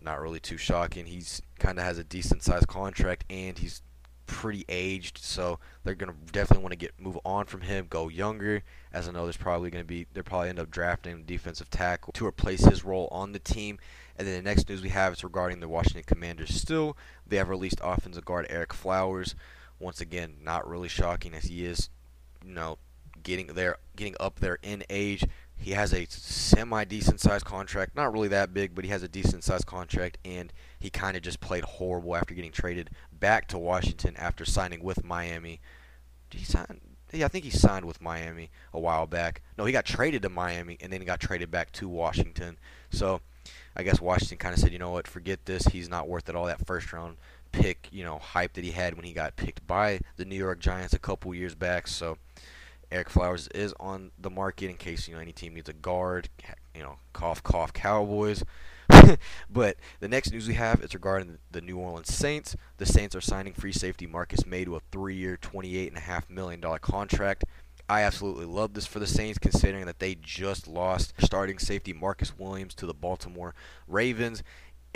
Not 0.00 0.20
really 0.20 0.40
too 0.40 0.58
shocking. 0.58 1.06
He's 1.06 1.42
kind 1.58 1.78
of 1.78 1.84
has 1.84 1.98
a 1.98 2.04
decent 2.04 2.42
sized 2.42 2.68
contract 2.68 3.24
and 3.30 3.58
he's 3.58 3.82
pretty 4.26 4.64
aged, 4.68 5.18
so 5.18 5.58
they're 5.82 5.94
gonna 5.94 6.14
definitely 6.32 6.62
want 6.62 6.72
to 6.72 6.78
get 6.78 6.98
move 7.00 7.18
on 7.24 7.46
from 7.46 7.62
him, 7.62 7.86
go 7.88 8.08
younger. 8.08 8.62
As 8.92 9.08
I 9.08 9.12
know, 9.12 9.24
there's 9.24 9.36
probably 9.36 9.70
gonna 9.70 9.84
be 9.84 10.06
they'll 10.12 10.22
probably 10.22 10.48
end 10.48 10.58
up 10.58 10.70
drafting 10.70 11.14
a 11.14 11.22
defensive 11.22 11.70
tackle 11.70 12.12
to 12.14 12.26
replace 12.26 12.64
his 12.64 12.84
role 12.84 13.08
on 13.10 13.32
the 13.32 13.38
team. 13.38 13.78
And 14.16 14.26
then 14.26 14.36
the 14.36 14.42
next 14.42 14.68
news 14.68 14.82
we 14.82 14.90
have 14.90 15.12
is 15.12 15.24
regarding 15.24 15.60
the 15.60 15.68
Washington 15.68 16.04
Commanders. 16.06 16.54
Still, 16.54 16.96
they 17.26 17.36
have 17.36 17.48
released 17.48 17.80
offensive 17.82 18.24
guard 18.24 18.48
Ereck 18.48 18.72
Flowers. 18.72 19.34
Once 19.80 20.00
again, 20.00 20.36
not 20.40 20.68
really 20.68 20.88
shocking 20.88 21.34
as 21.34 21.44
he 21.44 21.64
is, 21.64 21.90
you 22.44 22.52
know, 22.52 22.78
getting 23.22 23.48
there, 23.48 23.76
getting 23.96 24.14
up 24.20 24.38
there 24.38 24.58
in 24.62 24.84
age. 24.88 25.24
He 25.56 25.72
has 25.72 25.92
a 25.92 26.06
semi 26.06 26.84
decent 26.84 27.20
sized 27.20 27.44
contract, 27.44 27.96
not 27.96 28.12
really 28.12 28.28
that 28.28 28.52
big, 28.52 28.74
but 28.74 28.84
he 28.84 28.90
has 28.90 29.02
a 29.02 29.08
decent 29.08 29.44
sized 29.44 29.66
contract, 29.66 30.18
and 30.24 30.52
he 30.78 30.90
kind 30.90 31.16
of 31.16 31.22
just 31.22 31.40
played 31.40 31.64
horrible 31.64 32.14
after 32.16 32.34
getting 32.34 32.52
traded 32.52 32.90
back 33.24 33.48
to 33.48 33.56
Washington 33.56 34.14
after 34.18 34.44
signing 34.44 34.84
with 34.84 35.02
Miami. 35.02 35.58
Did 36.28 36.40
he 36.40 36.44
sign? 36.44 36.78
Yeah, 37.10 37.24
I 37.24 37.28
think 37.28 37.46
he 37.46 37.50
signed 37.50 37.86
with 37.86 38.02
Miami 38.02 38.50
a 38.70 38.78
while 38.78 39.06
back. 39.06 39.40
No, 39.56 39.64
he 39.64 39.72
got 39.72 39.86
traded 39.86 40.20
to 40.22 40.28
Miami 40.28 40.76
and 40.82 40.92
then 40.92 41.00
he 41.00 41.06
got 41.06 41.20
traded 41.20 41.50
back 41.50 41.72
to 41.72 41.88
Washington. 41.88 42.58
So 42.90 43.22
I 43.74 43.82
guess 43.82 43.98
Washington 43.98 44.36
kind 44.36 44.52
of 44.52 44.60
said, 44.60 44.72
you 44.72 44.78
know 44.78 44.90
what, 44.90 45.08
forget 45.08 45.46
this. 45.46 45.64
He's 45.64 45.88
not 45.88 46.06
worth 46.06 46.28
it 46.28 46.36
all 46.36 46.44
that 46.44 46.66
first 46.66 46.92
round 46.92 47.16
pick, 47.50 47.88
you 47.90 48.04
know, 48.04 48.18
hype 48.18 48.52
that 48.52 48.64
he 48.64 48.72
had 48.72 48.94
when 48.94 49.06
he 49.06 49.14
got 49.14 49.36
picked 49.36 49.66
by 49.66 50.00
the 50.16 50.26
New 50.26 50.36
York 50.36 50.60
Giants 50.60 50.92
a 50.92 50.98
couple 50.98 51.34
years 51.34 51.54
back. 51.54 51.88
So 51.88 52.18
Ereck 52.92 53.08
Flowers 53.08 53.48
is 53.54 53.72
on 53.80 54.10
the 54.18 54.28
market 54.28 54.68
in 54.68 54.76
case 54.76 55.08
you 55.08 55.14
know 55.14 55.20
any 55.22 55.32
team 55.32 55.54
needs 55.54 55.70
a 55.70 55.72
guard. 55.72 56.28
You 56.74 56.82
know, 56.82 56.96
cough 57.14 57.42
cough 57.42 57.72
Cowboys. 57.72 58.44
but 59.50 59.76
the 60.00 60.08
next 60.08 60.32
news 60.32 60.48
we 60.48 60.54
have 60.54 60.82
is 60.82 60.94
regarding 60.94 61.38
the 61.50 61.60
New 61.60 61.78
Orleans 61.78 62.12
Saints. 62.12 62.56
The 62.78 62.86
Saints 62.86 63.14
are 63.14 63.20
signing 63.20 63.52
free 63.52 63.72
safety 63.72 64.06
Marcus 64.06 64.46
Maye 64.46 64.64
to 64.64 64.76
a 64.76 64.80
three-year, 64.92 65.38
$28.5 65.40 66.30
million 66.30 66.60
contract. 66.80 67.44
I 67.88 68.02
absolutely 68.02 68.46
love 68.46 68.72
this 68.72 68.86
for 68.86 68.98
the 68.98 69.06
Saints, 69.06 69.38
considering 69.38 69.84
that 69.86 69.98
they 69.98 70.14
just 70.14 70.66
lost 70.66 71.12
starting 71.18 71.58
safety 71.58 71.92
Marcus 71.92 72.38
Williams 72.38 72.74
to 72.76 72.86
the 72.86 72.94
Baltimore 72.94 73.54
Ravens. 73.86 74.42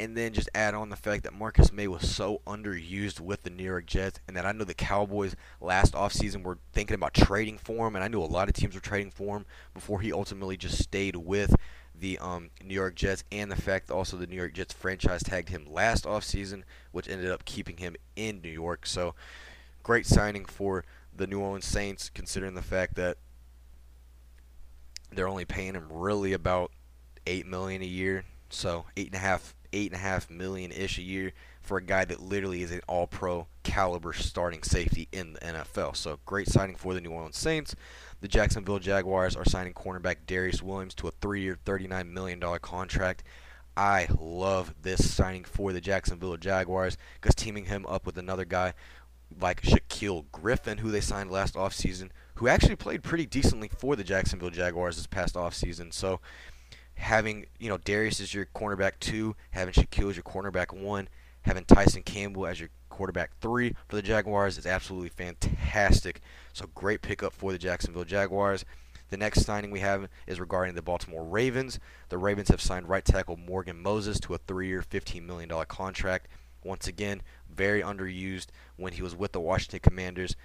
And 0.00 0.16
then 0.16 0.32
just 0.32 0.48
add 0.54 0.74
on 0.74 0.90
the 0.90 0.96
fact 0.96 1.24
that 1.24 1.34
Marcus 1.34 1.72
Maye 1.72 1.88
was 1.88 2.08
so 2.08 2.40
underused 2.46 3.18
with 3.18 3.42
the 3.42 3.50
New 3.50 3.64
York 3.64 3.84
Jets, 3.84 4.20
and 4.28 4.36
that 4.36 4.46
I 4.46 4.52
know 4.52 4.62
the 4.62 4.72
Cowboys 4.72 5.34
last 5.60 5.94
offseason 5.94 6.44
were 6.44 6.58
thinking 6.72 6.94
about 6.94 7.14
trading 7.14 7.58
for 7.58 7.88
him, 7.88 7.96
and 7.96 8.04
I 8.04 8.08
knew 8.08 8.22
a 8.22 8.24
lot 8.24 8.48
of 8.48 8.54
teams 8.54 8.76
were 8.76 8.80
trading 8.80 9.10
for 9.10 9.38
him 9.38 9.46
before 9.74 10.00
he 10.00 10.12
ultimately 10.12 10.56
just 10.56 10.78
stayed 10.78 11.16
with 11.16 11.56
the 12.00 12.18
um, 12.18 12.50
New 12.62 12.74
York 12.74 12.94
Jets, 12.94 13.24
and 13.30 13.50
the 13.50 13.56
fact 13.56 13.88
that 13.88 13.94
also 13.94 14.16
the 14.16 14.26
New 14.26 14.36
York 14.36 14.54
Jets 14.54 14.74
franchise 14.74 15.22
tagged 15.22 15.48
him 15.48 15.66
last 15.68 16.04
offseason, 16.04 16.62
which 16.92 17.08
ended 17.08 17.30
up 17.30 17.44
keeping 17.44 17.78
him 17.78 17.96
in 18.16 18.40
New 18.40 18.50
York. 18.50 18.86
So, 18.86 19.14
great 19.82 20.06
signing 20.06 20.44
for 20.44 20.84
the 21.14 21.26
New 21.26 21.40
Orleans 21.40 21.66
Saints, 21.66 22.10
considering 22.10 22.54
the 22.54 22.62
fact 22.62 22.94
that 22.96 23.18
they're 25.10 25.28
only 25.28 25.44
paying 25.44 25.74
him 25.74 25.88
really 25.90 26.32
about 26.32 26.70
eight 27.26 27.46
million 27.46 27.82
a 27.82 27.86
year, 27.86 28.24
so 28.50 28.84
eight 28.96 29.06
and 29.06 29.16
a 29.16 29.18
half, 29.18 29.54
eight 29.72 29.90
and 29.92 30.00
a 30.00 30.02
half 30.02 30.30
million 30.30 30.70
ish 30.72 30.98
a 30.98 31.02
year 31.02 31.32
for 31.68 31.76
a 31.76 31.82
guy 31.84 32.06
that 32.06 32.22
literally 32.22 32.62
is 32.62 32.72
an 32.72 32.80
All-Pro 32.88 33.46
caliber 33.62 34.14
starting 34.14 34.62
safety 34.62 35.06
in 35.12 35.34
the 35.34 35.40
NFL. 35.40 35.94
So 35.96 36.18
great 36.24 36.48
signing 36.48 36.76
for 36.76 36.94
the 36.94 37.00
New 37.02 37.10
Orleans 37.10 37.36
Saints. 37.36 37.76
The 38.22 38.26
Jacksonville 38.26 38.78
Jaguars 38.78 39.36
are 39.36 39.44
signing 39.44 39.74
cornerback 39.74 40.24
Darious 40.26 40.62
Williams 40.62 40.94
to 40.94 41.08
a 41.08 41.12
three-year, 41.20 41.58
$39 41.66 42.10
million 42.10 42.40
contract. 42.62 43.22
I 43.76 44.08
love 44.18 44.74
this 44.80 45.12
signing 45.12 45.44
for 45.44 45.74
the 45.74 45.80
Jacksonville 45.80 46.38
Jaguars 46.38 46.96
because 47.20 47.34
teaming 47.34 47.66
him 47.66 47.84
up 47.86 48.06
with 48.06 48.16
another 48.16 48.46
guy 48.46 48.72
like 49.38 49.60
Shaquill 49.60 50.24
Griffin, 50.32 50.78
who 50.78 50.90
they 50.90 51.02
signed 51.02 51.30
last 51.30 51.54
offseason, 51.54 52.08
who 52.36 52.48
actually 52.48 52.76
played 52.76 53.02
pretty 53.02 53.26
decently 53.26 53.68
for 53.68 53.94
the 53.94 54.04
Jacksonville 54.04 54.48
Jaguars 54.48 54.96
this 54.96 55.06
past 55.06 55.34
offseason. 55.34 55.92
So 55.92 56.20
having, 56.94 57.44
you 57.58 57.68
know, 57.68 57.76
Darious 57.76 58.22
as 58.22 58.32
your 58.32 58.46
cornerback 58.46 58.92
two, 59.00 59.36
having 59.50 59.74
Shaquill 59.74 60.08
as 60.08 60.16
your 60.16 60.24
cornerback 60.24 60.72
one, 60.72 61.08
having 61.48 61.64
Tyson 61.64 62.02
Campbell 62.02 62.46
as 62.46 62.60
your 62.60 62.68
quarterback 62.90 63.30
three 63.40 63.74
for 63.88 63.96
the 63.96 64.02
Jaguars 64.02 64.58
is 64.58 64.66
absolutely 64.66 65.08
fantastic. 65.08 66.20
So 66.52 66.66
great 66.74 67.00
pickup 67.00 67.32
for 67.32 67.52
the 67.52 67.58
Jacksonville 67.58 68.04
Jaguars. 68.04 68.66
The 69.08 69.16
next 69.16 69.46
signing 69.46 69.70
we 69.70 69.80
have 69.80 70.10
is 70.26 70.40
regarding 70.40 70.74
the 70.74 70.82
Baltimore 70.82 71.24
Ravens. 71.24 71.80
The 72.10 72.18
Ravens 72.18 72.50
have 72.50 72.60
signed 72.60 72.90
right 72.90 73.02
tackle 73.02 73.38
Morgan 73.38 73.80
Moses 73.80 74.20
to 74.20 74.34
a 74.34 74.38
three-year, 74.38 74.82
$15 74.82 75.22
million 75.22 75.48
contract. 75.68 76.28
Once 76.62 76.86
again, 76.86 77.22
very 77.50 77.80
underused 77.80 78.48
when 78.76 78.92
he 78.92 79.00
was 79.00 79.16
with 79.16 79.32
the 79.32 79.40
Washington 79.40 79.80
Commanders. 79.80 80.36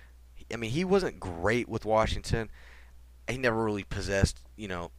I 0.54 0.56
mean, 0.56 0.72
he 0.72 0.86
wasn't 0.86 1.20
great 1.20 1.68
with 1.68 1.84
Washington. 1.84 2.50
He 3.28 3.38
never 3.38 3.62
really 3.62 3.84
possessed, 3.84 4.40
you 4.56 4.70
know, 4.70 4.92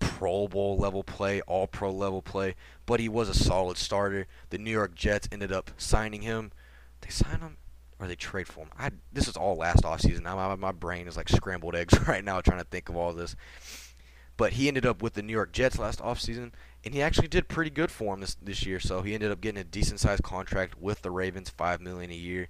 Pro 0.00 0.48
Bowl 0.48 0.76
level 0.76 1.04
play, 1.04 1.40
All 1.42 1.66
Pro 1.66 1.92
level 1.92 2.22
play, 2.22 2.56
but 2.86 2.98
he 3.00 3.08
was 3.08 3.28
a 3.28 3.34
solid 3.34 3.76
starter. 3.76 4.26
The 4.48 4.58
New 4.58 4.70
York 4.70 4.94
Jets 4.94 5.28
ended 5.30 5.52
up 5.52 5.70
signing 5.76 6.22
him. 6.22 6.50
They 7.00 7.10
signed 7.10 7.42
him 7.42 7.56
or 8.00 8.08
they 8.08 8.16
trade 8.16 8.48
for 8.48 8.60
him. 8.60 8.70
I 8.78 8.90
this 9.12 9.28
is 9.28 9.36
all 9.36 9.56
last 9.56 9.84
offseason. 9.84 10.22
My, 10.22 10.56
my 10.56 10.72
brain 10.72 11.06
is 11.06 11.16
like 11.16 11.28
scrambled 11.28 11.76
eggs 11.76 11.98
right 12.08 12.24
now 12.24 12.40
trying 12.40 12.58
to 12.58 12.64
think 12.64 12.88
of 12.88 12.96
all 12.96 13.12
this. 13.12 13.36
But 14.36 14.54
he 14.54 14.68
ended 14.68 14.86
up 14.86 15.02
with 15.02 15.12
the 15.12 15.22
New 15.22 15.34
York 15.34 15.52
Jets 15.52 15.78
last 15.78 16.00
offseason, 16.00 16.52
and 16.82 16.94
he 16.94 17.02
actually 17.02 17.28
did 17.28 17.46
pretty 17.46 17.70
good 17.70 17.90
for 17.90 18.14
him 18.14 18.20
this 18.20 18.36
this 18.36 18.64
year. 18.64 18.80
So 18.80 19.02
he 19.02 19.14
ended 19.14 19.30
up 19.30 19.42
getting 19.42 19.60
a 19.60 19.64
decent 19.64 20.00
sized 20.00 20.22
contract 20.22 20.80
with 20.80 21.02
the 21.02 21.10
Ravens, 21.10 21.50
five 21.50 21.80
million 21.80 22.10
a 22.10 22.14
year. 22.14 22.48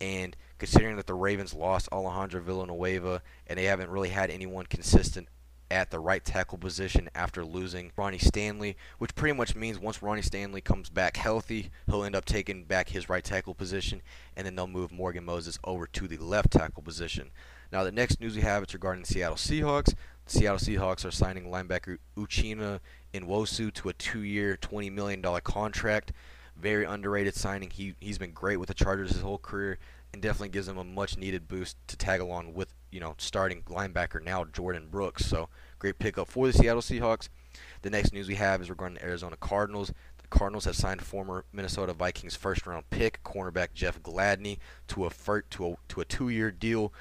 And 0.00 0.36
considering 0.58 0.96
that 0.96 1.06
the 1.06 1.14
Ravens 1.14 1.54
lost 1.54 1.88
Alejandro 1.92 2.40
Villanueva 2.40 3.22
and 3.46 3.58
they 3.58 3.64
haven't 3.64 3.90
really 3.90 4.08
had 4.08 4.30
anyone 4.30 4.66
consistent 4.66 5.28
at 5.72 5.90
the 5.90 5.98
right 5.98 6.22
tackle 6.22 6.58
position 6.58 7.08
after 7.14 7.42
losing 7.42 7.92
Ronnie 7.96 8.18
Stanley, 8.18 8.76
which 8.98 9.14
pretty 9.14 9.34
much 9.34 9.56
means 9.56 9.78
once 9.78 10.02
Ronnie 10.02 10.20
Stanley 10.20 10.60
comes 10.60 10.90
back 10.90 11.16
healthy, 11.16 11.70
he'll 11.86 12.04
end 12.04 12.14
up 12.14 12.26
taking 12.26 12.64
back 12.64 12.90
his 12.90 13.08
right 13.08 13.24
tackle 13.24 13.54
position, 13.54 14.02
and 14.36 14.46
then 14.46 14.54
they'll 14.54 14.66
move 14.66 14.92
Morgan 14.92 15.24
Moses 15.24 15.58
over 15.64 15.86
to 15.86 16.06
the 16.06 16.18
left 16.18 16.50
tackle 16.50 16.82
position. 16.82 17.30
Now, 17.72 17.84
the 17.84 17.90
next 17.90 18.20
news 18.20 18.36
we 18.36 18.42
have 18.42 18.62
is 18.64 18.74
regarding 18.74 19.04
the 19.04 19.08
Seattle 19.08 19.36
Seahawks. 19.36 19.94
The 20.26 20.32
Seattle 20.38 20.58
Seahawks 20.58 21.06
are 21.06 21.10
signing 21.10 21.46
linebacker 21.46 21.96
Uchenna 22.18 22.80
Nwosu 23.14 23.72
to 23.72 23.88
a 23.88 23.94
two-year, 23.94 24.58
$20 24.60 24.92
million 24.92 25.22
contract. 25.42 26.12
Very 26.54 26.84
underrated 26.84 27.34
signing. 27.34 27.70
He, 27.70 27.94
he's 27.98 28.18
been 28.18 28.32
great 28.32 28.58
with 28.58 28.68
the 28.68 28.74
Chargers 28.74 29.12
his 29.12 29.22
whole 29.22 29.38
career 29.38 29.78
and 30.12 30.20
definitely 30.20 30.50
gives 30.50 30.66
them 30.66 30.76
a 30.76 30.84
much-needed 30.84 31.48
boost 31.48 31.78
to 31.88 31.96
tag 31.96 32.20
along 32.20 32.52
with 32.52 32.74
you 32.92 33.00
know, 33.00 33.14
starting 33.18 33.62
linebacker 33.62 34.22
now, 34.22 34.44
Jordyn 34.44 34.90
Brooks. 34.90 35.26
So 35.26 35.48
great 35.78 35.98
pickup 35.98 36.28
for 36.28 36.46
the 36.46 36.52
Seattle 36.52 36.82
Seahawks. 36.82 37.28
The 37.82 37.90
next 37.90 38.12
news 38.12 38.28
we 38.28 38.36
have 38.36 38.62
is 38.62 38.70
regarding 38.70 38.96
the 38.96 39.04
Arizona 39.04 39.36
Cardinals. 39.36 39.92
The 40.18 40.28
Cardinals 40.28 40.66
have 40.66 40.76
signed 40.76 41.02
former 41.02 41.44
Minnesota 41.52 41.92
Vikings 41.92 42.36
first-round 42.36 42.88
pick 42.90 43.22
cornerback 43.24 43.68
Jeff 43.74 44.00
Gladney 44.02 44.58
to 44.88 45.06
a 45.06 45.10
to 45.50 45.66
a 45.66 45.76
to 45.88 46.00
a 46.00 46.04
two-year 46.04 46.50
deal. 46.50 46.92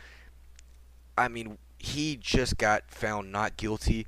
I 1.17 1.27
mean, 1.27 1.57
he 1.77 2.15
just 2.15 2.57
got 2.57 2.89
found 2.89 3.31
not 3.31 3.57
guilty 3.57 4.07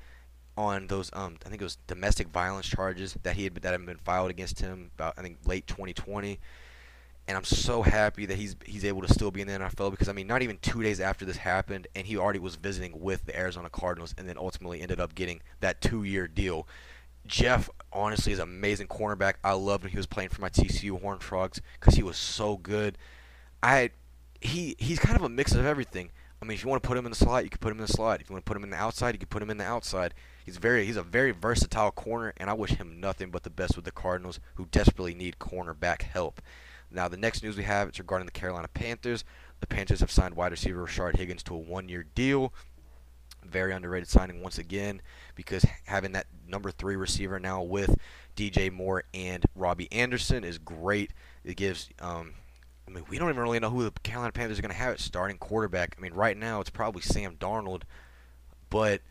on 0.56 0.88
those 0.88 1.10
um 1.14 1.38
I 1.46 1.50
think 1.50 1.62
it 1.62 1.66
was 1.66 1.78
domestic 1.88 2.28
violence 2.28 2.68
charges 2.68 3.18
that 3.24 3.36
he 3.36 3.46
had 3.46 3.56
that 3.56 3.72
had 3.72 3.86
been 3.86 3.98
filed 3.98 4.30
against 4.30 4.60
him 4.60 4.92
about 4.96 5.16
I 5.18 5.22
think 5.22 5.40
late 5.46 5.66
2020 5.66 6.40
and 7.28 7.38
I'm 7.38 7.44
so 7.44 7.82
happy 7.82 8.26
that 8.26 8.38
he's 8.38 8.56
he's 8.66 8.84
able 8.84 9.02
to 9.02 9.14
still 9.14 9.32
be 9.32 9.42
in 9.42 9.48
the 9.48 9.54
NFL 9.54 9.92
because 9.92 10.10
I 10.10 10.14
mean 10.14 10.28
not 10.28 10.42
even 10.42 10.58
two 10.62 10.84
days 10.84 11.00
after 11.00 11.26
this 11.26 11.38
happened 11.38 11.88
and 11.96 12.06
he 12.06 12.18
already 12.18 12.40
was 12.40 12.56
visiting 12.56 13.00
with 13.00 13.26
the 13.26 13.38
Arizona 13.38 13.70
Cardinals 13.70 14.14
and 14.18 14.28
then 14.28 14.38
ultimately 14.38 14.82
ended 14.82 15.00
up 15.00 15.16
getting 15.16 15.42
that 15.62 15.82
two-year 15.82 16.28
deal. 16.28 16.68
Jeff 17.26 17.70
honestly 17.94 18.34
is 18.34 18.40
an 18.40 18.44
amazing 18.44 18.88
cornerback. 18.88 19.36
I 19.44 19.54
loved 19.54 19.84
when 19.84 19.92
he 19.92 19.98
was 19.98 20.08
playing 20.08 20.30
for 20.30 20.42
my 20.42 20.50
TCU 20.50 21.02
Horned 21.02 21.24
Frogs 21.24 21.62
because 21.80 21.96
he 21.96 22.04
was 22.04 22.18
so 22.18 22.58
good. 22.58 22.98
I 23.62 23.92
he 24.42 24.76
he's 24.78 25.00
kind 25.00 25.16
of 25.16 25.24
a 25.24 25.30
mix 25.30 25.54
of 25.54 25.66
everything. 25.66 26.10
I 26.42 26.46
mean, 26.46 26.56
if 26.56 26.64
you 26.64 26.70
want 26.70 26.84
to 26.84 26.88
put 26.88 26.98
him 26.98 27.06
in 27.06 27.12
the 27.12 27.16
slot, 27.16 27.46
you 27.46 27.50
can 27.50 27.60
put 27.60 27.72
him 27.72 27.78
in 27.78 27.86
the 27.86 27.94
slot. 27.94 28.20
If 28.20 28.30
you 28.30 28.34
want 28.34 28.46
to 28.46 28.50
put 28.50 28.58
him 28.58 28.66
in 28.66 28.70
the 28.70 28.76
outside, 28.76 29.16
you 29.16 29.20
can 29.20 29.30
put 29.30 29.42
him 29.42 29.50
in 29.50 29.56
the 29.56 29.64
outside. 29.64 30.14
He's 30.46 30.58
very 30.58 30.86
he's 30.86 30.98
a 30.98 31.04
very 31.04 31.32
versatile 31.32 31.92
corner, 31.92 32.34
and 32.36 32.50
I 32.50 32.54
wish 32.54 32.72
him 32.72 33.00
nothing 33.00 33.32
but 33.32 33.44
the 33.44 33.50
best 33.50 33.78
with 33.78 33.86
the 33.86 33.92
Cardinals, 33.92 34.42
who 34.56 34.66
desperately 34.66 35.14
need 35.14 35.40
cornerback 35.40 36.02
help. 36.02 36.42
Now, 36.94 37.08
the 37.08 37.18
next 37.18 37.44
news 37.44 37.58
we 37.58 37.64
have 37.64 37.90
is 37.90 38.00
regarding 38.00 38.28
the 38.28 38.32
Carolina 38.32 38.68
Panthers. 38.68 39.24
The 39.60 39.68
Panthers 39.68 40.02
have 40.02 40.12
signed 40.12 40.36
wide 40.36 40.52
receiver 40.52 40.86
Rashard 40.86 41.18
Higgins 41.18 41.44
to 41.44 41.56
a 41.56 41.58
one-year 41.58 42.06
deal. 42.16 42.54
Very 43.44 43.74
underrated 43.74 44.08
signing 44.08 44.42
once 44.42 44.58
again 44.58 45.02
because 45.36 45.66
having 45.86 46.14
that 46.14 46.28
number 46.48 46.72
three 46.72 46.96
receiver 46.96 47.40
now 47.40 47.62
with 47.62 47.96
DJ 48.38 48.72
Moore 48.72 49.04
and 49.14 49.44
Robbie 49.56 49.92
Anderson 49.92 50.44
is 50.44 50.58
great. 50.58 51.12
It 51.44 51.58
gives, 51.58 51.90
um, 52.00 52.36
I 52.88 52.92
mean, 52.92 53.04
we 53.10 53.18
don't 53.18 53.30
even 53.30 53.42
really 53.42 53.60
know 53.60 53.70
who 53.70 53.84
the 53.84 53.92
Carolina 54.02 54.32
Panthers 54.32 54.60
are 54.60 54.62
going 54.62 54.72
to 54.72 54.78
have 54.78 54.94
at 54.94 55.00
starting 55.00 55.38
quarterback. 55.38 55.96
I 55.98 56.02
mean, 56.02 56.14
right 56.14 56.38
now 56.38 56.62
it's 56.62 56.70
probably 56.70 57.02
Sam 57.02 57.36
Darnold, 57.36 57.82
but 58.70 59.02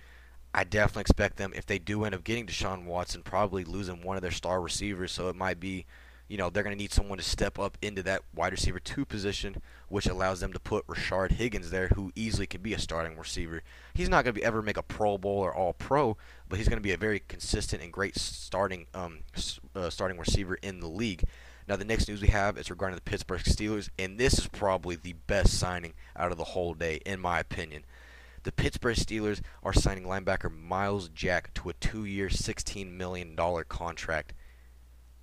I 0.55 0.65
definitely 0.65 1.03
expect 1.03 1.37
them, 1.37 1.53
if 1.55 1.67
they 1.67 1.79
do 1.79 2.05
end 2.05 2.15
up 2.15 2.25
getting 2.25 2.47
Deshaun 2.47 2.85
Watson, 2.85 3.23
probably 3.23 3.65
losing 3.65 4.03
one 4.03 4.17
of 4.17 4.23
their 4.23 4.31
star 4.31 4.61
receivers. 4.61 5.13
So 5.13 5.29
it 5.29 5.37
might 5.37 5.61
be 5.61 5.87
you 6.33 6.39
know, 6.39 6.49
they're 6.49 6.63
going 6.63 6.75
to 6.75 6.83
need 6.83 6.95
someone 6.95 7.19
to 7.19 7.25
step 7.25 7.59
up 7.59 7.77
into 7.83 8.03
that 8.05 8.23
wide 8.35 8.53
receiver 8.53 8.81
two 8.81 9.05
position, 9.05 9.61
which 9.91 10.07
allows 10.07 10.41
them 10.41 10.51
to 10.55 10.59
put 10.59 10.87
Rashard 10.87 11.33
Higgins 11.33 11.69
there, 11.69 11.89
who 11.89 12.11
easily 12.17 12.47
could 12.47 12.63
be 12.63 12.73
a 12.73 12.79
starting 12.79 13.19
receiver. 13.19 13.63
He's 13.93 14.09
not 14.09 14.25
going 14.25 14.37
to 14.37 14.43
ever 14.43 14.63
make 14.63 14.79
a 14.79 14.83
Pro 14.83 15.19
Bowl 15.19 15.41
or 15.41 15.55
All 15.55 15.75
Pro, 15.75 16.17
but 16.49 16.59
he's 16.59 16.69
going 16.69 16.79
to 16.79 16.83
be 16.83 16.93
a 16.93 16.97
very 16.97 17.21
consistent 17.29 17.83
and 17.83 17.93
great 17.93 18.17
starting 18.17 18.87
um, 18.95 19.19
uh, 19.77 19.91
starting 19.91 20.19
receiver 20.19 20.55
in 20.63 20.81
the 20.81 20.89
league. 20.89 21.23
Now, 21.69 21.77
the 21.77 21.85
next 21.85 22.09
news 22.09 22.23
we 22.23 22.29
have 22.29 22.57
is 22.57 22.71
regarding 22.71 22.97
the 22.97 23.03
Pittsburgh 23.03 23.43
Steelers, 23.43 23.91
and 23.99 24.17
this 24.17 24.39
is 24.39 24.49
probably 24.49 24.97
the 24.97 25.17
best 25.27 25.59
signing 25.59 25.93
out 26.17 26.33
of 26.33 26.39
the 26.39 26.45
whole 26.45 26.73
day, 26.73 27.03
in 27.05 27.21
my 27.21 27.41
opinion. 27.41 27.85
The 28.45 28.53
Pittsburgh 28.53 28.97
Steelers 28.97 29.43
are 29.63 29.75
signing 29.75 30.05
linebacker 30.05 30.51
Myles 30.51 31.11
Jack 31.11 31.53
to 31.55 31.69
a 31.69 31.75
two-year, 31.75 32.29
$16 32.29 32.91
million 32.91 33.37
contract. 33.69 34.33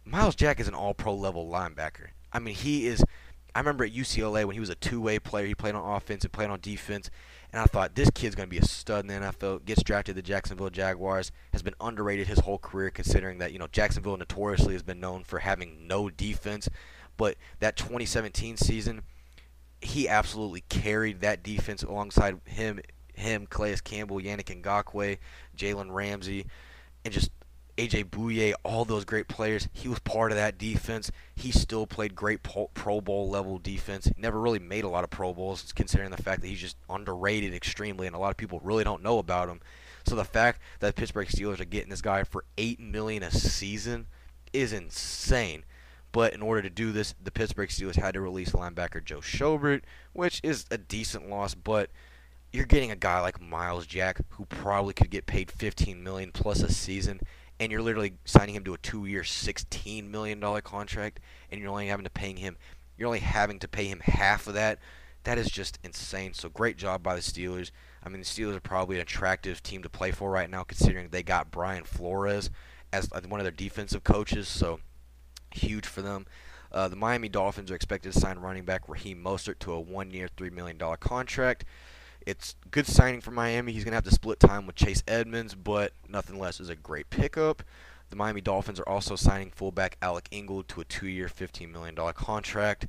Myles 0.10 0.36
Jack 0.36 0.60
is 0.60 0.68
an 0.68 0.74
all-pro 0.74 1.14
level 1.14 1.48
linebacker. 1.48 2.08
I 2.34 2.40
mean, 2.40 2.56
he 2.56 2.88
is. 2.88 3.04
I 3.54 3.60
remember 3.60 3.84
at 3.84 3.94
UCLA 3.94 4.46
when 4.46 4.56
he 4.56 4.60
was 4.60 4.70
a 4.70 4.76
two-way 4.76 5.20
player. 5.20 5.46
He 5.46 5.56
played 5.56 5.76
on 5.76 5.96
offense 5.96 6.24
and 6.24 6.32
played 6.32 6.50
on 6.50 6.60
defense, 6.62 7.10
and 7.52 7.62
I 7.62 7.66
thought 7.66 7.96
this 7.96 8.10
kid's 8.12 8.36
going 8.36 8.48
to 8.48 8.52
be 8.52 8.60
a 8.60 8.66
stud 8.66 9.06
in 9.06 9.08
the 9.08 9.28
NFL. 9.28 9.66
Gets 9.66 9.84
drafted 9.84 10.16
to 10.16 10.22
the 10.22 10.28
Jacksonville 10.28 10.70
Jaguars. 10.70 11.32
Has 11.54 11.62
been 11.62 11.76
underrated 11.80 12.28
his 12.28 12.40
whole 12.40 12.58
career, 12.58 12.90
considering 12.90 13.38
that 13.40 13.52
you 13.52 13.60
know 13.60 13.68
Jacksonville 13.72 14.18
notoriously 14.18 14.74
has 14.74 14.84
been 14.84 15.00
known 15.00 15.24
for 15.24 15.40
having 15.40 15.88
no 15.88 16.10
defense. 16.10 16.70
but 17.18 17.36
that 17.60 17.76
2017 17.76 18.58
season, 18.58 19.02
he 19.82 20.08
absolutely 20.08 20.64
carried 20.70 21.22
that 21.22 21.44
defense 21.44 21.84
alongside 21.84 22.40
him, 22.46 22.80
him, 23.14 23.46
Calais 23.48 23.78
Campbell, 23.84 24.20
Yannick 24.20 24.62
Ngakoue, 24.62 25.18
Jalen 25.56 25.92
Ramsey, 25.92 26.46
and 27.04 27.14
just 27.14 27.30
AJ 27.80 28.10
Bouye, 28.10 28.54
all 28.64 28.84
those 28.84 29.06
great 29.06 29.30
players. 29.30 29.70
He 29.72 29.88
was 29.88 30.00
part 30.00 30.34
of 30.34 30.38
that 30.38 30.58
defense. 30.58 31.12
He 31.36 31.50
still 31.52 31.88
played 31.88 32.14
great 32.14 32.42
Pro 32.44 33.00
Bowl 33.00 33.30
level 33.30 33.58
defense. 33.58 34.12
Never 34.18 34.38
really 34.38 34.60
made 34.60 34.84
a 34.84 34.90
lot 34.90 35.06
of 35.06 35.10
Pro 35.10 35.34
Bowls, 35.34 35.72
considering 35.74 36.12
the 36.12 36.22
fact 36.22 36.42
that 36.42 36.48
he's 36.48 36.60
just 36.60 36.76
underrated 36.90 37.54
extremely, 37.54 38.06
and 38.06 38.16
a 38.16 38.20
lot 38.20 38.32
of 38.32 38.38
people 38.38 38.60
really 38.62 38.84
don't 38.84 39.02
know 39.02 39.18
about 39.18 39.48
him. 39.48 39.62
So 40.06 40.16
the 40.16 40.26
fact 40.26 40.60
that 40.82 40.98
Pittsburgh 40.98 41.30
Steelers 41.30 41.62
are 41.62 41.66
getting 41.66 41.90
this 41.90 42.02
guy 42.02 42.26
for 42.26 42.44
eight 42.58 42.82
million 42.82 43.24
a 43.24 43.32
season 43.32 44.08
is 44.52 44.74
insane. 44.74 45.64
But 46.12 46.34
in 46.34 46.42
order 46.42 46.62
to 46.64 46.70
do 46.70 46.92
this, 46.92 47.16
the 47.24 47.32
Pittsburgh 47.32 47.70
Steelers 47.70 47.96
had 47.96 48.16
to 48.16 48.22
release 48.22 48.52
linebacker 48.52 49.02
Joe 49.02 49.20
Schobert, 49.20 49.84
which 50.12 50.42
is 50.44 50.66
a 50.70 50.78
decent 50.78 51.30
loss, 51.30 51.56
but 51.56 51.92
you're 52.52 52.66
getting 52.66 52.92
a 52.92 52.96
guy 52.96 53.22
like 53.22 53.40
Myles 53.40 53.86
Jack 53.86 54.20
who 54.32 54.46
probably 54.46 54.94
could 54.94 55.12
get 55.12 55.28
paid 55.28 55.50
15 55.50 56.04
million 56.04 56.32
plus 56.32 56.62
a 56.62 56.72
season 56.74 57.22
and 57.60 57.72
you're 57.72 57.82
literally 57.82 58.14
signing 58.26 58.56
him 58.56 58.64
to 58.64 58.74
a 58.74 58.78
two-year, 58.78 59.22
$16 59.22 60.10
million 60.10 60.42
contract 60.62 61.20
and 61.52 61.60
you're 61.60 61.70
only 61.70 61.88
having 61.88 62.06
to 62.06 62.10
pay 62.10 62.34
him 62.34 62.58
you're 63.00 63.08
only 63.08 63.20
having 63.20 63.60
to 63.60 63.68
pay 63.68 63.86
him 63.86 64.02
half 64.02 64.46
of 64.46 64.54
that. 64.56 64.80
That 65.24 65.38
is 65.38 65.50
just 65.50 65.80
insane. 65.84 66.34
So 66.34 66.50
great 66.50 66.78
job 66.78 67.02
by 67.02 67.16
the 67.16 67.22
Steelers. 67.22 67.72
I 68.04 68.10
mean, 68.10 68.20
the 68.20 68.26
Steelers 68.26 68.58
are 68.58 68.62
probably 68.62 68.98
an 68.98 69.02
attractive 69.02 69.64
team 69.64 69.82
to 69.84 69.90
play 69.90 70.12
for 70.12 70.30
right 70.30 70.50
now 70.50 70.64
considering 70.64 71.08
they 71.10 71.24
got 71.24 71.50
Brian 71.50 71.86
Flores 71.86 72.50
as 72.92 73.10
one 73.28 73.40
of 73.40 73.46
their 73.46 73.52
defensive 73.52 74.04
coaches, 74.04 74.48
so 74.48 74.80
huge 75.52 75.86
for 75.86 76.02
them. 76.02 76.26
Uh, 76.72 76.88
the 76.88 76.96
Miami 76.96 77.30
Dolphins 77.30 77.72
are 77.72 77.76
expected 77.76 78.14
to 78.14 78.20
sign 78.20 78.40
running 78.40 78.66
back 78.66 78.88
Raheem 78.88 79.24
Mostert 79.24 79.60
to 79.60 79.72
a 79.72 79.80
one-year, 79.80 80.30
$3 80.38 80.52
million 80.52 80.78
contract. 81.00 81.66
It's 82.26 82.56
good 82.72 82.86
signing 82.86 83.22
for 83.22 83.32
Miami. 83.32 83.72
He's 83.72 83.84
going 83.84 83.92
to 83.92 83.98
have 83.98 84.04
to 84.04 84.12
split 84.12 84.40
time 84.40 84.66
with 84.66 84.76
Chase 84.76 85.04
Edmonds, 85.08 85.56
but 85.56 85.94
nothing 86.08 86.40
less 86.40 86.60
is 86.60 86.70
a 86.70 86.76
great 86.76 87.10
pickup. 87.10 87.64
The 88.10 88.16
Miami 88.16 88.42
Dolphins 88.42 88.80
are 88.80 88.90
also 88.90 89.16
signing 89.16 89.52
fullback 89.52 89.98
Alec 90.02 90.28
Ingold 90.32 90.68
to 90.70 90.82
a 90.82 90.86
two-year, 90.86 91.28
$15 91.28 91.72
million 91.72 91.96
contract. 92.14 92.88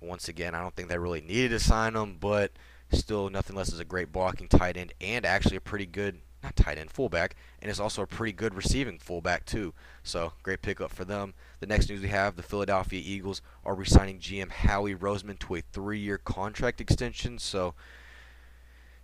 Once 0.00 0.28
again, 0.28 0.54
I 0.54 0.62
don't 0.62 0.74
think 0.74 0.88
they 0.88 0.98
really 0.98 1.20
needed 1.20 1.50
to 1.50 1.58
sign 1.58 1.96
him, 1.96 2.16
but 2.20 2.52
still 2.90 3.28
nothing 3.30 3.56
less 3.56 3.72
is 3.72 3.80
a 3.80 3.84
great 3.84 4.12
blocking 4.12 4.48
tight 4.48 4.76
end 4.76 4.92
and 5.00 5.26
actually 5.26 5.56
a 5.56 5.60
pretty 5.60 5.86
good 5.86 6.20
not 6.42 6.54
tight 6.54 6.78
end, 6.78 6.90
fullback, 6.90 7.34
and 7.60 7.68
is 7.68 7.80
also 7.80 8.02
a 8.02 8.06
pretty 8.06 8.32
good 8.32 8.54
receiving 8.54 8.98
fullback 8.98 9.44
too. 9.44 9.74
So 10.04 10.34
great 10.44 10.62
pickup 10.62 10.92
for 10.92 11.04
them. 11.04 11.34
The 11.58 11.66
next 11.66 11.88
news 11.88 12.00
we 12.00 12.08
have: 12.08 12.36
the 12.36 12.44
Philadelphia 12.44 13.02
Eagles 13.04 13.42
are 13.64 13.74
re-signing 13.74 14.20
GM 14.20 14.50
Howie 14.50 14.94
Roseman 14.94 15.38
to 15.40 15.56
a 15.56 15.60
three-year 15.60 16.18
contract 16.18 16.80
extension. 16.80 17.38
So 17.38 17.74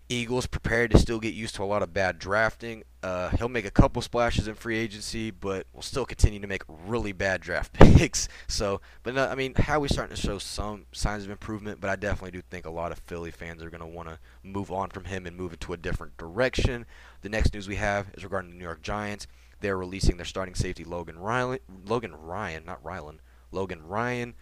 Eagles 0.09 0.47
prepared 0.47 0.91
to 0.91 0.99
still 0.99 1.19
get 1.19 1.33
used 1.33 1.55
to 1.55 1.63
a 1.63 1.65
lot 1.65 1.83
of 1.83 1.95
bad 1.95 2.19
drafting. 2.19 2.85
Uh, 3.03 3.31
he'll 3.31 3.49
make 3.49 3.65
a 3.65 3.71
couple 3.71 4.03
splashes 4.03 4.47
in 4.47 4.55
free 4.55 4.77
agency, 4.77 5.31
but 5.31 5.67
will 5.73 5.83
still 5.83 6.05
continue 6.05 6.39
to 6.41 6.47
make 6.47 6.63
really 6.69 7.13
bad 7.13 7.41
draft 7.41 7.73
picks. 7.75 8.29
So, 8.47 8.83
but 9.03 9.15
no, 9.15 9.27
I 9.27 9.35
mean, 9.35 9.55
Howie's 9.55 9.93
starting 9.93 10.15
to 10.15 10.21
show 10.21 10.39
some 10.39 10.87
signs 10.93 11.25
of 11.25 11.31
improvement, 11.31 11.81
but 11.81 11.89
I 11.89 11.97
definitely 11.97 12.33
do 12.33 12.43
think 12.43 12.67
a 12.67 12.71
lot 12.71 12.93
of 12.93 12.99
Philly 12.99 13.31
fans 13.31 13.63
are 13.63 13.71
going 13.71 13.81
to 13.81 13.87
want 13.87 14.09
to 14.09 14.19
move 14.43 14.71
on 14.71 14.91
from 14.91 15.05
him 15.05 15.27
and 15.27 15.37
move 15.37 15.53
into 15.53 15.73
a 15.73 15.79
different 15.79 16.17
direction. 16.19 16.85
The 17.23 17.31
next 17.31 17.55
news 17.55 17.67
we 17.67 17.77
have 17.77 18.11
is 18.15 18.25
regarding 18.25 18.51
the 18.51 18.57
New 18.57 18.65
York 18.65 18.83
Giants. 18.83 19.27
They're 19.61 19.79
releasing 19.79 20.19
their 20.19 20.27
starting 20.27 20.55
safety 20.55 20.85
Logan 20.85 21.19
Ryan, 21.19 21.59
Logan 21.87 22.15
Ryan, 22.15 22.67
not 22.67 22.85
Rylan, 22.85 23.21
Logan 23.51 23.83
Ryan. 23.87 24.35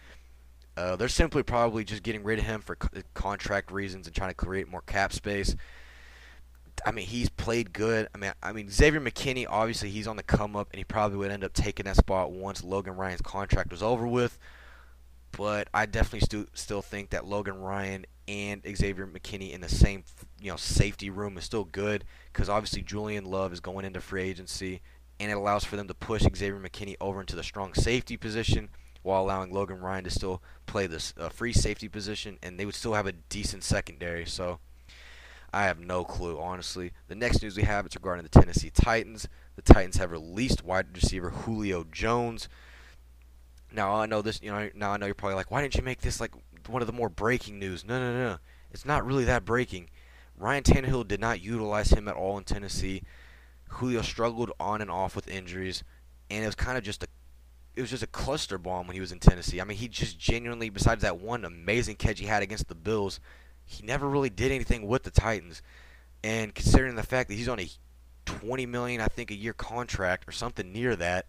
Uh, 0.75 0.95
they're 0.95 1.07
simply 1.07 1.43
probably 1.43 1.83
just 1.83 2.03
getting 2.03 2.23
rid 2.23 2.39
of 2.39 2.45
him 2.45 2.61
for 2.61 2.75
co- 2.75 3.01
contract 3.13 3.71
reasons 3.71 4.07
and 4.07 4.15
trying 4.15 4.31
to 4.31 4.35
create 4.35 4.67
more 4.67 4.81
cap 4.81 5.13
space. 5.13 5.55
I 6.85 6.91
mean, 6.91 7.05
he's 7.05 7.29
played 7.29 7.73
good. 7.73 8.09
I 8.13 8.17
mean, 8.17 8.31
I 8.41 8.51
mean 8.51 8.69
Xavier 8.69 8.99
McKinney, 8.99 9.45
obviously 9.47 9.89
he's 9.89 10.07
on 10.07 10.15
the 10.15 10.23
come 10.23 10.55
up, 10.55 10.69
and 10.71 10.79
he 10.79 10.83
probably 10.83 11.17
would 11.17 11.31
end 11.31 11.43
up 11.43 11.53
taking 11.53 11.85
that 11.85 11.97
spot 11.97 12.31
once 12.31 12.63
Logan 12.63 12.95
Ryan's 12.95 13.21
contract 13.21 13.71
was 13.71 13.83
over 13.83 14.07
with. 14.07 14.39
But 15.31 15.67
I 15.73 15.85
definitely 15.85 16.21
still 16.21 16.45
still 16.53 16.81
think 16.81 17.11
that 17.11 17.25
Logan 17.25 17.59
Ryan 17.59 18.05
and 18.27 18.61
Xavier 18.75 19.07
McKinney 19.07 19.51
in 19.51 19.61
the 19.61 19.69
same 19.69 20.03
you 20.41 20.49
know 20.49 20.57
safety 20.57 21.09
room 21.09 21.37
is 21.37 21.43
still 21.43 21.65
good 21.65 22.03
because 22.31 22.49
obviously 22.49 22.81
Julian 22.81 23.25
Love 23.25 23.53
is 23.53 23.59
going 23.59 23.85
into 23.85 24.01
free 24.01 24.23
agency, 24.23 24.81
and 25.19 25.31
it 25.31 25.35
allows 25.35 25.63
for 25.63 25.75
them 25.75 25.87
to 25.87 25.93
push 25.93 26.23
Xavier 26.23 26.59
McKinney 26.59 26.95
over 26.99 27.19
into 27.19 27.35
the 27.35 27.43
strong 27.43 27.75
safety 27.75 28.17
position 28.17 28.69
while 29.03 29.21
allowing 29.21 29.53
Logan 29.53 29.79
Ryan 29.79 30.05
to 30.05 30.09
still 30.09 30.41
play 30.65 30.87
this 30.87 31.13
uh, 31.19 31.29
free 31.29 31.53
safety 31.53 31.87
position, 31.87 32.39
and 32.41 32.59
they 32.59 32.65
would 32.65 32.75
still 32.75 32.93
have 32.93 33.05
a 33.07 33.11
decent 33.11 33.63
secondary. 33.63 34.25
So 34.25 34.59
I 35.53 35.65
have 35.65 35.79
no 35.79 36.03
clue, 36.03 36.39
honestly. 36.39 36.93
The 37.07 37.15
next 37.15 37.43
news 37.43 37.55
we 37.55 37.63
have 37.63 37.85
is 37.85 37.95
regarding 37.95 38.23
the 38.23 38.29
Tennessee 38.29 38.71
Titans. 38.71 39.27
The 39.55 39.61
Titans 39.61 39.97
have 39.97 40.11
released 40.11 40.63
wide 40.63 40.87
receiver 40.95 41.29
Julio 41.29 41.83
Jones. 41.83 42.49
Now 43.71 43.93
I 43.95 44.07
know 44.07 44.21
this. 44.21 44.41
You 44.41 44.51
know, 44.51 44.69
now 44.73 44.91
I 44.91 44.97
know 44.97 45.05
you're 45.05 45.15
probably 45.15 45.35
like, 45.35 45.51
why 45.51 45.61
didn't 45.61 45.75
you 45.75 45.83
make 45.83 46.01
this 46.01 46.19
like 46.19 46.31
one 46.67 46.81
of 46.81 46.87
the 46.87 46.93
more 46.93 47.09
breaking 47.09 47.59
news? 47.59 47.85
No, 47.85 47.99
no, 47.99 48.13
no. 48.13 48.37
It's 48.71 48.85
not 48.85 49.05
really 49.05 49.25
that 49.25 49.45
breaking. 49.45 49.89
Ryan 50.37 50.63
Tannehill 50.63 51.07
did 51.07 51.19
not 51.19 51.41
utilize 51.41 51.91
him 51.91 52.07
at 52.07 52.15
all 52.15 52.37
in 52.37 52.43
Tennessee. 52.43 53.03
Julio 53.69 54.01
struggled 54.01 54.51
on 54.59 54.81
and 54.81 54.89
off 54.89 55.15
with 55.15 55.27
injuries, 55.27 55.83
and 56.29 56.43
it 56.43 56.47
was 56.47 56.55
kind 56.55 56.77
of 56.77 56.83
just 56.83 57.03
a 57.03 57.07
it 57.75 57.81
was 57.81 57.89
just 57.89 58.03
a 58.03 58.07
cluster 58.07 58.57
bomb 58.57 58.87
when 58.87 58.93
he 58.93 58.99
was 58.99 59.11
in 59.11 59.19
Tennessee. 59.19 59.59
I 59.59 59.63
mean, 59.63 59.77
he 59.77 59.87
just 59.87 60.19
genuinely, 60.19 60.69
besides 60.69 61.01
that 61.01 61.19
one 61.19 61.45
amazing 61.45 61.95
catch 61.95 62.19
he 62.19 62.25
had 62.25 62.43
against 62.43 62.67
the 62.67 62.75
Bills, 62.75 63.19
he 63.65 63.85
never 63.85 64.07
really 64.07 64.29
did 64.29 64.51
anything 64.51 64.87
with 64.87 65.03
the 65.03 65.11
Titans. 65.11 65.61
And 66.23 66.53
considering 66.53 66.95
the 66.95 67.03
fact 67.03 67.29
that 67.29 67.35
he's 67.35 67.49
on 67.49 67.59
a 67.59 67.69
20 68.25 68.65
million, 68.65 69.01
I 69.01 69.07
think, 69.07 69.31
a 69.31 69.35
year 69.35 69.53
contract 69.53 70.27
or 70.27 70.31
something 70.31 70.71
near 70.71 70.95
that, 70.95 71.25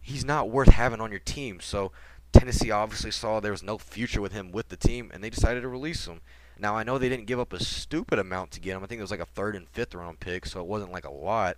he's 0.00 0.24
not 0.24 0.50
worth 0.50 0.68
having 0.68 1.00
on 1.00 1.10
your 1.10 1.20
team. 1.20 1.60
So 1.60 1.92
Tennessee 2.32 2.70
obviously 2.70 3.10
saw 3.10 3.40
there 3.40 3.52
was 3.52 3.62
no 3.62 3.78
future 3.78 4.20
with 4.20 4.32
him 4.32 4.52
with 4.52 4.68
the 4.68 4.76
team, 4.76 5.10
and 5.12 5.22
they 5.22 5.30
decided 5.30 5.62
to 5.62 5.68
release 5.68 6.06
him. 6.06 6.20
Now 6.58 6.76
I 6.76 6.84
know 6.84 6.98
they 6.98 7.08
didn't 7.08 7.26
give 7.26 7.40
up 7.40 7.52
a 7.52 7.62
stupid 7.62 8.18
amount 8.18 8.52
to 8.52 8.60
get 8.60 8.76
him. 8.76 8.84
I 8.84 8.86
think 8.86 9.00
it 9.00 9.02
was 9.02 9.10
like 9.10 9.20
a 9.20 9.26
third 9.26 9.56
and 9.56 9.68
fifth 9.68 9.94
round 9.94 10.20
pick, 10.20 10.46
so 10.46 10.60
it 10.60 10.66
wasn't 10.66 10.92
like 10.92 11.04
a 11.04 11.12
lot. 11.12 11.56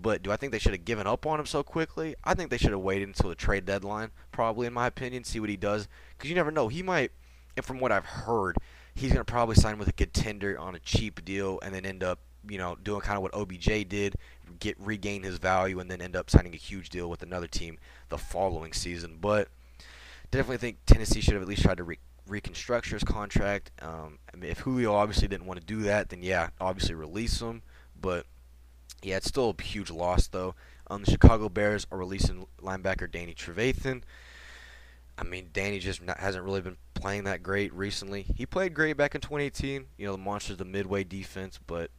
But 0.00 0.22
do 0.22 0.32
I 0.32 0.36
think 0.36 0.52
they 0.52 0.58
should 0.58 0.72
have 0.72 0.84
given 0.84 1.06
up 1.06 1.26
on 1.26 1.40
him 1.40 1.46
so 1.46 1.62
quickly? 1.62 2.14
I 2.24 2.34
think 2.34 2.50
they 2.50 2.58
should 2.58 2.70
have 2.70 2.80
waited 2.80 3.08
until 3.08 3.28
the 3.28 3.34
trade 3.34 3.66
deadline, 3.66 4.10
probably, 4.32 4.66
in 4.66 4.72
my 4.72 4.86
opinion, 4.86 5.24
see 5.24 5.40
what 5.40 5.50
he 5.50 5.56
does. 5.56 5.88
Because 6.16 6.30
you 6.30 6.36
never 6.36 6.50
know. 6.50 6.68
He 6.68 6.82
might, 6.82 7.12
and 7.56 7.64
from 7.64 7.80
what 7.80 7.92
I've 7.92 8.06
heard, 8.06 8.56
he's 8.94 9.12
going 9.12 9.24
to 9.24 9.30
probably 9.30 9.56
sign 9.56 9.78
with 9.78 9.88
a 9.88 9.92
contender 9.92 10.58
on 10.58 10.74
a 10.74 10.78
cheap 10.78 11.24
deal 11.24 11.58
and 11.62 11.74
then 11.74 11.84
end 11.84 12.02
up, 12.02 12.20
you 12.48 12.56
know, 12.56 12.76
doing 12.82 13.00
kind 13.02 13.16
of 13.16 13.22
what 13.22 13.34
OBJ 13.34 13.88
did, 13.88 14.14
get 14.58 14.76
regain 14.80 15.22
his 15.22 15.38
value, 15.38 15.80
and 15.80 15.90
then 15.90 16.00
end 16.00 16.16
up 16.16 16.30
signing 16.30 16.54
a 16.54 16.58
huge 16.58 16.88
deal 16.88 17.10
with 17.10 17.22
another 17.22 17.46
team 17.46 17.78
the 18.08 18.18
following 18.18 18.72
season. 18.72 19.18
But 19.20 19.48
definitely 20.30 20.58
think 20.58 20.78
Tennessee 20.86 21.20
should 21.20 21.34
have 21.34 21.42
at 21.42 21.48
least 21.48 21.62
tried 21.62 21.76
to 21.76 21.84
re- 21.84 21.98
reconstruct 22.26 22.88
his 22.88 23.04
contract. 23.04 23.70
Um, 23.82 24.18
I 24.32 24.36
mean, 24.38 24.50
if 24.50 24.60
Julio 24.60 24.94
obviously 24.94 25.28
didn't 25.28 25.46
want 25.46 25.60
to 25.60 25.66
do 25.66 25.82
that, 25.82 26.08
then 26.08 26.22
yeah, 26.22 26.48
obviously 26.58 26.94
release 26.94 27.40
him. 27.40 27.62
But 28.00 28.24
yeah, 29.02 29.16
it's 29.16 29.28
still 29.28 29.54
a 29.58 29.62
huge 29.62 29.90
loss 29.90 30.26
though. 30.28 30.54
Um, 30.88 31.04
the 31.04 31.10
Chicago 31.10 31.48
Bears 31.48 31.86
are 31.90 31.98
releasing 31.98 32.46
linebacker 32.60 33.10
Danny 33.10 33.34
Trevathan. 33.34 34.02
I 35.16 35.22
mean, 35.22 35.50
Danny 35.52 35.78
just 35.78 36.02
not, 36.02 36.18
hasn't 36.18 36.44
really 36.44 36.62
been 36.62 36.78
playing 36.94 37.24
that 37.24 37.42
great 37.42 37.72
recently. 37.74 38.22
He 38.22 38.46
played 38.46 38.74
great 38.74 38.96
back 38.96 39.14
in 39.14 39.20
2018. 39.20 39.86
You 39.98 40.06
know, 40.06 40.12
the 40.12 40.18
Monsters, 40.18 40.52
of 40.52 40.58
the 40.58 40.64
midway 40.64 41.04
defense, 41.04 41.58
but 41.66 41.90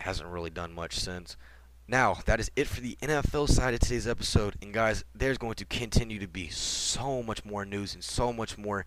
hasn't 0.00 0.28
really 0.28 0.50
done 0.50 0.72
much 0.72 0.98
since. 0.98 1.36
Now, 1.88 2.18
that 2.26 2.38
is 2.38 2.50
it 2.54 2.66
for 2.66 2.80
the 2.80 2.96
NFL 3.00 3.48
side 3.48 3.74
of 3.74 3.80
today's 3.80 4.06
episode. 4.06 4.56
And 4.62 4.72
guys, 4.72 5.04
there's 5.14 5.38
going 5.38 5.54
to 5.54 5.64
continue 5.64 6.18
to 6.20 6.28
be 6.28 6.48
so 6.48 7.22
much 7.22 7.44
more 7.44 7.64
news 7.64 7.94
and 7.94 8.04
so 8.04 8.32
much 8.32 8.56
more 8.56 8.86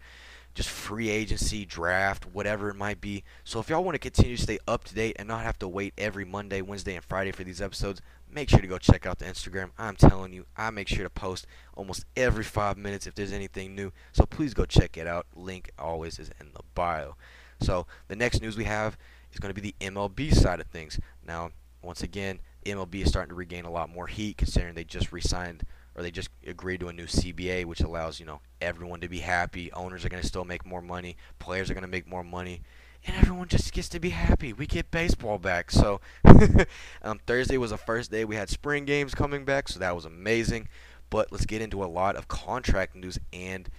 just 0.54 0.70
free 0.70 1.10
agency, 1.10 1.66
draft, 1.66 2.26
whatever 2.26 2.70
it 2.70 2.76
might 2.76 3.00
be. 3.00 3.24
So 3.44 3.60
if 3.60 3.70
y'all 3.70 3.84
want 3.84 3.96
to 3.96 4.00
continue 4.00 4.36
to 4.36 4.42
stay 4.42 4.60
up 4.68 4.84
to 4.86 4.96
date 4.96 5.16
and 5.18 5.28
not 5.28 5.44
have 5.44 5.58
to 5.60 5.68
wait 5.68 5.94
every 5.98 6.26
Monday, 6.26 6.62
Wednesday, 6.62 6.96
and 6.96 7.04
Friday 7.04 7.32
for 7.32 7.44
these 7.44 7.62
episodes, 7.62 8.02
make 8.30 8.50
sure 8.50 8.60
to 8.60 8.68
go 8.68 8.78
check 8.78 9.06
out 9.06 9.20
the 9.20 9.26
Instagram. 9.26 9.72
I'm 9.78 9.96
telling 9.96 10.34
you, 10.34 10.46
I 10.58 10.70
make 10.70 10.88
sure 10.88 11.04
to 11.04 11.10
post 11.10 11.48
almost 11.76 12.06
every 12.16 12.44
five 12.44 12.78
minutes 12.78 13.08
if 13.08 13.16
there's 13.16 13.32
anything 13.32 13.76
new. 13.76 13.92
So 14.12 14.26
please 14.26 14.54
go 14.54 14.66
check 14.66 14.98
it 14.98 15.08
out. 15.08 15.28
Link 15.36 15.72
always 15.80 16.20
is 16.20 16.32
in 16.40 16.48
the 16.54 16.64
bio. 16.76 17.16
So 17.62 17.88
the 18.08 18.16
next 18.16 18.42
news 18.42 18.58
we 18.58 18.66
have 18.66 18.98
is 19.32 19.40
going 19.40 19.54
to 19.54 19.62
be 19.62 19.72
the 19.72 19.86
MLB 19.86 20.34
side 20.34 20.60
of 20.60 20.68
things. 20.68 21.00
Now, 21.26 21.52
once 21.82 22.04
again, 22.04 22.40
MLB 22.66 22.96
is 23.02 23.10
starting 23.10 23.30
to 23.30 23.36
regain 23.36 23.66
a 23.66 23.72
lot 23.72 23.90
more 23.90 24.08
heat 24.08 24.38
considering 24.38 24.76
they 24.76 24.84
just 24.84 25.12
re-signed 25.12 25.66
or 25.96 26.04
they 26.04 26.12
just 26.12 26.30
agreed 26.46 26.80
to 26.80 26.88
a 26.88 26.94
new 26.94 27.06
CBA, 27.06 27.66
which 27.66 27.82
allows 27.82 28.20
you 28.20 28.26
know 28.26 28.42
everyone 28.62 29.02
to 29.02 29.10
be 29.10 29.20
happy. 29.20 29.72
Owners 29.74 30.06
are 30.06 30.10
going 30.10 30.22
to 30.22 30.28
still 30.28 30.46
make 30.46 30.66
more 30.66 30.82
money. 30.82 31.18
Players 31.40 31.70
are 31.70 31.74
going 31.74 31.84
to 31.84 31.90
make 31.90 32.08
more 32.08 32.24
money. 32.24 32.62
And 33.06 33.16
everyone 33.18 33.48
just 33.48 33.74
gets 33.74 33.90
to 33.90 34.00
be 34.00 34.12
happy. 34.12 34.54
We 34.54 34.68
get 34.68 34.92
baseball 34.92 35.40
back. 35.40 35.72
So 35.72 36.02
um, 37.02 37.20
Thursday 37.26 37.58
was 37.58 37.72
the 37.72 37.78
first 37.78 38.12
day 38.12 38.26
we 38.26 38.36
had 38.36 38.50
spring 38.50 38.86
games 38.86 39.16
coming 39.16 39.44
back, 39.44 39.70
so 39.70 39.80
that 39.80 39.96
was 39.96 40.06
amazing. 40.06 40.68
But 41.10 41.32
let's 41.32 41.48
get 41.48 41.62
into 41.62 41.84
a 41.84 41.86
lot 41.86 42.16
of 42.16 42.28
contract 42.28 42.96
news 42.96 43.20
and 43.34 43.70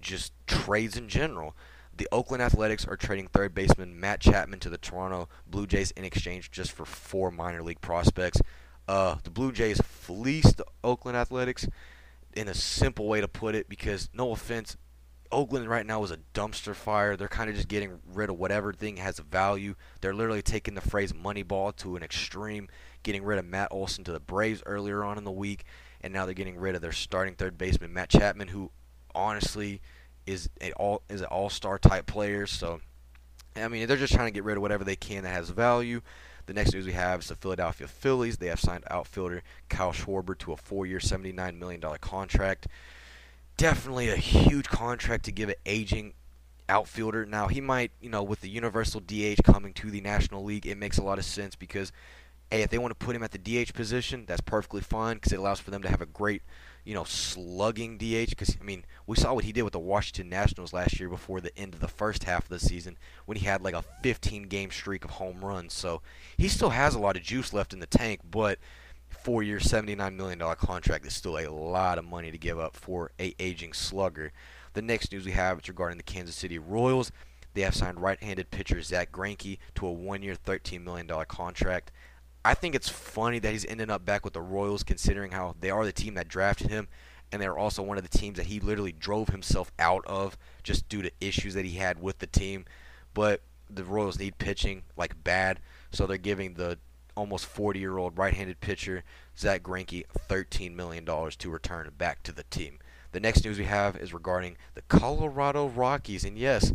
just 0.00 0.32
trades 0.46 0.96
in 0.96 1.08
general. 1.08 1.56
The 1.96 2.08
Oakland 2.12 2.42
Athletics 2.42 2.86
are 2.86 2.96
trading 2.96 3.26
third 3.26 3.54
baseman 3.54 3.98
Matt 3.98 4.20
Chapman 4.20 4.60
to 4.60 4.70
the 4.70 4.78
Toronto 4.78 5.28
Blue 5.46 5.66
Jays 5.66 5.90
in 5.92 6.04
exchange 6.04 6.50
just 6.50 6.72
for 6.72 6.84
four 6.84 7.30
minor 7.30 7.62
league 7.62 7.80
prospects. 7.80 8.40
Uh, 8.90 9.18
the 9.22 9.30
Blue 9.30 9.52
Jays 9.52 9.80
fleeced 9.80 10.56
the 10.56 10.66
Oakland 10.82 11.16
Athletics 11.16 11.64
in 12.34 12.48
a 12.48 12.54
simple 12.54 13.06
way 13.06 13.20
to 13.20 13.28
put 13.28 13.54
it 13.54 13.68
because, 13.68 14.08
no 14.12 14.32
offense, 14.32 14.76
Oakland 15.30 15.68
right 15.68 15.86
now 15.86 16.02
is 16.02 16.10
a 16.10 16.18
dumpster 16.34 16.74
fire. 16.74 17.16
They're 17.16 17.28
kind 17.28 17.48
of 17.48 17.54
just 17.54 17.68
getting 17.68 18.00
rid 18.12 18.30
of 18.30 18.36
whatever 18.36 18.72
thing 18.72 18.96
has 18.96 19.20
value. 19.20 19.76
They're 20.00 20.12
literally 20.12 20.42
taking 20.42 20.74
the 20.74 20.80
phrase 20.80 21.12
Moneyball 21.12 21.76
to 21.76 21.94
an 21.94 22.02
extreme, 22.02 22.68
getting 23.04 23.22
rid 23.22 23.38
of 23.38 23.44
Matt 23.44 23.68
Olson 23.70 24.02
to 24.02 24.12
the 24.12 24.18
Braves 24.18 24.60
earlier 24.66 25.04
on 25.04 25.18
in 25.18 25.22
the 25.22 25.30
week, 25.30 25.62
and 26.00 26.12
now 26.12 26.24
they're 26.24 26.34
getting 26.34 26.58
rid 26.58 26.74
of 26.74 26.82
their 26.82 26.90
starting 26.90 27.36
third 27.36 27.56
baseman 27.56 27.92
Matt 27.92 28.08
Chapman, 28.08 28.48
who 28.48 28.72
honestly 29.14 29.80
is 30.26 30.50
a 30.60 30.72
all 30.72 31.02
is 31.08 31.20
an 31.20 31.28
all-star 31.28 31.78
type 31.78 32.06
player. 32.06 32.44
So, 32.44 32.80
I 33.54 33.68
mean, 33.68 33.86
they're 33.86 33.96
just 33.96 34.14
trying 34.14 34.26
to 34.26 34.34
get 34.34 34.42
rid 34.42 34.56
of 34.56 34.62
whatever 34.62 34.82
they 34.82 34.96
can 34.96 35.22
that 35.22 35.32
has 35.32 35.48
value. 35.50 36.00
The 36.50 36.54
next 36.54 36.74
news 36.74 36.84
we 36.84 36.94
have 36.94 37.20
is 37.20 37.28
the 37.28 37.36
Philadelphia 37.36 37.86
Phillies. 37.86 38.38
They 38.38 38.48
have 38.48 38.58
signed 38.58 38.82
outfielder 38.90 39.44
Kyle 39.68 39.92
Schwarber 39.92 40.36
to 40.38 40.50
a 40.50 40.56
four-year, 40.56 40.98
$79 40.98 41.56
million 41.56 41.80
contract 42.00 42.66
definitely 43.60 44.08
a 44.08 44.16
huge 44.16 44.66
contract 44.68 45.26
to 45.26 45.32
give 45.32 45.50
an 45.50 45.54
aging 45.66 46.14
outfielder. 46.66 47.26
Now 47.26 47.48
he 47.48 47.60
might, 47.60 47.92
you 48.00 48.08
know, 48.08 48.22
with 48.22 48.40
the 48.40 48.48
universal 48.48 49.00
DH 49.00 49.44
coming 49.44 49.74
to 49.74 49.90
the 49.90 50.00
National 50.00 50.42
League, 50.42 50.66
it 50.66 50.78
makes 50.78 50.96
a 50.96 51.02
lot 51.02 51.18
of 51.18 51.26
sense 51.26 51.56
because, 51.56 51.92
hey, 52.50 52.62
if 52.62 52.70
they 52.70 52.78
want 52.78 52.98
to 52.98 53.04
put 53.04 53.14
him 53.14 53.22
at 53.22 53.32
the 53.32 53.38
DH 53.38 53.74
position, 53.74 54.24
that's 54.26 54.40
perfectly 54.40 54.80
fine 54.80 55.16
because 55.16 55.32
it 55.32 55.38
allows 55.38 55.60
for 55.60 55.70
them 55.70 55.82
to 55.82 55.90
have 55.90 56.00
a 56.00 56.06
great, 56.06 56.40
you 56.84 56.94
know, 56.94 57.04
slugging 57.04 57.98
DH. 57.98 58.30
Because 58.30 58.56
I 58.60 58.64
mean, 58.64 58.84
we 59.06 59.16
saw 59.16 59.34
what 59.34 59.44
he 59.44 59.52
did 59.52 59.62
with 59.62 59.72
the 59.72 59.78
Washington 59.78 60.28
Nationals 60.28 60.72
last 60.72 60.98
year 60.98 61.08
before 61.08 61.40
the 61.40 61.56
end 61.58 61.74
of 61.74 61.80
the 61.80 61.88
first 61.88 62.24
half 62.24 62.44
of 62.44 62.48
the 62.48 62.60
season 62.60 62.98
when 63.26 63.36
he 63.36 63.46
had 63.46 63.62
like 63.62 63.74
a 63.74 63.84
15 64.02 64.44
game 64.44 64.70
streak 64.70 65.04
of 65.04 65.12
home 65.12 65.44
runs. 65.44 65.72
So 65.74 66.02
he 66.36 66.48
still 66.48 66.70
has 66.70 66.94
a 66.94 67.00
lot 67.00 67.16
of 67.16 67.22
juice 67.22 67.52
left 67.52 67.72
in 67.72 67.80
the 67.80 67.86
tank, 67.86 68.20
but 68.30 68.58
four 69.08 69.42
year, 69.42 69.58
$79 69.58 70.14
million 70.16 70.38
contract 70.56 71.06
is 71.06 71.14
still 71.14 71.38
a 71.38 71.48
lot 71.48 71.98
of 71.98 72.04
money 72.04 72.30
to 72.30 72.38
give 72.38 72.58
up 72.58 72.76
for 72.76 73.10
a 73.20 73.34
aging 73.38 73.72
slugger. 73.72 74.32
The 74.72 74.82
next 74.82 75.12
news 75.12 75.26
we 75.26 75.32
have 75.32 75.58
is 75.58 75.68
regarding 75.68 75.98
the 75.98 76.04
Kansas 76.04 76.36
City 76.36 76.58
Royals. 76.58 77.10
They 77.54 77.62
have 77.62 77.74
signed 77.74 78.00
right-handed 78.00 78.50
pitcher 78.50 78.80
Zack 78.80 79.10
Greinke 79.10 79.58
to 79.74 79.86
a 79.86 79.92
one-year, 79.92 80.36
$13 80.36 80.84
million 80.84 81.08
contract. 81.26 81.90
I 82.44 82.54
think 82.54 82.74
it's 82.74 82.88
funny 82.88 83.38
that 83.38 83.52
he's 83.52 83.66
ending 83.66 83.90
up 83.90 84.04
back 84.04 84.24
with 84.24 84.34
the 84.34 84.40
Royals, 84.40 84.82
considering 84.82 85.32
how 85.32 85.54
they 85.60 85.70
are 85.70 85.84
the 85.84 85.92
team 85.92 86.14
that 86.14 86.28
drafted 86.28 86.70
him, 86.70 86.88
and 87.30 87.40
they're 87.40 87.58
also 87.58 87.82
one 87.82 87.98
of 87.98 88.08
the 88.08 88.18
teams 88.18 88.36
that 88.38 88.46
he 88.46 88.60
literally 88.60 88.92
drove 88.92 89.28
himself 89.28 89.70
out 89.78 90.04
of 90.06 90.38
just 90.62 90.88
due 90.88 91.02
to 91.02 91.12
issues 91.20 91.54
that 91.54 91.64
he 91.64 91.76
had 91.76 92.00
with 92.00 92.18
the 92.18 92.26
team. 92.26 92.64
But 93.12 93.42
the 93.68 93.84
Royals 93.84 94.18
need 94.18 94.38
pitching 94.38 94.82
like 94.96 95.22
bad, 95.22 95.60
so 95.90 96.06
they're 96.06 96.16
giving 96.16 96.54
the 96.54 96.78
almost 97.16 97.46
40 97.46 97.78
year 97.78 97.98
old 97.98 98.16
right 98.16 98.32
handed 98.32 98.60
pitcher 98.60 99.04
Zack 99.36 99.62
Greinke 99.62 100.04
$13 100.28 100.74
million 100.74 101.04
to 101.04 101.50
return 101.50 101.90
back 101.98 102.22
to 102.22 102.32
the 102.32 102.44
team. 102.44 102.78
The 103.12 103.20
next 103.20 103.44
news 103.44 103.58
we 103.58 103.64
have 103.64 103.96
is 103.96 104.14
regarding 104.14 104.56
the 104.74 104.82
Colorado 104.82 105.66
Rockies. 105.66 106.24
And 106.24 106.38
yes, 106.38 106.72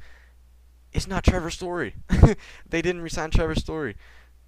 it's 0.91 1.07
not 1.07 1.24
Trevor 1.24 1.49
Story. 1.49 1.95
they 2.70 2.82
didn't 2.82 3.01
resign 3.01 3.32
Trevor 3.32 3.55
Story. 3.55 3.95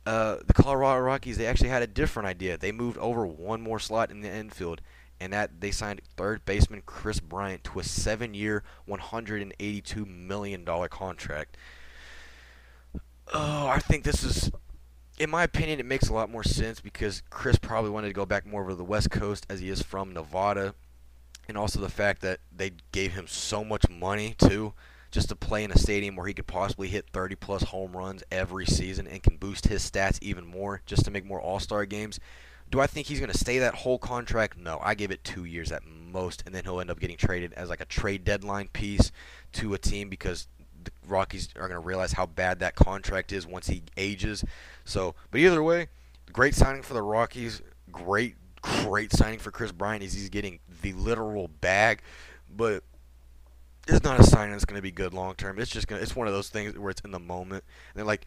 Uh, 0.08 0.38
the 0.48 0.54
Colorado 0.54 1.02
Rockies, 1.02 1.36
they 1.36 1.46
actually 1.46 1.68
had 1.68 1.82
a 1.82 1.88
different 1.88 2.30
idea. 2.30 2.58
They 2.58 2.72
moved 2.72 2.98
over 2.98 3.28
one 3.28 3.62
more 3.62 3.78
slot 3.78 4.10
in 4.10 4.22
the 4.22 4.34
infield, 4.34 4.80
and 5.20 5.34
that 5.34 5.60
they 5.60 5.70
signed 5.70 6.00
third 6.16 6.46
baseman 6.46 6.82
Kris 6.86 7.20
Bryant 7.20 7.66
to 7.66 7.80
a 7.82 7.84
seven-year, 7.84 8.64
$182 8.88 10.08
million 10.08 10.66
contract. 10.90 11.58
Oh, 13.34 13.68
I 13.68 13.80
think 13.80 14.06
this 14.06 14.24
is 14.24 14.50
in 15.20 15.30
my 15.30 15.44
opinion, 15.44 15.82
it 15.82 15.86
makes 15.86 16.08
a 16.08 16.14
lot 16.14 16.32
more 16.32 16.44
sense 16.44 16.80
because 16.80 17.22
Kris 17.30 17.58
probably 17.58 17.90
wanted 17.90 18.08
to 18.08 18.14
go 18.14 18.26
back 18.26 18.46
more 18.46 18.62
over 18.62 18.76
the 18.76 18.86
West 18.86 19.12
Coast 19.12 19.46
as 19.50 19.60
he 19.60 19.68
is 19.68 19.82
from 19.82 20.14
Nevada, 20.14 20.74
and 21.50 21.58
also 21.58 21.82
the 21.82 21.90
fact 21.90 22.22
that 22.22 22.40
they 22.56 22.72
gave 22.94 23.12
him 23.12 23.28
so 23.28 23.62
much 23.62 23.90
money 23.90 24.36
too, 24.38 24.72
just 25.18 25.30
to 25.30 25.36
play 25.36 25.64
in 25.64 25.72
a 25.72 25.78
stadium 25.80 26.16
where 26.16 26.28
he 26.28 26.34
could 26.36 26.46
possibly 26.46 26.88
hit 26.88 27.10
30 27.12 27.34
plus 27.38 27.64
home 27.64 27.98
runs 27.98 28.24
every 28.32 28.68
season 28.68 29.08
and 29.08 29.24
can 29.24 29.36
boost 29.36 29.66
his 29.66 29.82
stats 29.82 30.20
even 30.22 30.46
more 30.46 30.84
just 30.86 31.04
to 31.04 31.10
make 31.10 31.26
more 31.26 31.42
All 31.42 31.60
Star 31.60 31.88
games. 31.88 32.20
Do 32.70 32.80
I 32.80 32.86
think 32.86 33.08
he's 33.08 33.20
going 33.20 33.32
to 33.32 33.38
stay 33.38 33.58
that 33.58 33.74
whole 33.74 33.98
contract? 33.98 34.60
No, 34.60 34.80
I 34.80 34.94
give 34.94 35.10
it 35.10 35.24
two 35.24 35.46
years 35.46 35.72
at 35.72 35.82
most, 35.88 36.44
and 36.46 36.54
then 36.54 36.66
he'll 36.66 36.80
end 36.80 36.92
up 36.92 37.00
getting 37.00 37.18
traded 37.18 37.52
as 37.54 37.68
like 37.68 37.82
a 37.82 37.86
trade 37.86 38.26
deadline 38.26 38.68
piece 38.68 39.12
to 39.54 39.74
a 39.74 39.80
team 39.80 40.08
because 40.08 40.48
the 40.84 40.92
Rockies 41.08 41.50
are 41.56 41.68
going 41.68 41.82
to 41.82 41.88
realize 41.88 42.12
how 42.12 42.28
bad 42.28 42.60
that 42.60 42.76
contract 42.76 43.32
is 43.32 43.48
once 43.48 43.66
he 43.66 43.82
ages. 43.98 44.46
So, 44.86 45.16
but 45.32 45.42
either 45.42 45.64
way, 45.64 45.88
great 46.32 46.54
signing 46.54 46.84
for 46.84 46.94
the 46.94 47.02
Rockies. 47.02 47.64
Great, 47.92 48.36
great 48.62 49.12
signing 49.12 49.40
for 49.40 49.50
Kris 49.50 49.72
Bryant. 49.72 50.04
As 50.04 50.14
he's 50.14 50.30
getting 50.30 50.60
the 50.84 50.94
literal 50.94 51.48
bag, 51.48 52.04
but 52.56 52.84
it's 53.88 54.04
not 54.04 54.20
a 54.20 54.24
sign 54.24 54.52
that's 54.52 54.66
going 54.66 54.78
to 54.78 54.82
be 54.82 54.92
good 54.92 55.14
long 55.14 55.36
term. 55.36 55.60
It's 55.60 55.72
just 55.72 55.88
going. 55.88 56.00
to 56.00 56.04
It's 56.04 56.16
one 56.16 56.28
of 56.28 56.34
those 56.34 56.50
things 56.50 56.78
where 56.78 56.92
it's 56.92 57.02
in 57.02 57.12
the 57.12 57.20
moment, 57.20 57.64
and 57.94 58.00
they're 58.00 58.06
like, 58.06 58.26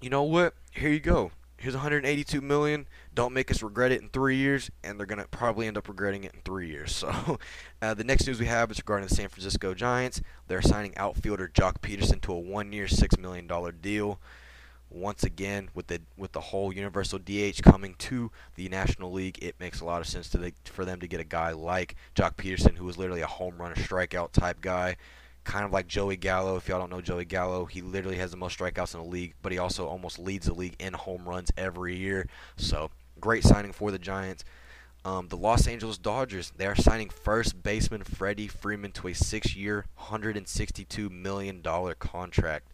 you 0.00 0.10
know 0.10 0.22
what? 0.22 0.54
Here 0.72 0.90
you 0.90 1.00
go 1.00 1.32
here's 1.64 1.74
182 1.74 2.40
million. 2.42 2.86
Don't 3.14 3.32
make 3.32 3.50
us 3.50 3.62
regret 3.62 3.90
it 3.90 4.02
in 4.02 4.10
three 4.10 4.36
years, 4.36 4.70
and 4.84 4.98
they're 4.98 5.06
gonna 5.06 5.26
probably 5.30 5.66
end 5.66 5.78
up 5.78 5.88
regretting 5.88 6.24
it 6.24 6.34
in 6.34 6.40
three 6.42 6.68
years. 6.68 6.92
So, 7.04 7.38
uh, 7.82 7.92
the 7.92 8.04
next 8.04 8.26
news 8.26 8.40
we 8.40 8.46
have 8.46 8.70
is 8.70 8.78
regarding 8.78 9.08
the 9.08 9.14
San 9.14 9.28
Francisco 9.28 9.74
Giants. 9.74 10.22
They're 10.46 10.62
signing 10.62 10.96
outfielder 10.96 11.50
Joc 11.52 11.80
Pederson 11.80 12.20
to 12.22 12.32
a 12.32 12.38
one-year, 12.38 12.88
six 12.88 13.18
million 13.18 13.46
dollar 13.46 13.72
deal. 13.72 14.20
Once 14.94 15.24
again, 15.24 15.68
with 15.74 15.88
the 15.88 16.00
with 16.16 16.32
the 16.32 16.40
whole 16.40 16.72
universal 16.72 17.18
DH 17.18 17.62
coming 17.62 17.94
to 17.98 18.30
the 18.54 18.68
National 18.68 19.10
League, 19.12 19.38
it 19.42 19.58
makes 19.58 19.80
a 19.80 19.84
lot 19.84 20.00
of 20.00 20.06
sense 20.06 20.28
the, 20.28 20.52
for 20.64 20.84
them 20.84 21.00
to 21.00 21.08
get 21.08 21.20
a 21.20 21.24
guy 21.24 21.50
like 21.50 21.96
Joc 22.14 22.36
Pederson, 22.36 22.76
who 22.76 22.88
is 22.88 22.96
literally 22.96 23.22
a 23.22 23.26
home 23.26 23.56
run, 23.58 23.72
a 23.72 23.74
strikeout 23.74 24.32
type 24.32 24.60
guy 24.60 24.96
kind 25.44 25.64
of 25.64 25.72
like 25.72 25.86
Joey 25.86 26.16
Gallo. 26.16 26.56
If 26.56 26.68
y'all 26.68 26.80
don't 26.80 26.90
know 26.90 27.00
Joey 27.00 27.26
Gallo, 27.26 27.66
he 27.66 27.82
literally 27.82 28.16
has 28.16 28.30
the 28.30 28.36
most 28.36 28.58
strikeouts 28.58 28.94
in 28.94 29.00
the 29.00 29.06
league, 29.06 29.34
but 29.42 29.52
he 29.52 29.58
also 29.58 29.86
almost 29.86 30.18
leads 30.18 30.46
the 30.46 30.54
league 30.54 30.76
in 30.78 30.94
home 30.94 31.28
runs 31.28 31.50
every 31.56 31.96
year. 31.96 32.26
So 32.56 32.90
great 33.20 33.44
signing 33.44 33.72
for 33.72 33.90
the 33.90 33.98
Giants. 33.98 34.44
Um, 35.04 35.28
the 35.28 35.36
Los 35.36 35.66
Angeles 35.66 35.98
Dodgers, 35.98 36.52
they 36.56 36.66
are 36.66 36.74
signing 36.74 37.10
first 37.10 37.62
baseman 37.62 38.04
Freddie 38.04 38.48
Freeman 38.48 38.90
to 38.92 39.08
a 39.08 39.14
six-year, 39.14 39.84
$162 40.00 41.10
million 41.10 41.62
contract. 41.98 42.68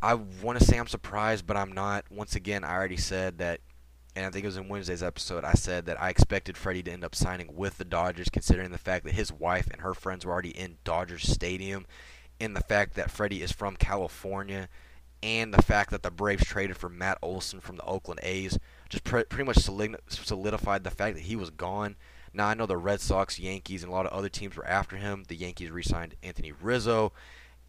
I 0.00 0.14
want 0.14 0.58
to 0.58 0.64
say 0.64 0.78
I'm 0.78 0.86
surprised, 0.86 1.46
but 1.46 1.56
I'm 1.56 1.72
not. 1.72 2.04
Once 2.10 2.34
again, 2.34 2.64
I 2.64 2.74
already 2.74 2.96
said 2.96 3.38
that 3.38 3.60
and 4.18 4.26
I 4.26 4.30
think 4.30 4.42
it 4.42 4.48
was 4.48 4.56
in 4.56 4.68
Wednesday's 4.68 5.02
episode, 5.02 5.44
I 5.44 5.52
said 5.52 5.86
that 5.86 6.02
I 6.02 6.08
expected 6.08 6.56
Freddie 6.56 6.82
to 6.82 6.90
end 6.90 7.04
up 7.04 7.14
signing 7.14 7.54
with 7.54 7.78
the 7.78 7.84
Dodgers, 7.84 8.28
considering 8.28 8.72
the 8.72 8.76
fact 8.76 9.04
that 9.04 9.14
his 9.14 9.32
wife 9.32 9.68
and 9.70 9.80
her 9.80 9.94
friends 9.94 10.26
were 10.26 10.32
already 10.32 10.50
in 10.50 10.78
Dodgers 10.82 11.22
Stadium, 11.22 11.86
and 12.40 12.56
the 12.56 12.62
fact 12.62 12.94
that 12.94 13.12
Freddie 13.12 13.42
is 13.42 13.52
from 13.52 13.76
California, 13.76 14.68
and 15.22 15.54
the 15.54 15.62
fact 15.62 15.90
that 15.90 16.02
the 16.02 16.10
Braves 16.10 16.44
traded 16.44 16.76
for 16.76 16.88
Matt 16.88 17.18
Olson 17.22 17.60
from 17.60 17.76
the 17.76 17.84
Oakland 17.84 18.18
A's, 18.24 18.58
just 18.88 19.04
pre- 19.04 19.22
pretty 19.22 19.44
much 19.44 19.58
solidified 19.58 20.82
the 20.82 20.90
fact 20.90 21.14
that 21.14 21.24
he 21.24 21.36
was 21.36 21.50
gone. 21.50 21.94
Now 22.32 22.48
I 22.48 22.54
know 22.54 22.66
the 22.66 22.76
Red 22.76 23.00
Sox, 23.00 23.38
Yankees, 23.38 23.84
and 23.84 23.92
a 23.92 23.94
lot 23.94 24.06
of 24.06 24.12
other 24.12 24.28
teams 24.28 24.56
were 24.56 24.66
after 24.66 24.96
him. 24.96 25.26
The 25.28 25.36
Yankees 25.36 25.70
re-signed 25.70 26.16
Anthony 26.24 26.50
Rizzo, 26.50 27.12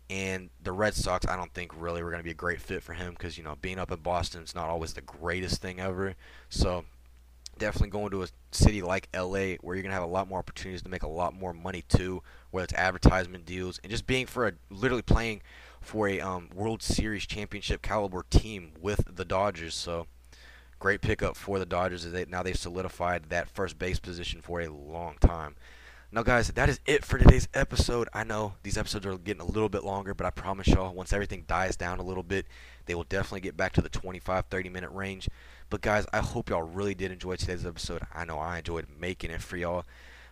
and 0.09 0.49
the 0.63 0.71
Red 0.71 0.95
Sox, 0.95 1.27
I 1.27 1.35
don't 1.35 1.53
think 1.53 1.71
really 1.79 2.01
were 2.01 2.09
going 2.09 2.21
to 2.21 2.25
be 2.25 2.31
a 2.31 2.35
great 2.35 2.61
fit 2.61 2.81
for 2.81 2.93
him 2.93 3.11
because 3.11 3.37
you 3.37 3.43
know 3.43 3.55
being 3.61 3.79
up 3.79 3.91
in 3.91 3.99
Boston 3.99 4.43
is 4.43 4.55
not 4.55 4.69
always 4.69 4.93
the 4.93 5.01
greatest 5.01 5.61
thing 5.61 5.79
ever. 5.79 6.15
So 6.49 6.85
definitely 7.59 7.89
going 7.89 8.09
to 8.11 8.23
a 8.23 8.27
city 8.51 8.81
like 8.81 9.09
LA 9.13 9.55
where 9.61 9.75
you're 9.75 9.83
going 9.83 9.91
to 9.91 9.93
have 9.93 10.03
a 10.03 10.07
lot 10.07 10.27
more 10.27 10.39
opportunities 10.39 10.81
to 10.81 10.89
make 10.89 11.03
a 11.03 11.07
lot 11.07 11.33
more 11.33 11.53
money 11.53 11.83
too, 11.87 12.23
whether 12.51 12.63
it's 12.63 12.73
advertisement 12.73 13.45
deals 13.45 13.79
and 13.83 13.91
just 13.91 14.07
being 14.07 14.25
for 14.25 14.47
a 14.47 14.53
literally 14.71 15.01
playing 15.01 15.41
for 15.81 16.07
a 16.07 16.19
um, 16.19 16.49
World 16.53 16.81
Series 16.81 17.27
championship 17.27 17.81
caliber 17.81 18.25
team 18.29 18.71
with 18.81 19.15
the 19.15 19.25
Dodgers. 19.25 19.75
So 19.75 20.07
great 20.79 21.01
pickup 21.01 21.35
for 21.35 21.59
the 21.59 21.65
Dodgers. 21.65 22.09
They, 22.09 22.25
now 22.25 22.41
they've 22.41 22.57
solidified 22.57 23.25
that 23.29 23.49
first 23.49 23.77
base 23.77 23.99
position 23.99 24.41
for 24.41 24.61
a 24.61 24.69
long 24.69 25.17
time. 25.19 25.55
Now, 26.11 26.23
guys, 26.23 26.47
that 26.47 26.69
is 26.69 26.79
it 26.87 27.05
for 27.05 27.19
today's 27.19 27.47
episode. 27.53 28.09
I 28.15 28.23
know 28.23 28.55
these 28.63 28.79
episodes 28.79 29.05
are 29.05 29.15
getting 29.15 29.43
a 29.43 29.45
little 29.45 29.69
bit 29.69 29.83
longer, 29.83 30.15
but 30.15 30.25
I 30.25 30.31
promise 30.31 30.67
y'all, 30.67 30.91
once 30.91 31.13
everything 31.13 31.43
dies 31.47 31.75
down 31.75 31.99
a 31.99 32.03
little 32.03 32.23
bit, 32.23 32.47
they 32.87 32.95
will 32.95 33.03
definitely 33.03 33.41
get 33.41 33.55
back 33.55 33.73
to 33.73 33.81
the 33.81 33.89
25 33.89 34.45
30 34.49 34.69
minute 34.69 34.89
range. 34.89 35.29
But, 35.69 35.81
guys, 35.81 36.07
I 36.11 36.17
hope 36.17 36.49
y'all 36.49 36.63
really 36.63 36.95
did 36.95 37.11
enjoy 37.11 37.35
today's 37.35 37.63
episode. 37.63 38.01
I 38.11 38.25
know 38.25 38.39
I 38.39 38.57
enjoyed 38.57 38.87
making 38.99 39.29
it 39.29 39.43
for 39.43 39.55
y'all. 39.55 39.85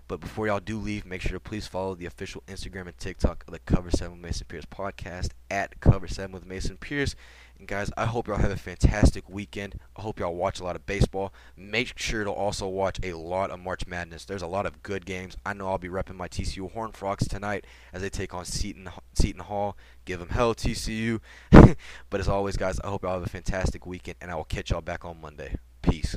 But 0.07 0.19
before 0.19 0.47
y'all 0.47 0.59
do 0.59 0.79
leave, 0.79 1.05
make 1.05 1.21
sure 1.21 1.33
to 1.33 1.39
please 1.39 1.67
follow 1.67 1.93
the 1.93 2.07
official 2.07 2.41
Instagram 2.47 2.87
and 2.87 2.97
TikTok 2.97 3.43
of 3.45 3.53
the 3.53 3.59
Cover 3.59 3.91
7 3.91 4.13
with 4.13 4.21
Mason 4.21 4.47
Pierce 4.47 4.65
podcast 4.65 5.29
at 5.51 5.79
Cover 5.79 6.07
7 6.07 6.31
with 6.31 6.47
Mason 6.47 6.77
Pierce. 6.77 7.13
And 7.59 7.67
guys, 7.67 7.89
I 7.97 8.05
hope 8.05 8.27
y'all 8.27 8.37
have 8.37 8.51
a 8.51 8.57
fantastic 8.57 9.27
weekend. 9.29 9.79
I 9.95 10.01
hope 10.01 10.19
y'all 10.19 10.35
watch 10.35 10.59
a 10.59 10.63
lot 10.63 10.75
of 10.75 10.85
baseball. 10.85 11.33
Make 11.55 11.97
sure 11.97 12.23
to 12.23 12.29
also 12.29 12.67
watch 12.67 12.99
a 13.01 13.13
lot 13.13 13.49
of 13.49 13.59
March 13.59 13.87
Madness. 13.87 14.25
There's 14.25 14.43
a 14.43 14.47
lot 14.47 14.67
of 14.67 14.83
good 14.83 15.05
games. 15.05 15.35
I 15.43 15.53
know 15.53 15.67
I'll 15.67 15.79
be 15.79 15.89
repping 15.89 16.15
my 16.15 16.27
TCU 16.27 16.71
Horn 16.71 16.91
Frogs 16.91 17.27
tonight 17.27 17.65
as 17.93 18.03
they 18.03 18.09
take 18.09 18.33
on 18.33 18.45
Seton 18.45 18.89
Seton 19.13 19.41
Hall. 19.41 19.75
Give 20.05 20.19
them 20.19 20.29
hell, 20.29 20.53
TCU. 20.53 21.19
but 22.09 22.19
as 22.19 22.27
always, 22.27 22.57
guys, 22.57 22.79
I 22.81 22.89
hope 22.89 23.03
y'all 23.03 23.13
have 23.13 23.23
a 23.23 23.29
fantastic 23.29 23.87
weekend, 23.87 24.17
and 24.21 24.29
I 24.29 24.35
will 24.35 24.43
catch 24.43 24.69
y'all 24.69 24.81
back 24.81 25.03
on 25.03 25.19
Monday. 25.19 25.55
Peace. 25.81 26.15